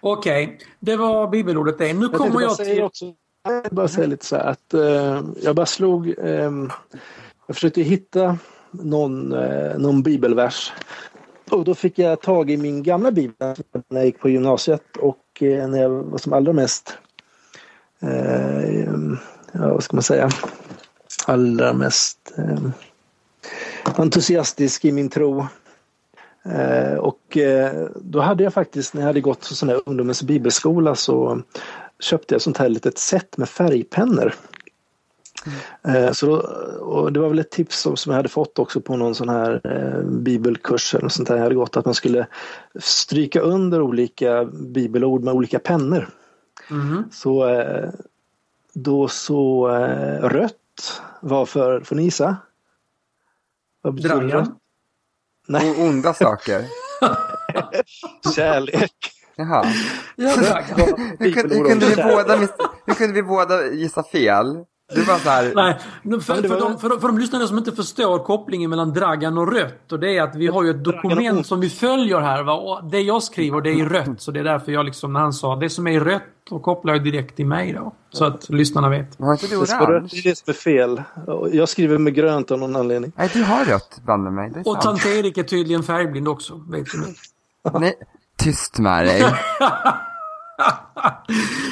Okej, 0.00 0.58
det 0.80 0.96
var 0.96 1.28
bibelordet 1.28 1.78
det. 1.78 1.92
Nu 1.92 2.02
Jag 2.02 2.12
kommer 2.12 2.40
jag 2.40 2.56
till... 2.56 2.82
också, 2.82 3.04
jag 3.44 3.72
bara 3.72 3.88
säga 3.88 4.06
lite 4.06 4.26
så 4.26 4.36
här 4.36 4.44
att 4.44 4.74
eh, 4.74 5.22
jag 5.42 5.56
bara 5.56 5.66
slog, 5.66 6.14
ehm, 6.18 6.70
jag 7.46 7.56
försökte 7.56 7.82
hitta 7.82 8.38
någon, 8.70 9.32
eh, 9.32 9.78
någon 9.78 10.02
bibelvers 10.02 10.72
och 11.50 11.64
då 11.64 11.74
fick 11.74 11.98
jag 11.98 12.20
tag 12.20 12.50
i 12.50 12.56
min 12.56 12.82
gamla 12.82 13.10
bibel 13.10 13.54
när 13.88 14.00
jag 14.00 14.06
gick 14.06 14.20
på 14.20 14.28
gymnasiet 14.28 14.96
och 14.96 15.42
eh, 15.42 15.68
när 15.68 15.82
jag 15.82 15.90
var 15.90 16.18
som 16.18 16.32
allra 16.32 16.52
mest, 16.52 16.98
eh, 18.00 18.84
ja, 19.52 19.74
vad 19.74 19.82
ska 19.82 19.96
man 19.96 20.02
säga, 20.02 20.30
allra 21.26 21.72
mest 21.72 22.34
eh, 22.38 22.70
entusiastisk 23.96 24.84
i 24.84 24.92
min 24.92 25.08
tro. 25.08 25.46
Eh, 26.52 26.94
och 26.98 27.36
eh, 27.36 27.88
då 28.00 28.20
hade 28.20 28.44
jag 28.44 28.52
faktiskt, 28.54 28.94
när 28.94 29.02
jag 29.02 29.06
hade 29.06 29.20
gått 29.20 29.44
sån 29.44 29.68
här 29.68 29.80
ungdomens 29.86 30.22
bibelskola 30.22 30.94
så 30.94 31.42
köpte 32.00 32.34
jag 32.34 32.42
sånt 32.42 32.58
här 32.58 32.68
litet 32.68 32.98
set 32.98 33.36
med 33.36 33.48
färgpennor. 33.48 34.34
Eh, 35.88 36.12
Så 36.12 36.26
då, 36.26 36.36
och 36.80 37.12
det 37.12 37.20
var 37.20 37.28
väl 37.28 37.38
ett 37.38 37.50
tips 37.50 37.80
som 37.80 37.96
som 37.96 38.10
jag 38.10 38.16
hade 38.16 38.28
fått 38.28 38.58
också 38.58 38.80
på 38.80 38.96
någon 38.96 39.14
sån 39.14 39.28
här 39.28 39.60
eh, 39.64 40.02
bibelkurs 40.02 40.94
eller 40.94 41.08
sånt 41.08 41.28
där 41.28 41.36
jag 41.36 41.42
hade 41.42 41.54
gått 41.54 41.76
att 41.76 41.84
man 41.84 41.94
skulle 41.94 42.26
stryka 42.80 43.40
under 43.40 43.80
olika 43.82 44.44
bibelord 44.44 45.24
med 45.24 45.34
olika 45.34 45.58
pennor. 45.58 46.08
Mhm. 46.70 47.04
Så 47.12 47.48
eh, 47.48 47.90
då 48.72 49.08
så 49.08 49.68
eh, 49.68 50.28
rött 50.28 51.02
var 51.20 51.46
för, 51.46 51.80
får 51.80 51.96
ni 51.96 52.02
gissa? 52.02 52.36
Vad 53.82 53.94
betyder 53.94 54.14
Dragan. 54.14 54.30
rött? 54.30 54.50
Nej, 55.48 55.70
O- 55.70 55.88
onda 55.88 56.14
saker. 56.14 56.64
kärlek. 58.36 58.92
Jaha. 59.36 59.64
Ja. 60.16 60.30
Hur 61.18 61.32
kunde, 61.32 61.54
hur, 61.54 61.64
kunde 61.64 61.86
vi 61.86 61.96
båda, 61.96 62.36
hur 62.86 62.94
kunde 62.94 63.12
vi 63.14 63.22
båda 63.22 63.66
gissa 63.66 64.02
fel? 64.02 64.64
Du 64.94 65.02
var 65.02 65.18
så 65.18 65.30
här, 65.30 65.52
Nej, 65.54 65.78
för, 66.20 66.20
för, 66.20 66.48
var- 66.48 66.60
de, 66.60 66.78
för, 66.78 66.88
de, 66.88 67.00
för 67.00 67.08
de 67.08 67.18
lyssnare 67.18 67.46
som 67.48 67.58
inte 67.58 67.72
förstår 67.72 68.18
kopplingen 68.18 68.70
mellan 68.70 68.92
Dragan 68.92 69.38
och 69.38 69.52
rött. 69.52 69.92
Och 69.92 70.00
det 70.00 70.16
är 70.16 70.22
att 70.22 70.36
vi 70.36 70.46
har 70.46 70.62
ju 70.64 70.70
ett 70.70 70.76
och 70.76 70.82
dokument 70.82 71.46
som 71.46 71.60
vi 71.60 71.70
följer 71.70 72.20
här. 72.20 72.42
Va? 72.42 72.52
Och 72.54 72.84
det 72.90 73.00
jag 73.00 73.22
skriver 73.22 73.60
det 73.60 73.70
är 73.70 73.74
i 73.74 73.84
rött. 73.84 74.20
Så 74.20 74.30
det 74.30 74.40
är 74.40 74.44
därför 74.44 74.72
jag 74.72 74.84
liksom, 74.86 75.12
när 75.12 75.20
han 75.20 75.32
sa 75.32 75.56
det 75.56 75.70
som 75.70 75.86
är 75.86 75.90
i 75.90 76.00
rött, 76.00 76.22
då 76.50 76.58
kopplar 76.58 76.94
jag 76.94 77.04
direkt 77.04 77.36
till 77.36 77.46
mig 77.46 77.72
då. 77.72 77.92
Så 78.10 78.24
att 78.24 78.50
lyssnarna 78.50 78.88
vet. 78.88 79.18
har 79.18 79.32
inte 79.32 79.46
du 79.46 79.56
orange? 79.56 80.08
det 80.10 80.18
är 80.18 80.22
det 80.22 80.36
som 80.38 80.50
är 80.50 80.52
fel. 80.52 81.02
Och 81.26 81.48
Jag 81.54 81.68
skriver 81.68 81.98
med 81.98 82.14
grönt 82.14 82.50
av 82.50 82.58
någon 82.58 82.76
anledning. 82.76 83.12
Nej, 83.16 83.30
du 83.32 83.42
har 83.42 83.64
rött 83.64 84.00
bland 84.04 84.22
med 84.24 84.32
mig. 84.32 84.50
Det 84.50 84.60
är 84.60 84.68
Och 84.68 84.82
sant. 84.82 85.02
tant 85.02 85.06
Erik 85.06 85.38
är 85.38 85.42
tydligen 85.42 85.82
färgblind 85.82 86.28
också, 86.28 86.60
vet 86.70 86.86
du. 86.92 87.14
Nej, 87.80 87.94
tyst 88.38 88.78
med 88.78 89.04
dig. 89.06 89.24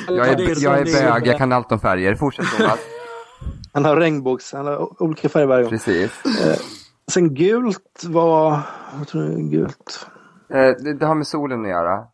Jag 0.08 0.28
är, 0.28 0.62
jag 0.62 0.78
är. 0.78 0.84
bög, 0.84 1.26
jag 1.26 1.38
kan 1.38 1.52
allt 1.52 1.72
om 1.72 1.80
färger. 1.80 2.14
Fortsätt 2.14 2.46
Thomas. 2.56 2.78
Han 3.74 3.84
har 3.84 3.96
regnbågs, 3.96 4.52
han 4.52 4.66
har 4.66 5.02
olika 5.02 5.28
färger 5.28 5.46
varje 5.46 5.62
gång. 5.62 5.70
Precis. 5.70 6.12
Sen 7.12 7.34
gult 7.34 8.04
var, 8.04 8.60
vad 8.98 9.08
tror 9.08 9.22
du, 9.22 9.48
gult? 9.48 10.06
Eh, 10.50 10.56
det, 10.56 10.94
det 10.98 11.06
har 11.06 11.14
med 11.14 11.26
solen 11.26 11.62
att 11.62 11.68
göra. 11.68 12.06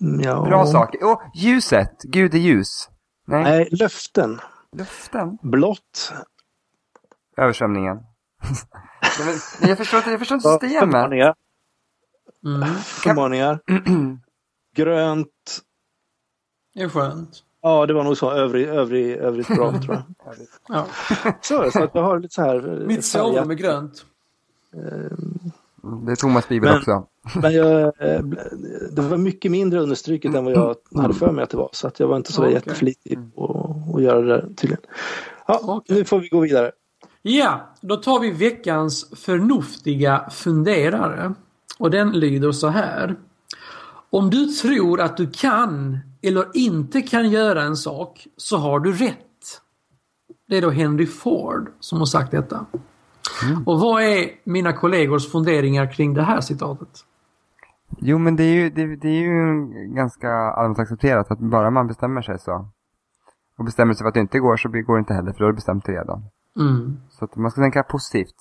Mm, 0.00 0.20
Ja. 0.20 0.42
Bra 0.44 0.66
sak. 0.66 0.94
Åh, 1.02 1.22
ljuset. 1.34 2.02
Gud 2.02 2.34
är 2.34 2.38
ljus. 2.38 2.88
Nej, 3.26 3.42
Nej, 3.42 3.68
löften. 3.70 4.40
luften. 4.76 5.38
Blått. 5.42 6.12
Översvämningen. 7.36 7.96
Nej, 9.18 9.38
men, 9.60 9.68
jag 9.68 9.78
förstår 9.78 9.98
inte, 9.98 10.10
jag 10.10 10.18
förstår 10.18 10.34
inte 10.36 10.48
systemet. 10.48 10.80
Förmaningar. 10.80 11.34
Mm. 12.46 12.68
Förmaningar. 12.78 13.60
Grönt. 14.76 15.60
Det 16.74 16.82
är 16.82 16.88
skönt. 16.88 17.42
Ja, 17.62 17.86
det 17.86 17.94
var 17.94 18.04
nog 18.04 18.16
så. 18.16 18.30
Övrig, 18.30 18.66
övrig, 18.68 19.10
övrigt 19.16 19.48
bra 19.48 19.72
tror 19.82 19.94
jag. 19.94 20.02
Ja. 20.68 20.86
Så, 21.40 21.70
så 21.70 21.82
att 21.82 21.90
jag 21.94 22.02
har 22.02 22.18
lite 22.20 22.34
så 22.34 22.42
här. 22.42 22.80
eh, 22.80 22.86
Mitt 22.86 23.04
sovrum 23.04 23.50
är 23.50 23.54
grönt. 23.54 24.04
Det 26.06 26.12
är 26.12 26.16
Thomas 26.16 26.48
bibel 26.48 26.68
Men- 26.70 26.78
också. 26.78 27.06
Men 27.42 27.52
jag, 27.52 27.80
eh, 27.82 28.20
det 28.92 29.02
var 29.02 29.16
mycket 29.16 29.50
mindre 29.50 29.80
understryket 29.80 30.34
än 30.34 30.44
vad 30.44 30.54
jag 30.54 30.76
hade 30.94 31.14
för 31.14 31.32
mig 31.32 31.42
att 31.44 31.50
det 31.50 31.56
var. 31.56 31.68
Så 31.72 31.86
att 31.86 32.00
jag 32.00 32.08
var 32.08 32.16
inte 32.16 32.32
så 32.32 32.42
Okej. 32.42 32.52
jätteflitig 32.54 33.18
på 33.34 33.76
att 33.96 34.02
göra 34.02 34.20
det 34.20 34.26
där 34.26 34.48
tydligen. 34.56 34.82
Ja, 35.46 35.60
Okej. 35.62 35.96
nu 35.96 36.04
får 36.04 36.18
vi 36.20 36.28
gå 36.28 36.40
vidare. 36.40 36.72
Ja, 37.22 37.60
då 37.80 37.96
tar 37.96 38.20
vi 38.20 38.30
veckans 38.30 39.10
förnuftiga 39.16 40.30
funderare. 40.30 41.34
Och 41.78 41.90
den 41.90 42.12
lyder 42.12 42.52
så 42.52 42.68
här. 42.68 43.16
Om 44.10 44.30
du 44.30 44.46
tror 44.46 45.00
att 45.00 45.16
du 45.16 45.30
kan 45.30 45.98
eller 46.22 46.46
inte 46.54 47.02
kan 47.02 47.30
göra 47.30 47.62
en 47.62 47.76
sak 47.76 48.26
så 48.36 48.56
har 48.56 48.80
du 48.80 48.92
rätt. 48.92 49.16
Det 50.48 50.56
är 50.56 50.62
då 50.62 50.70
Henry 50.70 51.06
Ford 51.06 51.70
som 51.80 51.98
har 51.98 52.06
sagt 52.06 52.30
detta. 52.30 52.66
Och 53.66 53.80
vad 53.80 54.02
är 54.02 54.30
mina 54.44 54.72
kollegors 54.72 55.32
funderingar 55.32 55.92
kring 55.92 56.14
det 56.14 56.22
här 56.22 56.40
citatet? 56.40 56.88
Jo, 57.98 58.18
men 58.18 58.36
det 58.36 58.44
är 58.44 58.54
ju, 58.54 58.70
det, 58.70 58.96
det 58.96 59.08
är 59.08 59.22
ju 59.22 59.64
ganska 59.94 60.30
allmänt 60.30 60.78
accepterat 60.78 61.30
att 61.30 61.38
bara 61.38 61.70
man 61.70 61.86
bestämmer 61.86 62.22
sig 62.22 62.38
så. 62.38 62.68
Och 63.58 63.64
bestämmer 63.64 63.94
sig 63.94 64.04
för 64.04 64.08
att 64.08 64.14
det 64.14 64.20
inte 64.20 64.38
går 64.38 64.56
så 64.56 64.68
går 64.68 64.94
det 64.94 64.98
inte 64.98 65.14
heller, 65.14 65.32
för 65.32 65.38
då 65.38 65.44
har 65.44 65.52
du 65.52 65.56
bestämt 65.56 65.84
dig 65.84 65.94
redan. 65.94 66.24
Mm. 66.56 67.00
Så 67.10 67.24
att 67.24 67.36
man 67.36 67.50
ska 67.50 67.60
tänka 67.60 67.82
positivt. 67.82 68.36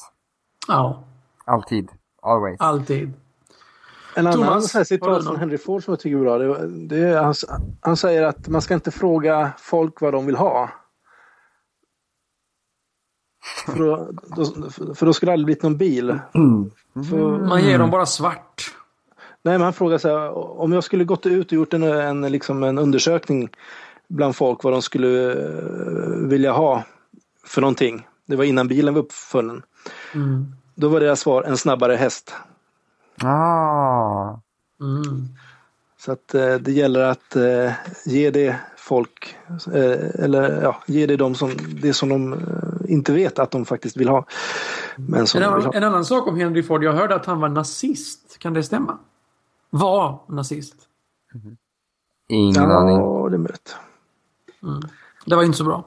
Ja, 0.68 1.04
Alltid. 1.46 1.92
Always. 2.22 2.60
alltid. 2.60 3.14
En 4.20 4.28
annan 4.28 4.48
Thomas, 4.48 4.72
så 4.72 4.78
här 4.78 4.86
citat 4.86 5.24
från 5.24 5.26
någon? 5.26 5.40
Henry 5.40 5.58
Ford 5.58 5.84
som 5.84 5.92
jag 5.92 6.00
tycker 6.00 6.18
är 6.18 6.22
bra. 6.22 6.38
Det, 6.38 6.68
det 6.68 7.20
han, 7.20 7.34
han 7.82 7.98
säger 7.98 8.24
att 8.24 8.48
man 8.48 8.62
ska 8.62 8.74
inte 8.74 8.92
fråga 8.92 9.52
folk 9.58 10.02
vad 10.02 10.14
de 10.14 10.26
vill 10.26 10.36
ha. 10.36 10.70
För 13.66 13.78
då, 13.78 14.10
då, 14.36 14.70
för 14.96 15.06
då 15.06 15.14
skulle 15.14 15.30
det 15.30 15.34
aldrig 15.34 15.46
blivit 15.46 15.64
någon 15.64 15.78
bil. 15.78 16.20
För, 17.10 17.48
Man 17.48 17.64
ger 17.64 17.80
dem 17.80 17.90
bara 17.90 18.06
svart. 18.06 18.76
nej, 19.42 19.54
men 19.54 19.62
han 19.62 19.74
frågar 19.74 19.98
så 19.98 20.08
här, 20.08 20.38
om 20.60 20.72
jag 20.72 20.84
skulle 20.84 21.04
gått 21.04 21.26
ut 21.26 21.48
och 21.48 21.54
gjort 21.54 21.74
en, 21.74 21.84
en, 21.84 22.22
liksom 22.22 22.64
en 22.64 22.78
undersökning 22.78 23.50
bland 24.08 24.36
folk 24.36 24.64
vad 24.64 24.74
de 24.74 24.82
skulle 24.82 25.32
eh, 25.32 26.28
vilja 26.28 26.52
ha 26.52 26.84
för 27.46 27.62
någonting. 27.62 28.08
Det 28.26 28.36
var 28.36 28.44
innan 28.44 28.68
bilen 28.68 28.94
var 28.94 29.02
uppfunnen. 29.02 29.64
Mm. 30.14 30.46
Då 30.76 30.90
var 30.90 31.00
deras 31.00 31.20
svar 31.20 31.44
en 31.44 31.58
snabbare 31.58 31.96
häst. 31.96 32.34
Ah. 33.24 33.99
Mm. 34.82 35.28
Så 35.98 36.12
att 36.12 36.36
eh, 36.36 36.56
det 36.56 36.72
gäller 36.72 37.00
att 37.04 37.36
eh, 37.36 37.72
ge 38.06 38.32
det 38.32 38.56
folk, 38.78 39.36
eh, 39.74 40.24
eller 40.24 40.62
ja, 40.62 40.84
ge 40.88 41.06
det 41.06 41.18
de 41.18 41.36
som, 41.36 41.52
det 41.82 41.94
som 41.94 42.10
de 42.10 42.34
eh, 42.34 42.40
inte 42.94 43.14
vet 43.14 43.40
att 43.40 43.52
de 43.52 43.66
faktiskt 43.66 43.98
vill 43.98 44.08
ha. 44.08 44.26
Men 44.96 45.28
som 45.28 45.42
En, 45.42 45.50
annan, 45.50 45.66
ha. 45.66 45.74
en 45.74 45.84
annan 45.84 46.06
sak 46.06 46.28
om 46.28 46.40
Henry 46.40 46.64
Ford. 46.64 46.84
Jag 46.84 46.94
hörde 46.94 47.16
att 47.16 47.26
han 47.26 47.40
var 47.40 47.50
nazist. 47.50 48.40
Kan 48.40 48.54
det 48.54 48.64
stämma? 48.64 48.98
Var 49.70 50.20
nazist. 50.28 50.76
Ingen 52.30 52.72
aning. 52.72 52.96
Ja, 52.96 53.28
det 53.30 53.36
är 53.36 53.40
möjligt. 53.40 53.76
Det 55.26 55.36
var 55.36 55.44
inte 55.44 55.58
så 55.58 55.64
bra. 55.64 55.86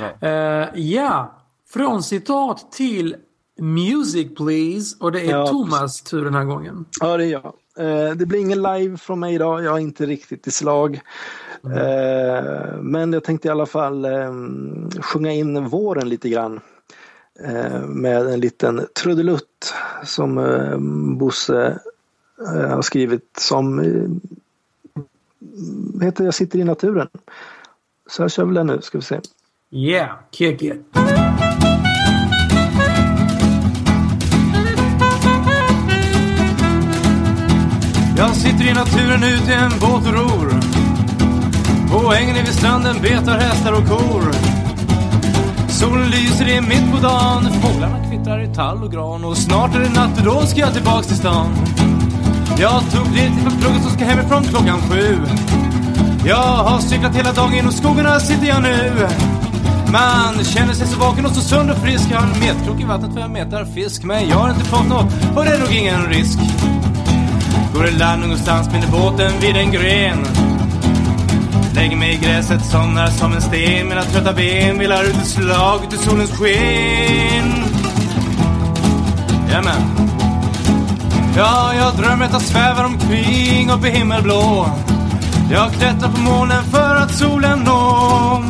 Nej. 0.00 0.32
Eh, 0.32 0.68
ja, 0.74 1.34
från 1.68 2.02
citat 2.02 2.72
till 2.72 3.16
Music 3.60 4.34
Please. 4.36 4.96
Och 5.00 5.12
det 5.12 5.20
är 5.20 5.30
Ja, 5.30 5.46
Thomas 5.46 6.02
tur 6.02 6.24
den 6.24 6.34
här 6.34 6.44
gången. 6.44 6.84
Ja, 7.00 7.16
det 7.16 7.24
är 7.24 7.28
jag. 7.28 7.52
Eh, 7.78 8.10
det 8.16 8.26
blir 8.26 8.40
ingen 8.40 8.62
live 8.62 8.96
från 8.96 9.20
mig 9.20 9.34
idag. 9.34 9.64
Jag 9.64 9.76
är 9.76 9.80
inte 9.80 10.06
riktigt 10.06 10.46
i 10.46 10.50
slag. 10.50 11.00
Eh, 11.64 12.76
men 12.80 13.12
jag 13.12 13.24
tänkte 13.24 13.48
i 13.48 13.50
alla 13.50 13.66
fall 13.66 14.04
eh, 14.04 14.32
sjunga 15.00 15.32
in 15.32 15.64
våren 15.68 16.08
lite 16.08 16.28
grann. 16.28 16.60
Eh, 17.44 17.80
med 17.80 18.26
en 18.26 18.40
liten 18.40 18.86
trudelutt 19.02 19.74
som 20.04 20.38
eh, 20.38 20.78
Bosse 21.18 21.78
har 22.46 22.82
skrivit 22.82 23.36
som 23.38 23.80
heter 26.02 26.24
Jag 26.24 26.34
sitter 26.34 26.58
i 26.58 26.64
naturen. 26.64 27.08
Så 28.06 28.22
jag 28.22 28.30
kör 28.30 28.44
väl 28.44 28.54
den 28.54 28.66
nu 28.66 28.80
ska 28.82 28.98
vi 28.98 29.04
se. 29.04 29.20
Yeah, 29.70 30.18
kick 30.30 30.62
it. 30.62 30.82
Jag 38.20 38.36
sitter 38.36 38.64
i 38.64 38.72
naturen 38.72 39.22
ute 39.22 39.52
i 39.52 39.54
en 39.54 39.70
båt 39.80 40.06
och 40.06 40.14
ror. 40.14 40.60
På 41.90 42.14
ängen 42.14 42.34
vid 42.34 42.54
stranden 42.54 42.96
betar 43.02 43.38
hästar 43.38 43.72
och 43.72 43.88
kor. 43.88 44.32
Solen 45.68 46.10
lyser, 46.10 46.44
det 46.44 46.56
är 46.56 46.60
mitt 46.60 46.92
på 46.92 46.98
dagen. 47.02 47.48
Fåglarna 47.62 48.04
kvittrar 48.10 48.42
i 48.42 48.54
tall 48.54 48.82
och 48.82 48.92
gran. 48.92 49.24
Och 49.24 49.36
snart 49.36 49.74
är 49.74 49.80
det 49.80 49.88
natt 49.88 50.18
och 50.18 50.24
då 50.24 50.46
ska 50.46 50.60
jag 50.60 50.74
tillbaks 50.74 51.06
till 51.06 51.16
stan. 51.16 51.46
Jag 52.58 52.82
tog 52.92 53.06
biljett 53.06 53.32
till 53.34 53.60
plugget 53.60 53.86
och 53.86 53.92
ska 53.92 54.04
hemifrån 54.04 54.44
klockan 54.44 54.78
sju. 54.80 55.18
Jag 56.26 56.36
har 56.36 56.78
cyklat 56.78 57.16
hela 57.16 57.32
dagen 57.32 57.54
genom 57.54 57.72
skogarna 57.72 58.20
sitter 58.20 58.46
jag 58.46 58.62
nu. 58.62 59.08
Man 59.92 60.44
känner 60.44 60.72
sig 60.72 60.86
så 60.86 60.98
vaken 60.98 61.26
och 61.26 61.32
så 61.32 61.40
sund 61.40 61.70
och 61.70 61.76
frisk. 61.76 62.04
Jag 62.10 62.18
har 62.18 62.26
en 62.26 62.40
metkrok 62.40 62.80
i 62.80 62.84
vattnet 62.84 63.12
för 63.12 63.20
jag 63.20 63.30
metar 63.30 63.64
fisk. 63.64 64.02
Men 64.02 64.28
jag 64.28 64.36
har 64.36 64.50
inte 64.50 64.64
fått 64.64 64.88
något 64.88 65.12
och 65.36 65.44
det 65.44 65.50
är 65.50 65.58
nog 65.58 65.72
ingen 65.72 66.06
risk. 66.06 66.38
Går 67.74 67.86
i 67.86 67.90
land 67.90 68.22
någonstans 68.22 68.70
med 68.72 68.90
båten 68.90 69.32
vid 69.40 69.56
en 69.56 69.72
gren. 69.72 70.26
Lägger 71.74 71.96
mig 71.96 72.14
i 72.14 72.16
gräset, 72.16 72.64
somnar 72.64 73.06
som 73.06 73.32
en 73.32 73.40
sten. 73.40 73.88
Mina 73.88 74.02
trötta 74.02 74.32
ben 74.32 74.78
vilar 74.78 75.04
ut 75.04 75.16
ett 75.16 75.26
slag 75.26 75.84
ut 75.84 75.92
i 75.92 75.96
solens 75.96 76.30
sken. 76.30 77.64
Jajamän. 79.48 79.82
Ja, 81.36 81.74
jag 81.74 81.96
drömmer 81.96 82.24
att 82.24 82.32
jag 82.32 82.42
svävar 82.42 82.84
omkring 82.84 83.70
uppe 83.70 83.88
i 83.88 83.90
himmelblå. 83.90 84.68
Jag 85.52 85.72
klättrar 85.72 86.08
på 86.10 86.20
molnen 86.20 86.64
för 86.64 86.96
att 86.96 87.14
solen 87.14 87.58
nå. 87.58 88.44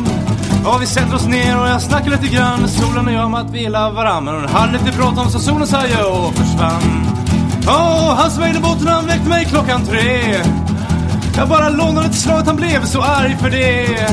Och 0.65 0.81
vi 0.81 0.85
sätter 0.85 1.15
oss 1.15 1.27
ner 1.27 1.59
och 1.59 1.67
jag 1.67 1.81
snackar 1.81 2.11
lite 2.11 2.27
grann. 2.27 2.67
Solen 2.67 3.07
och 3.07 3.13
jag 3.13 3.25
om 3.25 3.33
att 3.33 3.51
vi 3.51 3.59
gillar 3.59 3.91
varann. 3.91 4.25
Men 4.25 4.33
hon 4.33 4.45
hade 4.45 4.71
lite 4.71 4.97
bråttom 4.97 5.29
så 5.29 5.39
solen 5.39 5.67
sa 5.67 5.77
ja 5.87 6.05
och 6.05 6.33
försvann. 6.33 7.05
Åh, 7.67 8.15
han 8.15 8.31
svängde 8.31 8.59
båten 8.59 8.87
han 8.87 9.07
väckte 9.07 9.29
mig 9.29 9.45
klockan 9.45 9.85
tre. 9.85 10.35
Jag 11.37 11.49
bara 11.49 11.69
lånade 11.69 12.07
ett 12.07 12.15
slag, 12.15 12.41
han 12.45 12.55
blev 12.55 12.85
så 12.85 13.01
arg 13.01 13.37
för 13.41 13.49
det. 13.49 14.07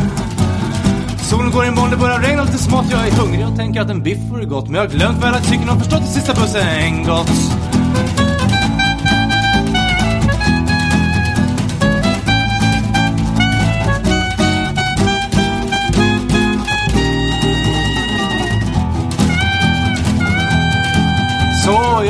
Solen 1.23 1.51
går 1.51 1.67
i 1.67 1.71
moln, 1.71 1.91
det 1.91 1.97
börjar 1.97 2.19
regna 2.19 2.43
lite 2.45 2.59
smått. 2.59 2.85
Jag 2.91 3.09
är 3.09 3.13
hungrig 3.13 3.47
och 3.47 3.57
tänker 3.57 3.81
att 3.81 3.91
en 3.91 4.03
biff 4.03 4.19
vore 4.31 4.45
gott. 4.45 4.65
Men 4.69 4.75
jag 4.75 4.83
har 4.83 4.89
glömt 4.89 5.19
vad 5.23 5.29
jag 5.29 5.45
tycker 5.45 5.67
har 5.67 5.79
förstått 5.79 6.01
att 6.03 6.09
sista 6.09 6.35
bussen 6.35 7.05
gått. 7.05 7.58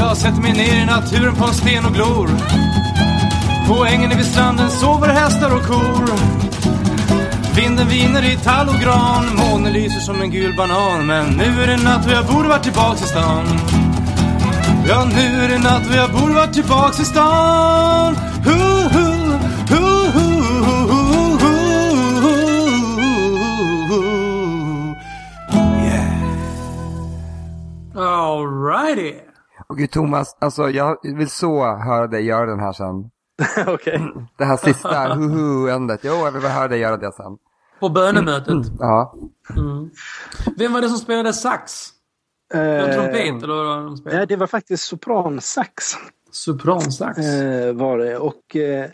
Jag 0.08 0.16
sätter 0.16 0.42
mig 0.42 0.52
ner 0.52 0.82
i 0.82 0.86
naturen 0.86 1.34
på 1.34 1.44
en 1.44 1.54
sten 1.54 1.84
och 1.84 1.94
glor. 1.94 2.28
På 3.68 3.84
ängen 3.84 4.16
vid 4.16 4.26
stranden 4.26 4.70
sover 4.70 5.08
hästar 5.08 5.56
och 5.56 5.62
kor. 5.62 6.04
Vinden 7.56 7.88
viner 7.88 8.32
i 8.32 8.36
tall 8.36 8.68
och 8.68 8.74
gran. 8.74 9.36
Månen 9.36 9.72
lyser 9.72 10.00
som 10.00 10.20
en 10.22 10.30
gul 10.30 10.56
banan. 10.56 11.06
Men 11.06 11.26
nu 11.26 11.62
är 11.62 11.66
det 11.66 11.76
natt 11.76 12.06
och 12.06 12.12
jag 12.12 12.26
borde 12.26 12.48
varit 12.48 12.62
tillbaks 12.62 13.02
i 13.02 13.06
stan. 13.06 13.44
Ja, 14.88 15.04
nu 15.04 15.44
är 15.44 15.48
det 15.48 15.58
natt 15.58 15.88
och 15.90 15.96
jag 15.96 16.10
borde 16.10 16.34
varit 16.34 16.52
tillbaks 16.52 17.00
i 17.00 17.04
stan. 17.04 18.16
Hu, 18.44 18.58
hu, 18.94 19.06
hu, 19.70 19.84
hu, 20.14 20.28
hu, 20.90 21.08
hu, 21.38 21.38
hu. 21.38 21.54
Yeah. 25.84 26.16
Alrighty. 27.96 29.27
Och 29.78 29.80
gud 29.80 29.90
Thomas, 29.90 30.36
alltså 30.40 30.70
jag 30.70 30.98
vill 31.02 31.30
så 31.30 31.76
höra 31.76 32.06
dig 32.06 32.24
göra 32.24 32.46
den 32.46 32.60
här 32.60 32.72
sen. 32.72 33.10
Okej. 33.74 34.00
Det 34.38 34.44
här 34.44 34.56
sista 34.56 35.14
hu-hu-ändet. 35.14 36.00
Jo, 36.02 36.14
jag 36.14 36.32
vill 36.32 36.42
bara 36.42 36.52
höra 36.52 36.68
dig 36.68 36.78
göra 36.78 36.96
det 36.96 37.12
sen. 37.12 37.36
På 37.80 37.88
bönemötet. 37.88 38.54
Ja. 38.78 39.14
Mm. 39.56 39.90
Vem 40.56 40.72
var 40.72 40.80
det 40.80 40.88
som 40.88 40.98
spelade 40.98 41.32
sax? 41.32 41.88
Det 42.52 42.92
trumpet 42.92 43.42
eller 43.42 43.54
vad 43.54 43.84
de 43.84 43.96
spelade? 43.96 44.18
Nej, 44.18 44.26
det 44.26 44.36
var 44.36 44.46
faktiskt 44.46 44.82
sopransax. 44.82 45.84
Sopransax. 46.30 47.18
Eh, 47.18 47.74
var 47.74 47.98
det. 47.98 48.16
Och 48.16 48.56
eh, 48.56 48.86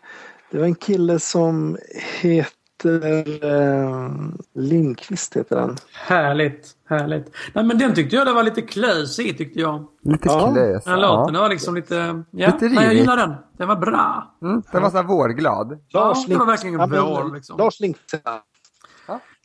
det 0.51 0.59
var 0.59 0.65
en 0.65 0.75
kille 0.75 1.19
som 1.19 1.79
heter 2.21 3.05
eh, 3.45 4.11
Lindqvist 4.55 5.37
heter 5.37 5.57
han. 5.57 5.77
Härligt, 5.93 6.71
härligt. 6.89 7.35
Nej 7.53 7.65
men 7.65 7.79
den 7.79 7.95
tyckte 7.95 8.17
jag 8.17 8.27
det 8.27 8.33
var 8.33 8.43
lite 8.43 8.63
klös 8.63 9.19
i 9.19 9.35
tyckte 9.35 9.61
jag. 9.61 9.85
Lite 10.03 10.29
Ja, 10.29 10.53
klös. 10.53 10.85
Den 10.85 11.01
låten, 11.01 11.33
den 11.35 11.43
var 11.43 11.49
liksom 11.49 11.75
lite... 11.75 12.23
Ja, 12.31 12.47
Lite 12.47 12.69
nej, 12.69 12.85
jag 12.85 12.95
gillar 12.95 13.17
den. 13.17 13.35
Den 13.59 13.69
var 13.69 13.77
bra. 13.77 14.35
Mm, 14.43 14.63
den 14.73 14.83
var 14.83 14.91
så 14.91 14.97
här 14.97 15.05
vårglad. 15.05 15.79
Ja, 15.89 16.15
det 16.29 16.37
var 16.37 16.47
verkligen 16.47 16.81
Ja, 16.81 16.87
vår, 16.87 17.35
liksom. 17.35 17.59
Lars. 17.59 17.79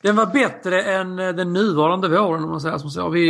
Den 0.02 0.16
var 0.16 0.26
bättre 0.26 0.82
än 0.84 1.20
eh, 1.20 1.30
den 1.30 1.54
nuvarande 1.54 2.08
våren 2.10 2.44
om 2.44 2.50
man 2.50 2.62
säger 2.62 2.78
som 2.78 2.90
så. 2.90 3.10
Vi, 3.10 3.22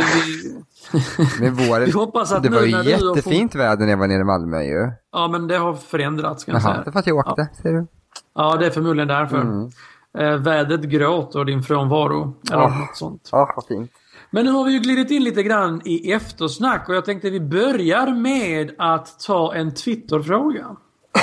Men 1.40 1.54
våren, 1.54 1.84
vi 1.84 1.90
hoppas 1.90 2.32
att 2.32 2.42
det 2.42 2.48
var 2.48 2.60
ju 2.62 2.90
jättefint 2.90 3.54
väder 3.54 3.84
när 3.84 3.90
jag 3.92 3.96
var 3.98 4.06
nere 4.06 4.20
i 4.20 4.24
Malmö 4.24 4.62
ju. 4.62 4.90
Ja 5.12 5.28
men 5.28 5.46
det 5.46 5.56
har 5.58 5.74
förändrats 5.74 6.44
kan 6.44 6.54
jag 6.54 6.62
Jaha, 6.62 6.72
säga. 6.72 6.84
det 6.84 6.90
var 6.90 7.00
att 7.00 7.06
jag 7.06 7.16
åkte, 7.16 7.48
ser 7.62 7.72
du. 7.72 7.86
Ja 8.34 8.56
det 8.56 8.66
är 8.66 8.70
förmodligen 8.70 9.08
därför. 9.08 9.36
Mm. 9.40 9.70
Eh, 10.18 10.36
vädret 10.36 10.80
gråter 10.80 11.44
din 11.44 11.62
frånvaro. 11.62 12.36
Eller 12.50 12.62
Ah. 12.62 12.68
något 12.78 12.96
sånt. 12.96 13.28
Ja, 13.32 13.52
vad 13.56 13.66
fint. 13.66 13.90
Men 14.30 14.44
nu 14.44 14.50
har 14.50 14.64
vi 14.64 14.72
ju 14.72 14.78
glidit 14.78 15.10
in 15.10 15.24
lite 15.24 15.42
grann 15.42 15.82
i 15.84 16.12
eftersnack 16.12 16.88
och 16.88 16.94
jag 16.94 17.04
tänkte 17.04 17.30
vi 17.30 17.40
börjar 17.40 18.14
med 18.14 18.74
att 18.78 19.20
ta 19.20 19.54
en 19.54 19.74
Twitterfråga. 19.74 20.76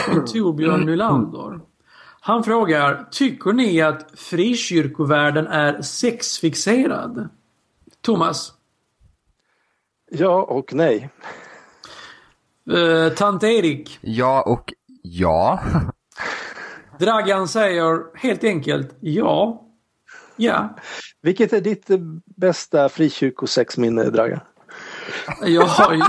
Från 0.05 0.25
Torbjörn 0.33 0.85
Nylander. 0.85 1.59
Han 2.19 2.43
frågar, 2.43 3.07
tycker 3.11 3.53
ni 3.53 3.81
att 3.81 4.19
frikyrkovärlden 4.19 5.47
är 5.47 5.81
sexfixerad? 5.81 7.29
Thomas? 8.01 8.53
Ja 10.11 10.43
och 10.43 10.73
nej. 10.73 11.09
Eh, 12.71 13.13
Tant 13.13 13.43
Erik? 13.43 13.99
Ja 14.01 14.41
och 14.41 14.73
ja. 15.01 15.59
Dragan 16.99 17.47
säger 17.47 18.17
helt 18.17 18.43
enkelt 18.43 18.95
ja. 18.99 19.63
Ja. 20.35 20.75
Vilket 21.27 21.53
är 21.53 21.61
ditt 21.61 21.87
bästa 22.25 22.89
frikyrkosexminne, 22.89 24.03
Dragan? 24.03 24.39
Jag 25.41 25.65
har 25.65 25.93
ju... 25.93 26.01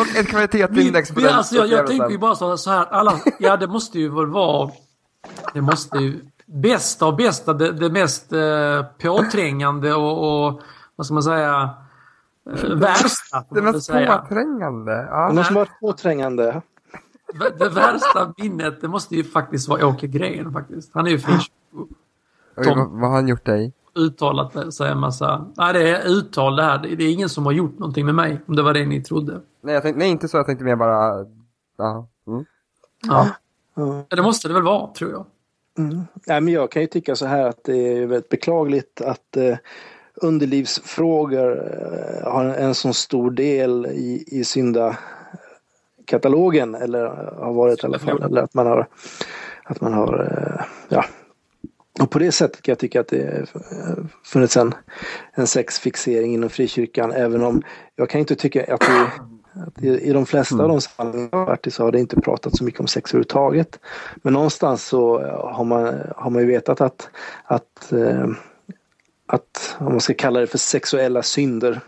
Och 0.00 0.16
ett 0.16 0.28
kvalitetsindex 0.28 1.10
på 1.10 1.20
den 1.20 1.34
alltså, 1.34 1.56
jag, 1.56 1.66
jag 1.66 1.86
tänker 1.86 2.10
ju 2.10 2.18
bara 2.18 2.34
så, 2.34 2.56
så 2.56 2.70
här, 2.70 2.86
alla, 2.90 3.20
ja 3.38 3.56
det 3.56 3.66
måste 3.66 3.98
ju 3.98 4.08
väl 4.08 4.26
vara, 4.26 4.70
det 5.54 5.60
måste 5.60 5.98
ju, 5.98 6.20
bästa 6.46 7.06
och 7.06 7.16
bästa, 7.16 7.52
det, 7.52 7.72
det 7.72 7.90
mest 7.90 8.32
eh, 8.32 8.82
påträngande 9.02 9.94
och, 9.94 10.46
och, 10.46 10.60
vad 10.96 11.06
ska 11.06 11.14
man 11.14 11.22
säga, 11.22 11.70
eh, 12.50 12.74
värsta. 12.74 13.44
Det 13.50 13.62
mest 13.62 13.86
säga. 13.86 14.18
påträngande. 14.18 14.92
Det 14.92 15.08
Ja. 15.10 15.32
måste 15.32 15.54
vara 15.54 15.68
påträngande. 15.80 16.62
Det 17.58 17.68
värsta 17.68 18.34
minnet, 18.36 18.80
det 18.80 18.88
måste 18.88 19.16
ju 19.16 19.24
faktiskt 19.24 19.68
vara 19.68 19.86
Åke 19.86 20.06
Green 20.06 20.52
faktiskt. 20.52 20.90
Han 20.94 21.06
är 21.06 21.10
ju. 21.10 21.20
Oj, 22.56 22.74
vad, 22.76 23.10
har 23.10 23.16
han 23.16 23.28
gjort 23.28 23.44
dig? 23.44 23.72
Uttalat 23.94 24.74
sig 24.74 24.90
en 24.90 24.98
massa, 24.98 25.46
nej 25.56 25.72
det 25.72 25.96
är 25.96 26.08
uttal 26.08 26.56
det 26.56 26.62
här. 26.62 26.78
Det 26.78 27.04
är 27.04 27.12
ingen 27.12 27.28
som 27.28 27.46
har 27.46 27.52
gjort 27.52 27.78
någonting 27.78 28.06
med 28.06 28.14
mig, 28.14 28.40
om 28.46 28.56
det 28.56 28.62
var 28.62 28.74
det 28.74 28.86
ni 28.86 29.02
trodde. 29.02 29.40
Nej, 29.60 29.74
jag 29.74 29.82
tänkte, 29.82 29.98
nej 29.98 30.10
inte 30.10 30.28
så. 30.28 30.36
Jag 30.36 30.46
tänkte 30.46 30.64
mer 30.64 30.76
bara... 30.76 31.26
Ja. 31.78 32.06
Mm. 32.26 32.44
Ja. 33.08 33.28
Ja. 33.74 34.04
Det 34.08 34.22
måste 34.22 34.48
det 34.48 34.54
väl 34.54 34.62
vara, 34.62 34.92
tror 34.92 35.10
jag. 35.10 35.26
Mm. 35.78 36.00
Nej, 36.26 36.40
men 36.40 36.54
jag 36.54 36.70
kan 36.70 36.82
ju 36.82 36.88
tycka 36.88 37.16
så 37.16 37.26
här 37.26 37.48
att 37.48 37.64
det 37.64 37.76
är 37.76 38.06
väldigt 38.06 38.28
beklagligt 38.28 39.00
att 39.00 39.36
eh, 39.36 39.56
underlivsfrågor 40.14 41.50
eh, 41.52 42.32
har 42.32 42.44
en 42.44 42.74
så 42.74 42.92
stor 42.92 43.30
del 43.30 43.86
i, 43.86 44.24
i 44.26 44.44
syndakatalogen 46.12 46.74
eller 46.74 47.04
har 47.38 47.52
varit 47.52 47.84
i 47.84 47.86
alla 47.86 47.98
fall. 47.98 48.22
Eller 48.22 48.42
att 48.42 48.54
man 48.54 48.66
har, 48.66 48.86
att 49.64 49.80
man 49.80 49.92
har 49.92 50.20
eh, 50.20 50.64
ja. 50.88 51.04
Och 52.00 52.10
på 52.10 52.18
det 52.18 52.32
sättet 52.32 52.62
kan 52.62 52.72
jag 52.72 52.78
tycka 52.78 53.00
att 53.00 53.08
det 53.08 53.46
funnits 54.24 54.56
en, 54.56 54.74
en 55.34 55.46
sexfixering 55.46 56.34
inom 56.34 56.50
frikyrkan 56.50 57.12
även 57.12 57.42
om 57.42 57.62
jag 57.96 58.10
kan 58.10 58.20
inte 58.20 58.34
tycka 58.34 58.74
att 58.74 58.80
det 58.80 59.86
i, 59.86 60.08
I 60.08 60.12
de 60.12 60.26
flesta 60.26 60.62
av 60.62 60.68
de 60.68 60.80
sammanhang 60.80 61.28
jag 61.32 61.46
varit 61.46 61.66
i 61.66 61.70
så 61.70 61.84
har 61.84 61.92
det 61.92 61.98
inte 61.98 62.20
pratat 62.20 62.56
så 62.56 62.64
mycket 62.64 62.80
om 62.80 62.86
sex 62.86 63.10
överhuvudtaget. 63.10 63.78
Men 64.22 64.32
någonstans 64.32 64.84
så 64.84 65.20
har 65.52 65.64
man, 65.64 65.94
har 66.16 66.30
man 66.30 66.42
ju 66.42 66.48
vetat 66.48 66.80
att, 66.80 67.10
att, 67.44 67.92
eh, 67.92 68.26
att 69.26 69.76
om 69.78 69.92
man 69.92 70.00
ska 70.00 70.14
kalla 70.14 70.40
det 70.40 70.46
för 70.46 70.58
sexuella 70.58 71.22
synder, 71.22 71.80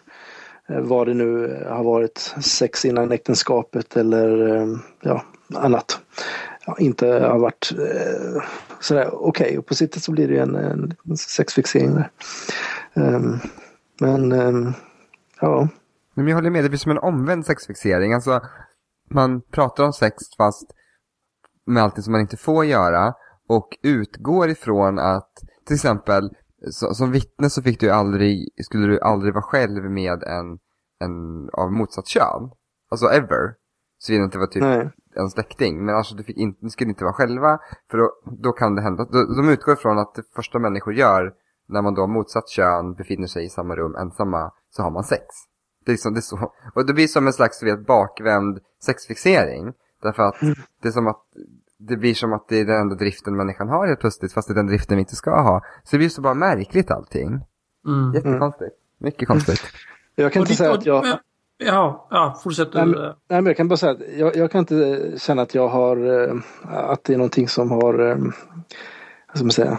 Eh, 0.68 0.80
vad 0.80 1.06
det 1.06 1.14
nu 1.14 1.54
eh, 1.54 1.72
har 1.76 1.84
varit, 1.84 2.34
sex 2.40 2.84
innan 2.84 3.12
äktenskapet 3.12 3.96
eller 3.96 4.56
eh, 4.56 4.66
ja, 5.00 5.24
annat, 5.54 6.00
ja, 6.66 6.76
inte 6.78 7.06
har 7.06 7.38
varit 7.38 7.72
eh, 7.78 8.42
sådär 8.80 9.08
okej. 9.12 9.46
Okay. 9.46 9.58
Och 9.58 9.66
på 9.66 9.74
sitt 9.74 9.94
sätt 9.94 10.02
så 10.02 10.12
blir 10.12 10.28
det 10.28 10.34
ju 10.34 10.40
en, 10.40 10.56
en 10.56 11.16
sexfixering 11.16 11.94
där. 11.94 12.10
Um, 12.94 13.38
men 14.00 14.32
um, 14.32 14.72
ja. 15.40 15.68
Men 16.14 16.28
jag 16.28 16.34
håller 16.34 16.50
med, 16.50 16.64
det 16.64 16.68
blir 16.68 16.78
som 16.78 16.90
en 16.90 16.98
omvänd 16.98 17.46
sexfixering. 17.46 18.14
Alltså, 18.14 18.40
man 19.10 19.40
pratar 19.40 19.84
om 19.84 19.92
sex 19.92 20.14
fast 20.38 20.70
med 21.66 21.82
allt 21.82 22.04
som 22.04 22.12
man 22.12 22.20
inte 22.20 22.36
får 22.36 22.64
göra 22.64 23.14
och 23.48 23.68
utgår 23.82 24.48
ifrån 24.50 24.98
att 24.98 25.30
till 25.66 25.74
exempel 25.74 26.30
så, 26.70 26.94
som 26.94 27.12
vittne 27.12 27.50
så 27.50 27.62
fick 27.62 27.80
du 27.80 27.90
aldrig, 27.90 28.48
skulle 28.64 28.86
du 28.86 29.00
aldrig 29.00 29.34
vara 29.34 29.44
själv 29.44 29.90
med 29.90 30.22
en, 30.22 30.58
en 31.00 31.50
av 31.52 31.72
motsatt 31.72 32.06
kön. 32.06 32.50
Alltså 32.90 33.06
ever. 33.06 33.54
Såvida 33.98 34.20
det 34.20 34.24
inte 34.24 34.38
var 34.38 34.46
typ 34.46 34.62
Nej. 34.62 34.90
en 35.16 35.30
släkting. 35.30 35.84
Men 35.84 35.94
alltså 35.94 36.14
du 36.14 36.22
fick 36.22 36.36
inte, 36.36 36.58
ni 36.62 36.70
skulle 36.70 36.90
inte 36.90 37.04
vara 37.04 37.14
själva. 37.14 37.58
För 37.90 37.98
då, 37.98 38.10
då 38.42 38.52
kan 38.52 38.74
det 38.74 38.82
hända. 38.82 39.04
Då, 39.04 39.34
de 39.34 39.48
utgår 39.48 39.74
ifrån 39.74 39.98
att 39.98 40.14
det 40.14 40.22
första 40.34 40.58
människor 40.58 40.94
gör 40.94 41.32
när 41.68 41.82
man 41.82 41.94
då 41.94 42.02
har 42.02 42.08
motsatt 42.08 42.48
kön 42.48 42.94
befinner 42.94 43.26
sig 43.26 43.44
i 43.44 43.48
samma 43.48 43.76
rum 43.76 43.94
ensamma 43.96 44.52
så 44.70 44.82
har 44.82 44.90
man 44.90 45.04
sex. 45.04 45.24
Det 45.84 45.90
är, 45.90 45.92
liksom, 45.92 46.14
det 46.14 46.18
är 46.18 46.22
så. 46.22 46.52
Och 46.74 46.86
det 46.86 46.92
blir 46.92 47.06
som 47.06 47.26
en 47.26 47.32
slags 47.32 47.60
du 47.60 47.66
vet, 47.66 47.86
bakvänd 47.86 48.58
sexfixering. 48.82 49.72
Därför 50.02 50.22
att 50.22 50.36
det 50.82 50.88
är 50.88 50.92
som 50.92 51.06
att 51.06 51.22
det 51.88 51.96
blir 51.96 52.14
som 52.14 52.32
att 52.32 52.48
det 52.48 52.60
är 52.60 52.64
den 52.64 52.80
enda 52.80 52.94
driften 52.94 53.36
människan 53.36 53.68
har 53.68 53.86
helt 53.86 54.00
plötsligt 54.00 54.32
fast 54.32 54.48
det 54.48 54.52
är 54.52 54.56
den 54.56 54.66
driften 54.66 54.96
vi 54.96 55.00
inte 55.00 55.16
ska 55.16 55.30
ha. 55.42 55.60
Så 55.84 55.88
det 55.90 55.98
blir 55.98 56.08
så 56.08 56.20
bara 56.22 56.34
märkligt 56.34 56.90
allting. 56.90 57.28
Mm. 57.86 58.12
Jättekonstigt. 58.14 58.74
Mycket 58.98 59.28
konstigt. 59.28 59.60
Jag 60.16 60.32
kan 60.32 60.42
inte 60.42 60.54
säga 60.54 60.70
och- 60.70 60.76
att 60.78 60.86
jag... 60.86 61.04
men- 61.04 61.18
Ja, 61.58 62.08
ja 62.10 62.40
fortsätt 62.44 62.72
du. 62.72 62.78
Nej, 62.78 62.86
men- 62.86 63.00
Nej, 63.00 63.12
men 63.28 63.46
jag 63.46 63.56
kan 63.56 63.68
bara 63.68 63.76
säga 63.76 63.92
att 63.92 63.98
jag, 64.16 64.36
jag 64.36 64.50
kan 64.50 64.58
inte 64.58 65.12
känna 65.16 65.42
att 65.42 65.54
jag 65.54 65.68
har, 65.68 66.26
eh, 66.28 66.34
att 66.62 67.04
det 67.04 67.12
är 67.14 67.16
någonting 67.18 67.48
som 67.48 67.70
har, 67.70 68.10
eh, 68.10 68.16
vad 68.16 69.36
ska 69.36 69.44
man 69.44 69.50
säga, 69.50 69.78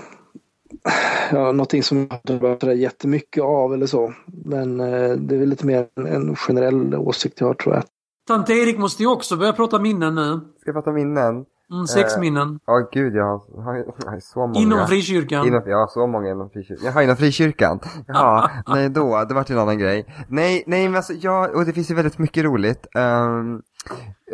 ja, 1.32 1.52
någonting 1.52 1.84
som 1.84 2.10
jag 2.24 2.34
har 2.40 2.60
sådär 2.60 2.74
jättemycket 2.74 3.44
av 3.44 3.74
eller 3.74 3.86
så. 3.86 4.14
Men 4.46 4.80
eh, 4.80 5.12
det 5.18 5.36
är 5.36 5.40
väl 5.40 5.50
lite 5.50 5.66
mer 5.66 5.88
en, 5.96 6.06
en 6.08 6.36
generell 6.36 6.96
åsikt 6.96 7.40
jag 7.40 7.48
har 7.48 7.54
tror 7.54 7.76
jag. 7.76 7.84
Tant 8.28 8.50
Erik 8.50 8.78
måste 8.78 9.04
ju 9.04 9.10
också 9.10 9.38
börja 9.38 9.54
prata 9.54 9.80
minnen 9.80 10.16
nu. 10.16 10.40
Ska 10.62 10.70
jag 10.70 10.76
prata 10.76 10.92
minnen? 10.92 11.46
Mm, 11.72 11.88
sex 11.88 12.16
Eh, 12.16 12.20
minnen. 12.20 12.60
Ja, 12.66 12.90
gud, 12.92 13.16
jag 13.16 13.26
har, 13.26 13.42
jag 13.56 13.62
har, 13.62 14.14
jag 14.14 14.24
så 14.24 14.40
många. 14.48 14.60
Inom 14.60 14.88
frikyrkan. 14.88 15.48
Inom, 15.48 15.64
ja, 15.66 15.88
så 15.90 16.08
många 16.08 16.32
inom 16.32 16.50
frikyrkan. 16.50 16.86
Jaha, 16.86 17.04
inom 17.04 17.16
frikyrkan? 17.16 17.80
Ja, 18.08 18.50
nej 18.68 18.90
då, 18.90 19.26
det 19.30 19.34
vart 19.34 19.50
en 19.50 19.60
annan 19.60 19.78
grej. 19.78 20.26
Nej, 20.28 20.64
nej 20.68 20.88
men 20.88 20.96
alltså, 20.96 21.14
ja, 21.14 21.50
och 21.56 21.66
det 21.66 21.74
finns 21.74 21.92
ju 21.92 21.96
väldigt 21.96 22.18
mycket 22.18 22.44
roligt. 22.44 22.88
Um, 22.96 23.62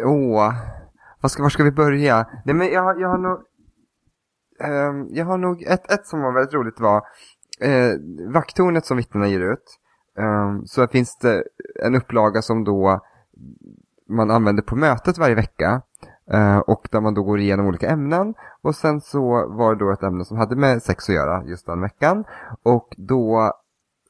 åh, 0.05 0.53
vad 1.21 1.31
ska, 1.31 1.43
var 1.43 1.49
ska 1.49 1.63
vi 1.63 1.71
börja? 1.71 2.27
Nej 2.45 2.55
men 2.55 2.67
jag, 2.67 3.01
jag 3.01 3.09
har 3.09 3.17
nog, 3.17 3.39
ehm, 4.63 5.07
jag 5.09 5.25
har 5.25 5.37
nog, 5.37 5.63
ett, 5.63 5.91
ett 5.91 6.07
som 6.07 6.21
var 6.21 6.33
väldigt 6.33 6.53
roligt 6.53 6.79
var, 6.79 7.01
eh, 7.61 7.91
vakttornet 8.33 8.85
som 8.85 8.97
vittnena 8.97 9.27
ger 9.27 9.51
ut. 9.53 9.63
Ehm, 10.17 10.65
så 10.65 10.87
finns 10.87 11.17
det 11.17 11.43
en 11.83 11.95
upplaga 11.95 12.41
som 12.41 12.63
då 12.63 13.01
man 14.09 14.31
använder 14.31 14.63
på 14.63 14.75
mötet 14.75 15.17
varje 15.17 15.35
vecka. 15.35 15.81
Eh, 16.33 16.57
och 16.57 16.87
där 16.91 17.01
man 17.01 17.13
då 17.13 17.23
går 17.23 17.39
igenom 17.39 17.67
olika 17.67 17.89
ämnen. 17.89 18.33
Och 18.61 18.75
sen 18.75 19.01
så 19.01 19.21
var 19.57 19.75
det 19.75 19.85
då 19.85 19.91
ett 19.91 20.03
ämne 20.03 20.25
som 20.25 20.37
hade 20.37 20.55
med 20.55 20.83
sex 20.83 21.09
att 21.09 21.15
göra 21.15 21.43
just 21.43 21.65
den 21.65 21.81
veckan. 21.81 22.23
Och 22.63 22.87
då 22.97 23.53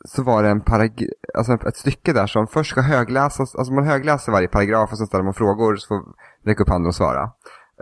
så 0.06 0.24
var 0.24 0.44
det 0.44 0.50
en 0.50 0.62
parag- 0.62 1.10
alltså 1.34 1.54
ett 1.54 1.78
stycke 1.78 2.14
där 2.14 2.28
som 2.28 2.48
först 2.48 2.72
ska 2.72 2.82
högläsas, 2.82 3.56
alltså 3.56 3.74
man 3.74 3.84
högläser 3.84 4.32
varje 4.32 4.48
paragraf 4.48 4.92
och 4.92 4.98
sen 4.98 5.08
ställer 5.08 5.24
man 5.24 5.34
frågor 5.34 5.76
så 5.76 5.88
får 5.88 6.04
räcka 6.46 6.64
upp 6.64 6.70
handen 6.70 6.88
och 6.88 6.96
svara. 6.96 7.24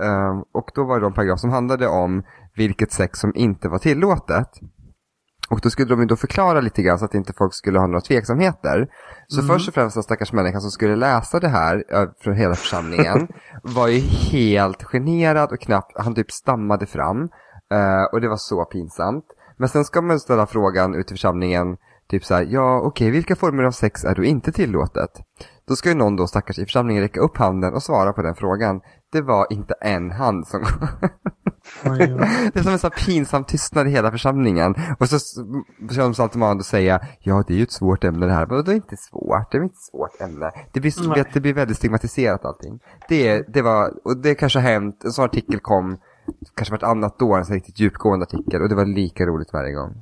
Eh, 0.01 0.39
och 0.51 0.71
då 0.75 0.83
var 0.83 0.99
det 0.99 1.05
en 1.05 1.13
paragraf 1.13 1.39
som 1.39 1.49
handlade 1.49 1.87
om 1.87 2.23
vilket 2.55 2.91
sex 2.91 3.19
som 3.19 3.31
inte 3.35 3.69
var 3.69 3.77
tillåtet. 3.77 4.49
Och 5.50 5.60
då 5.64 5.70
skulle 5.70 5.89
de 5.89 6.00
ju 6.00 6.06
då 6.06 6.16
förklara 6.16 6.62
lite 6.62 6.82
grann 6.82 7.00
så 7.00 7.06
att 7.06 7.14
inte 7.14 7.34
folk 7.34 7.54
skulle 7.54 7.80
ha 7.80 7.88
några 7.88 8.02
tveksamheter. 8.02 8.88
Så 9.28 9.41
först 9.41 9.68
och 9.68 9.74
främst 9.74 9.95
den 9.95 10.04
stackars 10.04 10.34
människan 10.34 10.62
som 10.62 10.72
skulle 10.72 10.95
läsa 10.95 11.39
det 11.39 11.47
här 11.47 11.84
för 12.24 12.32
hela 12.32 12.56
församlingen 12.56 13.28
var 13.64 13.88
ju 13.88 14.00
helt 14.00 14.84
generad 14.84 15.52
och 15.52 15.60
knappt, 15.60 15.93
han 15.95 16.16
typ 16.16 16.32
stammade 16.32 16.86
fram. 16.86 17.30
Eh, 17.74 18.04
och 18.14 18.22
det 18.22 18.30
var 18.30 18.38
så 18.38 18.66
pinsamt. 18.66 19.26
Men 19.58 19.70
sen 19.70 19.86
ska 19.86 20.02
man 20.02 20.20
ställa 20.20 20.45
frågan 20.47 20.95
ut 20.95 21.12
i 21.12 21.14
församlingen, 21.14 21.78
typ 22.10 22.26
så 22.26 22.34
här, 22.34 22.47
ja 22.50 22.82
okej, 22.82 23.12
vilka 23.12 23.36
former 23.36 23.64
av 23.64 23.72
sex 23.72 24.04
är 24.04 24.16
då 24.16 24.24
inte 24.24 24.52
tillåtet? 24.52 25.12
Då 25.68 25.76
ska 25.76 25.89
ju 25.89 25.95
någon 25.95 26.16
då 26.16 26.28
stackars 26.28 26.60
i 26.60 26.66
församlingen 26.66 27.04
räcka 27.04 27.20
upp 27.20 27.38
handen 27.38 27.74
och 27.74 27.84
svara 27.84 28.14
på 28.14 28.22
den 28.22 28.36
frågan. 28.36 28.82
Det 29.12 29.22
var 29.22 29.47
inte 29.50 29.74
en 29.82 30.12
hand 30.12 30.47
som. 30.47 30.62
Det 32.53 32.60
är 32.60 32.64
som 32.64 32.72
en 32.72 32.80
sån 32.80 32.91
pinsam 33.05 33.43
tystnad 33.43 33.88
i 33.88 33.91
hela 33.91 34.12
församlingen. 34.12 34.76
Och 34.99 35.10
så 35.10 35.16
s- 35.16 35.36
känner 35.91 36.16
de 36.16 36.22
alltid 36.24 36.39
man 36.39 36.60
att 36.60 36.66
säga, 36.66 37.01
ja 37.20 37.43
det 37.47 37.53
är 37.53 37.57
ju 37.57 37.64
ett 37.64 37.72
svårt 37.72 38.03
ämne 38.03 38.26
det 38.26 38.34
här. 38.34 38.45
Men 38.47 38.64
det 38.66 38.72
är 38.72 38.76
inte 38.76 38.97
svårt, 38.97 39.51
det 39.51 39.57
är 39.57 39.62
inte 39.62 39.74
ett 39.74 39.91
svårt 39.91 40.22
ämne. 40.22 40.51
Det 40.74 40.80
blir, 40.80 41.07
Nej. 41.10 41.24
det 41.34 41.39
blir 41.39 41.53
väldigt 41.53 41.78
stigmatiserat 41.78 42.45
allting. 42.45 42.80
Det, 43.10 43.41
det 43.53 43.62
var, 43.62 43.93
och 44.07 44.18
det 44.18 44.36
kanske 44.36 44.60
har 44.60 44.70
hänt, 44.70 45.03
en 45.03 45.12
sån 45.12 45.26
artikel 45.26 45.60
kom 45.60 45.97
kanske 46.55 46.72
vartannat 46.72 47.22
år, 47.22 47.38
en 47.38 47.45
sån 47.45 47.55
riktigt 47.55 47.80
djupgående 47.80 48.24
artikel. 48.26 48.62
Och 48.62 48.70
det 48.70 48.76
var 48.76 48.86
lika 48.86 49.26
roligt 49.26 49.53
varje 49.53 49.74
gång. 49.74 49.95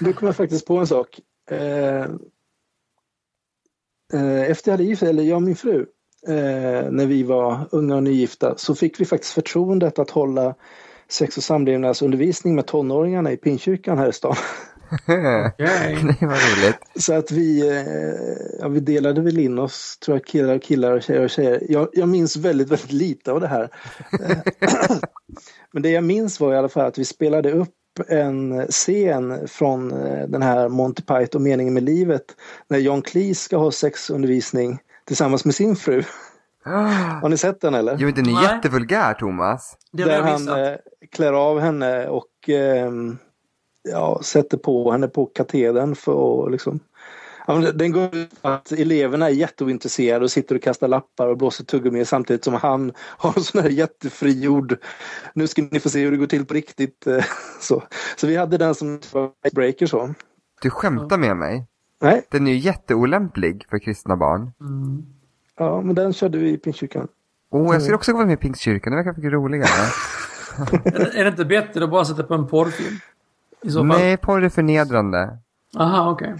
Nu 0.00 0.12
kom 0.12 0.26
jag 0.26 0.36
faktiskt 0.36 0.66
på 0.66 0.76
en 0.78 0.86
sak. 0.86 1.20
Eh, 1.50 2.00
eh, 4.12 4.50
efter 4.50 4.70
jag 4.70 4.72
hade 4.72 4.84
gift 4.84 5.02
eller 5.02 5.22
jag 5.22 5.36
och 5.36 5.42
min 5.42 5.56
fru, 5.56 5.86
eh, 6.28 6.90
när 6.90 7.06
vi 7.06 7.22
var 7.22 7.68
unga 7.70 7.96
och 7.96 8.02
nygifta, 8.02 8.54
så 8.56 8.74
fick 8.74 9.00
vi 9.00 9.04
faktiskt 9.04 9.32
förtroendet 9.32 9.98
att 9.98 10.10
hålla 10.10 10.54
sex 11.08 11.36
och 11.36 11.42
samlevnadsundervisning 11.42 12.54
med 12.54 12.66
tonåringarna 12.66 13.32
i 13.32 13.36
Pinkyrkan 13.36 13.98
här 13.98 14.08
i 14.08 14.12
stan. 14.12 14.36
Okej. 15.02 15.98
det 16.20 16.26
var 16.26 16.62
roligt. 16.62 16.78
Så 16.96 17.14
att 17.14 17.30
vi, 17.30 17.68
eh, 17.68 18.58
ja, 18.60 18.68
vi 18.68 18.80
delade 18.80 19.20
väl 19.20 19.38
in 19.38 19.58
oss, 19.58 19.98
tror 19.98 20.16
jag, 20.16 20.26
killar 20.26 20.54
och 20.54 20.62
killar 20.62 20.92
och 20.92 21.02
tjejer 21.02 21.24
och 21.24 21.30
tjejer. 21.30 21.62
Jag, 21.68 21.88
jag 21.92 22.08
minns 22.08 22.36
väldigt, 22.36 22.68
väldigt 22.68 22.92
lite 22.92 23.32
av 23.32 23.40
det 23.40 23.48
här. 23.48 23.68
Men 25.72 25.82
det 25.82 25.90
jag 25.90 26.04
minns 26.04 26.40
var 26.40 26.54
i 26.54 26.56
alla 26.56 26.68
fall 26.68 26.86
att 26.86 26.98
vi 26.98 27.04
spelade 27.04 27.52
upp 27.52 27.70
en 28.08 28.66
scen 28.66 29.48
från 29.48 29.92
eh, 29.92 30.28
den 30.28 30.42
här 30.42 30.68
Monty 30.68 31.02
Python 31.02 31.42
Meningen 31.42 31.74
med 31.74 31.82
livet 31.82 32.24
när 32.68 32.78
John 32.78 33.02
Cleese 33.02 33.40
ska 33.40 33.56
ha 33.56 33.70
sexundervisning 33.70 34.78
tillsammans 35.04 35.44
med 35.44 35.54
sin 35.54 35.76
fru. 35.76 36.02
Har 37.22 37.28
ni 37.28 37.36
sett 37.36 37.60
den 37.60 37.74
eller? 37.74 37.96
Jo, 37.98 38.10
den 38.10 38.28
är 38.28 38.32
Nej. 38.32 38.42
jättevulgär 38.44 39.14
Thomas. 39.14 39.76
Det 39.92 40.04
Där 40.04 40.12
jag 40.12 40.22
han 40.22 40.48
eh, 40.48 40.76
klär 41.12 41.32
av 41.32 41.60
henne 41.60 42.08
och 42.08 42.48
ehm, 42.48 43.18
ja, 43.82 44.20
sätter 44.22 44.58
på 44.58 44.92
henne 44.92 45.08
på 45.08 45.26
katedern 45.26 45.94
för 45.94 46.44
att 46.44 46.52
liksom 46.52 46.80
Ja, 47.46 47.54
den 47.54 47.92
går 47.92 48.16
ut 48.16 48.42
på 48.42 48.48
att 48.48 48.72
eleverna 48.72 49.26
är 49.26 49.32
jätteointresserade 49.32 50.24
och 50.24 50.30
sitter 50.30 50.54
och 50.54 50.62
kastar 50.62 50.88
lappar 50.88 51.28
och 51.28 51.36
blåser 51.36 51.64
tuggummi 51.64 52.04
samtidigt 52.04 52.44
som 52.44 52.54
han 52.54 52.92
har 52.98 53.32
en 53.36 53.42
sån 53.42 53.62
här 53.62 53.70
jättefri 53.70 54.48
ord. 54.48 54.76
Nu 55.34 55.46
ska 55.46 55.62
ni 55.70 55.80
få 55.80 55.88
se 55.88 56.00
hur 56.04 56.10
det 56.10 56.16
går 56.16 56.26
till 56.26 56.46
på 56.46 56.54
riktigt. 56.54 57.06
eh, 57.06 57.24
Så, 57.60 57.82
så 58.16 58.26
vi 58.26 58.36
hade 58.36 58.58
den 58.58 58.74
som 58.74 59.00
breaker 59.52 59.86
så. 59.86 60.14
Du 60.62 60.70
skämtar 60.70 61.18
med 61.18 61.36
mig. 61.36 61.66
Nej, 62.04 62.22
Den 62.30 62.46
är 62.46 62.52
ju 62.52 62.58
jätteolämplig 62.58 63.66
för 63.70 63.78
kristna 63.78 64.16
barn. 64.16 64.52
Mm. 64.60 65.06
ja, 65.58 65.80
men 65.80 65.94
den 65.94 66.12
körde 66.12 66.38
vi 66.38 66.50
i 66.50 66.58
Pingstkyrkan. 66.58 67.08
Åh, 67.50 67.72
jag 67.72 67.82
skulle 67.82 67.96
också 67.96 68.12
vara 68.12 68.26
med 68.26 68.32
i 68.34 68.36
Pingstkyrkan, 68.36 68.90
det 68.90 68.96
verkar 68.96 69.12
mycket 69.12 69.32
roligare. 69.32 69.68
Är, 70.84 70.98
det, 70.98 71.18
är 71.18 71.24
det 71.24 71.30
inte 71.30 71.44
bättre 71.44 71.84
att 71.84 71.90
bara 71.90 72.04
sätta 72.04 72.22
på 72.22 72.34
en 72.34 72.46
porrfilm? 72.46 72.96
I 73.62 73.70
så 73.70 73.78
fall. 73.78 73.86
Nej, 73.86 74.16
porr 74.16 74.42
är 74.44 74.48
förnedrande. 74.48 75.38
Aha, 75.76 76.10
okej. 76.10 76.34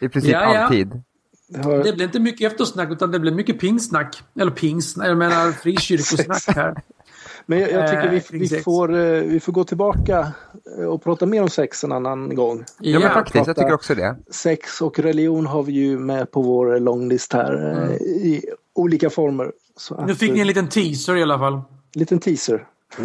I 0.00 0.08
princip 0.08 0.32
Ja, 0.32 0.54
ja. 0.54 0.60
alltid. 0.60 1.02
Det 1.48 1.92
blir 1.94 2.02
inte 2.02 2.20
mycket 2.20 2.52
eftersnack 2.52 2.90
utan 2.90 3.10
det 3.10 3.20
blir 3.20 3.32
mycket 3.32 3.60
pingsnack. 3.60 4.22
Eller 4.40 4.50
pingsnack, 4.50 5.08
jag 5.08 5.18
menar 5.18 5.52
frikyrkosnack 5.52 6.56
här. 6.56 6.74
men 7.46 7.58
jag, 7.60 7.70
jag 7.70 7.88
tycker 7.90 8.04
eh, 8.04 8.10
vi, 8.10 8.20
kring 8.20 8.40
vi, 8.40 8.48
får, 8.48 8.94
eh, 8.94 9.22
vi 9.22 9.40
får 9.40 9.52
gå 9.52 9.64
tillbaka 9.64 10.32
eh, 10.78 10.84
och 10.84 11.02
prata 11.02 11.26
mer 11.26 11.42
om 11.42 11.48
sex 11.48 11.84
en 11.84 11.92
annan 11.92 12.34
gång. 12.34 12.64
Ja, 12.80 12.98
men 12.98 13.10
faktiskt, 13.10 13.46
jag 13.46 13.56
tycker 13.56 13.72
också 13.74 13.94
det. 13.94 14.16
Sex 14.30 14.80
och 14.80 14.98
religion 14.98 15.46
har 15.46 15.62
vi 15.62 15.72
ju 15.72 15.98
med 15.98 16.30
på 16.30 16.42
vår 16.42 16.80
longlist 16.80 17.32
här 17.32 17.82
eh, 17.90 17.96
i 18.02 18.44
olika 18.74 19.10
former. 19.10 19.52
Så 19.76 20.04
Nu 20.06 20.12
att, 20.12 20.18
fick 20.18 20.30
ni 20.32 20.38
en 20.38 20.40
eh, 20.40 20.46
liten 20.46 20.68
teaser 20.68 21.16
i 21.16 21.22
alla 21.22 21.38
fall. 21.38 21.60
liten 21.94 22.18
teaser. 22.18 22.66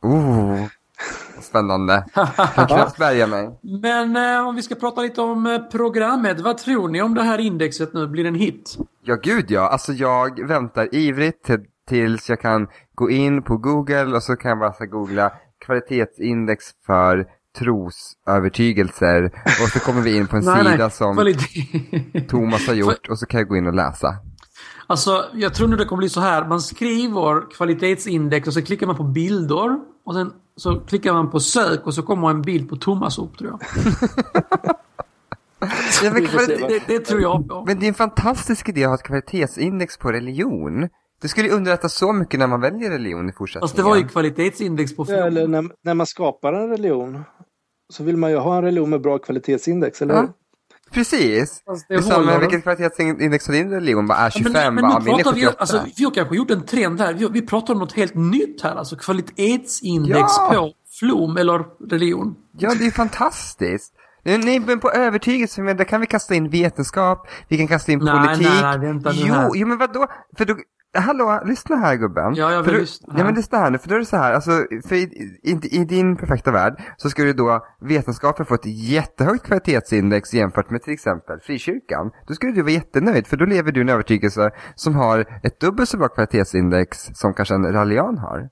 Oh, 0.00 0.64
spännande. 1.42 2.04
Jag 2.56 2.68
knappt 2.68 2.98
bärga 2.98 3.26
mig. 3.26 3.50
Men 3.62 4.16
eh, 4.16 4.48
om 4.48 4.54
vi 4.56 4.62
ska 4.62 4.74
prata 4.74 5.00
lite 5.02 5.20
om 5.20 5.46
eh, 5.46 5.58
programmet. 5.58 6.40
Vad 6.40 6.58
tror 6.58 6.88
ni 6.88 7.02
om 7.02 7.14
det 7.14 7.22
här 7.22 7.38
indexet 7.38 7.92
nu? 7.94 8.06
Blir 8.06 8.22
det 8.22 8.28
en 8.28 8.34
hit? 8.34 8.78
Ja, 9.02 9.14
gud 9.22 9.50
ja. 9.50 9.68
Alltså 9.68 9.92
jag 9.92 10.48
väntar 10.48 10.94
ivrigt 10.94 11.44
till, 11.44 11.60
tills 11.88 12.28
jag 12.28 12.40
kan 12.40 12.68
gå 12.94 13.10
in 13.10 13.42
på 13.42 13.56
Google 13.56 14.04
och 14.16 14.22
så 14.22 14.36
kan 14.36 14.48
jag 14.48 14.58
bara 14.58 14.72
så 14.72 14.86
googla 14.86 15.32
kvalitetsindex 15.66 16.64
för 16.86 17.26
trosövertygelser 17.58 19.24
och 19.62 19.68
så 19.68 19.78
kommer 19.80 20.00
vi 20.02 20.16
in 20.16 20.26
på 20.26 20.36
en 20.36 20.42
sida 20.72 20.90
som 20.90 21.14
Kvalitet. 21.14 22.20
Thomas 22.28 22.66
har 22.66 22.74
gjort 22.74 23.08
och 23.10 23.18
så 23.18 23.26
kan 23.26 23.38
jag 23.40 23.48
gå 23.48 23.56
in 23.56 23.66
och 23.66 23.74
läsa. 23.74 24.16
Alltså, 24.86 25.24
jag 25.34 25.54
tror 25.54 25.68
nu 25.68 25.76
det 25.76 25.84
kommer 25.84 25.98
bli 26.00 26.08
så 26.08 26.20
här. 26.20 26.46
Man 26.48 26.60
skriver 26.60 27.50
kvalitetsindex 27.56 28.48
och 28.48 28.54
så 28.54 28.62
klickar 28.62 28.86
man 28.86 28.96
på 28.96 29.04
bilder. 29.04 29.78
Och 30.04 30.14
sen 30.14 30.32
så 30.56 30.80
klickar 30.80 31.12
man 31.12 31.30
på 31.30 31.40
sök 31.40 31.86
och 31.86 31.94
så 31.94 32.02
kommer 32.02 32.30
en 32.30 32.42
bild 32.42 32.68
på 32.68 32.76
Thomas 32.76 33.18
upp 33.18 33.38
tror 33.38 33.50
jag. 33.50 33.60
Ja, 36.02 36.10
vad- 36.12 36.48
Det, 36.48 36.82
det 36.86 36.98
tror 36.98 37.20
jag 37.20 37.48
på. 37.48 37.64
men 37.66 37.78
det 37.80 37.86
är 37.86 37.88
en 37.88 37.94
fantastisk 37.94 38.68
idé 38.68 38.84
att 38.84 38.88
ha 38.88 38.94
ett 38.94 39.02
kvalitetsindex 39.02 39.98
på 39.98 40.12
religion. 40.12 40.88
Det 41.22 41.28
skulle 41.28 41.48
ju 41.48 41.54
underlätta 41.54 41.88
så 41.88 42.12
mycket 42.12 42.40
när 42.40 42.46
man 42.46 42.60
väljer 42.60 42.90
religion 42.90 43.28
i 43.28 43.32
fortsättningen. 43.32 43.62
Fast 43.68 43.76
det 43.76 43.82
var 43.82 43.96
ju 43.96 44.08
kvalitetsindex 44.08 44.96
på 44.96 45.04
film. 45.04 45.18
Eller 45.18 45.48
när, 45.48 45.64
när 45.84 45.94
man 45.94 46.06
skapar 46.06 46.52
en 46.52 46.68
religion 46.68 47.24
så 47.92 48.04
vill 48.04 48.16
man 48.16 48.30
ju 48.30 48.36
ha 48.36 48.56
en 48.56 48.62
religion 48.62 48.90
med 48.90 49.00
bra 49.00 49.18
kvalitetsindex, 49.18 50.02
eller 50.02 50.14
hur? 50.14 50.22
Ja. 50.22 50.28
Precis. 50.92 51.62
Fast 51.64 51.88
Det 51.88 51.94
är 51.94 52.14
håller. 52.14 52.40
vilket 52.40 52.62
kvalitetsindex 52.62 53.46
har 53.46 53.54
din 53.54 53.70
religion? 53.70 54.06
Bara 54.06 54.18
är 54.18 54.30
25? 54.30 54.52
men, 54.52 54.74
men 54.74 54.82
bara, 54.82 54.96
är 54.96 55.04
pratar 55.04 55.32
vi, 55.32 55.40
78. 55.40 55.56
alltså, 55.58 55.84
vi 55.96 56.04
har 56.04 56.10
kanske 56.10 56.36
gjort 56.36 56.50
en 56.50 56.62
trend 56.66 57.00
här. 57.00 57.14
Vi, 57.14 57.28
vi 57.32 57.46
pratar 57.46 57.74
om 57.74 57.80
något 57.80 57.92
helt 57.92 58.14
nytt 58.14 58.62
här. 58.62 58.74
Alltså 58.76 58.96
kvalitetsindex 58.96 60.18
Ja! 60.20 60.50
på 60.54 60.72
flom 60.98 61.36
eller 61.36 61.64
religion. 61.90 62.34
Ja, 62.58 62.74
det 62.78 62.86
är 62.86 62.90
fantastiskt. 62.90 63.94
Nej, 64.24 64.60
men 64.60 64.80
på 64.80 64.90
övertygelse, 64.90 65.62
men 65.62 65.76
där 65.76 65.84
kan 65.84 66.00
vi 66.00 66.06
kasta 66.06 66.34
in 66.34 66.50
vetenskap, 66.50 67.28
vi 67.48 67.58
kan 67.58 67.68
kasta 67.68 67.92
in 67.92 67.98
Nej, 67.98 68.14
politik. 68.26 68.46
nej, 68.62 68.62
nej, 68.62 68.78
vänta 68.78 69.10
nu 69.10 69.16
jo, 69.18 69.34
här. 69.34 69.50
jo, 69.54 69.66
men 69.66 69.78
vadå? 69.78 70.06
För 70.38 70.44
då, 70.44 70.56
hallå, 70.94 71.42
lyssna 71.44 71.76
här 71.76 71.96
gubben. 71.96 72.34
Ja, 72.34 72.52
jag 72.52 72.62
vill 72.62 72.74
då, 72.74 72.80
lyssna. 72.80 73.14
Ja, 73.18 73.24
men 73.24 73.34
lyssna 73.34 73.58
här 73.58 73.70
nu, 73.70 73.78
för 73.78 73.88
då 73.88 73.94
är 73.94 73.98
det 73.98 74.04
så 74.04 74.16
här, 74.16 74.32
alltså, 74.32 74.50
för 74.88 74.94
i, 74.94 75.02
i, 75.42 75.80
i 75.80 75.84
din 75.84 76.16
perfekta 76.16 76.50
värld 76.50 76.82
så 76.96 77.10
skulle 77.10 77.32
då 77.32 77.66
vetenskapen 77.80 78.46
få 78.46 78.54
ett 78.54 78.66
jättehögt 78.66 79.46
kvalitetsindex 79.46 80.34
jämfört 80.34 80.70
med 80.70 80.82
till 80.82 80.92
exempel 80.92 81.40
frikyrkan. 81.40 82.10
Då 82.26 82.34
skulle 82.34 82.52
du 82.52 82.62
vara 82.62 82.72
jättenöjd, 82.72 83.26
för 83.26 83.36
då 83.36 83.44
lever 83.44 83.72
du 83.72 83.80
i 83.80 83.82
en 83.82 83.88
övertygelse 83.88 84.50
som 84.74 84.94
har 84.94 85.40
ett 85.42 85.60
dubbelt 85.60 85.88
så 85.88 85.98
bra 85.98 86.08
kvalitetsindex 86.08 86.98
som 87.14 87.34
kanske 87.34 87.54
en 87.54 87.72
rallian 87.72 88.18
har. 88.18 88.48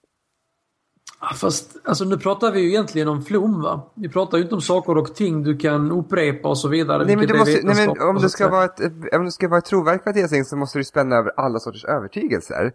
Fast 1.35 1.77
alltså, 1.85 2.05
nu 2.05 2.19
pratar 2.19 2.53
vi 2.53 2.61
ju 2.61 2.69
egentligen 2.69 3.09
om 3.09 3.23
flom 3.23 3.63
va? 3.63 3.91
Vi 3.95 4.09
pratar 4.09 4.39
ju 4.39 4.45
inte 4.45 4.55
om 4.55 4.61
saker 4.61 4.97
och 4.99 5.15
ting 5.15 5.43
du 5.43 5.57
kan 5.57 5.91
upprepa 5.91 6.49
och 6.49 6.59
så 6.59 6.69
vidare. 6.69 7.05
Nej, 7.05 7.17
men, 7.17 7.39
måste, 7.39 7.61
nej, 7.63 7.87
men 7.87 8.09
om, 8.09 8.21
så 8.21 8.29
ska 8.29 8.49
vara 8.49 8.65
ett, 8.65 8.81
om 9.13 9.25
du 9.25 9.31
ska 9.31 9.49
vara 9.49 9.59
ett 9.59 9.65
trovärdigt 9.65 10.03
kvalitetsting 10.03 10.45
så 10.45 10.57
måste 10.57 10.79
du 10.79 10.85
spänna 10.85 11.17
över 11.17 11.33
alla 11.37 11.59
sorters 11.59 11.85
övertygelser. 11.85 12.73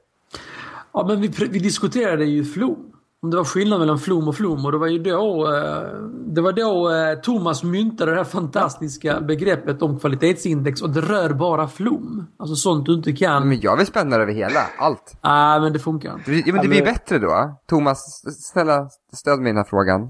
Ja, 0.94 1.06
men 1.08 1.22
vi, 1.22 1.28
vi 1.28 1.60
diskuterade 1.60 2.26
ju 2.26 2.46
flom. 2.46 2.92
Om 3.24 3.30
det 3.32 3.38
var 3.38 3.44
skillnad 3.44 3.80
mellan 3.80 4.00
flom 4.00 4.28
och 4.28 4.36
flom 4.36 4.66
och 4.66 4.72
det 4.72 4.78
var 4.78 4.88
ju 4.88 5.00
då, 5.00 5.54
eh, 5.56 5.82
det 6.26 6.42
var 6.42 6.52
då 6.52 6.92
eh, 6.92 7.20
Thomas 7.20 7.64
myntade 7.64 8.12
det 8.12 8.18
här 8.18 8.24
fantastiska 8.24 9.22
begreppet 9.22 9.82
om 9.82 10.00
kvalitetsindex 10.00 10.82
och 10.82 10.90
det 10.90 11.02
rör 11.02 11.30
bara 11.30 11.68
flom. 11.68 12.28
Alltså 12.40 12.56
sånt 12.56 12.86
du 12.86 12.94
inte 12.94 13.12
kan. 13.12 13.48
Men 13.50 13.60
jag 13.62 13.78
vill 13.78 13.86
spänna 13.86 14.16
över 14.16 14.34
hela, 14.34 14.60
allt. 14.80 15.18
Nej, 15.24 15.60
men 15.62 15.74
det 15.74 15.80
funkar 15.80 16.14
inte. 16.14 16.32
Det, 16.32 16.38
ja, 16.38 16.54
men 16.54 16.62
det 16.62 16.68
blir 16.68 16.86
bättre 16.86 17.20
då. 17.20 17.60
Thomas, 17.70 18.22
snälla 18.52 18.90
stöd 19.14 19.40
mig 19.40 19.50
i 19.50 19.52
den 19.54 19.58
här 19.58 19.70
frågan. 19.70 20.02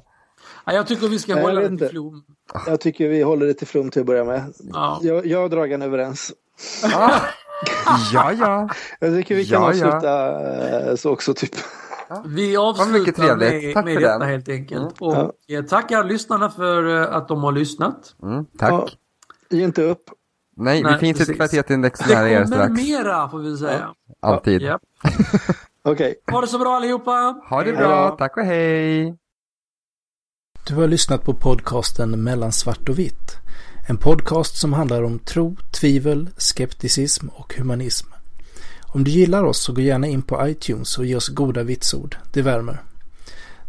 Nej, 0.68 0.76
jag 0.76 0.88
tycker 0.88 1.08
vi 1.08 1.20
ska 1.20 1.36
Nej, 1.36 1.44
hålla 1.44 1.62
det 1.62 1.78
till 1.78 1.88
flom. 1.90 2.24
Jag 2.68 2.82
tycker 2.82 3.10
vi 3.10 3.22
håller 3.22 3.46
det 3.46 3.54
till 3.54 3.68
flum 3.68 3.90
till 3.90 4.02
att 4.02 4.08
börja 4.08 4.24
med. 4.24 4.54
Ja. 4.74 5.00
Jag, 5.02 5.26
jag 5.26 5.44
och 5.44 5.50
Dragan 5.50 5.82
är 5.82 5.86
överens. 5.86 6.32
Ah, 6.96 7.12
ja, 8.14 8.34
ja. 8.34 8.70
Jag 9.00 9.14
tycker 9.14 9.36
vi 9.36 9.46
kan 9.46 9.62
Ja, 9.62 9.74
ja. 9.74 9.88
avsluta 9.88 10.90
eh, 10.90 10.96
så 10.96 11.12
också 11.12 11.34
typ. 11.34 11.56
Vi 12.26 12.42
mycket 12.48 12.60
avslutar 12.60 13.12
trevligt. 13.12 13.64
med, 13.64 13.74
Tack 13.74 13.86
med 13.86 13.94
för 13.94 14.02
detta 14.02 14.20
den. 14.20 14.30
helt 14.30 14.50
enkelt. 14.50 15.02
Mm. 15.02 15.14
Och 15.20 15.32
eh, 15.48 15.64
tackar 15.66 16.04
lyssnarna 16.04 16.50
för 16.50 17.02
eh, 17.02 17.16
att 17.16 17.28
de 17.28 17.44
har 17.44 17.52
lyssnat. 17.52 18.16
Mm, 18.24 18.46
tack. 18.58 18.72
Ja, 18.72 18.88
ge 19.58 19.64
inte 19.64 19.84
upp. 19.84 20.04
Nej, 20.58 20.84
Nej, 20.84 20.94
det 20.94 21.00
finns 21.00 21.18
precis. 21.18 21.30
ett 21.30 21.36
kvalitetsindex 21.36 22.00
Det 22.00 22.14
nära 22.16 22.30
er 22.30 22.44
kommer 22.44 22.56
strax. 22.58 22.82
mera 22.84 23.30
får 23.30 23.40
vi 23.40 23.58
säga. 23.58 23.90
Alltid. 24.20 24.62
Ja. 24.62 24.80
Okej. 25.84 26.16
Ha 26.32 26.42
det 26.42 26.48
så 26.48 26.60
bra 26.60 26.76
allihopa! 26.76 27.42
Ha 27.50 27.64
det 27.64 27.74
bra, 27.74 28.16
tack 28.20 28.38
och 28.38 28.44
hej. 28.44 29.18
Du 30.68 30.76
har 30.76 30.88
lyssnat 30.88 31.24
på 31.24 31.34
podcasten 31.34 32.24
Mellan 32.24 32.52
svart 32.52 32.90
och 32.90 33.00
vitt. 33.00 33.38
En 33.88 33.98
podcast 33.98 34.58
som 34.58 34.74
handlar 34.74 35.04
om 35.04 35.20
tro, 35.20 35.56
tvivel, 35.80 36.30
skepticism 36.38 37.28
och 37.28 37.54
humanism. 37.58 38.08
Om 38.94 39.04
du 39.04 39.12
gillar 39.12 39.44
oss 39.44 39.58
så 39.64 39.74
gå 39.74 39.82
gärna 39.82 40.08
in 40.08 40.22
på 40.22 40.48
iTunes 40.48 40.98
och 40.98 41.06
ge 41.06 41.16
oss 41.16 41.28
goda 41.28 41.64
vitsord. 41.64 42.16
Det 42.32 42.42
värmer. 42.42 42.82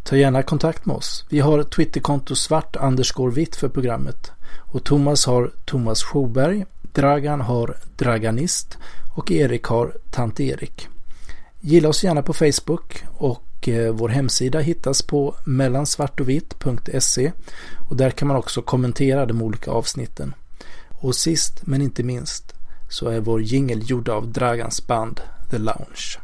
Ta 0.02 0.16
gärna 0.16 0.42
kontakt 0.42 0.86
med 0.86 0.96
oss. 0.96 1.24
Vi 1.28 1.40
har 1.40 1.62
Twitterkonto 1.62 2.34
svart 2.34 2.76
vitt 3.32 3.56
för 3.56 3.68
programmet. 3.68 4.30
Och 4.58 4.84
Thomas 4.84 5.26
har 5.26 5.50
Thomas 5.64 6.02
Sjoberg, 6.02 6.64
Dragan 6.92 7.40
har 7.40 7.76
Draganist 7.96 8.78
och 9.14 9.30
Erik 9.30 9.64
har 9.64 9.96
Tant 10.10 10.40
Erik. 10.40 10.88
Gilla 11.60 11.88
oss 11.88 12.04
gärna 12.04 12.22
på 12.22 12.32
Facebook 12.32 13.04
och 13.18 13.68
eh, 13.68 13.92
vår 13.92 14.08
hemsida 14.08 14.60
hittas 14.60 15.02
på 15.02 15.34
mellansvartovitt.se 15.44 17.32
och 17.90 17.96
där 17.96 18.10
kan 18.10 18.28
man 18.28 18.36
också 18.36 18.62
kommentera 18.62 19.26
de 19.26 19.42
olika 19.42 19.70
avsnitten. 19.70 20.34
Och 20.90 21.14
sist 21.14 21.66
men 21.66 21.82
inte 21.82 22.02
minst 22.02 22.54
så 22.92 23.08
är 23.08 23.20
vår 23.20 23.42
jingel 23.42 23.90
gjord 23.90 24.08
av 24.08 24.32
Dragans 24.32 24.86
band 24.86 25.20
The 25.50 25.58
Lounge. 25.58 26.18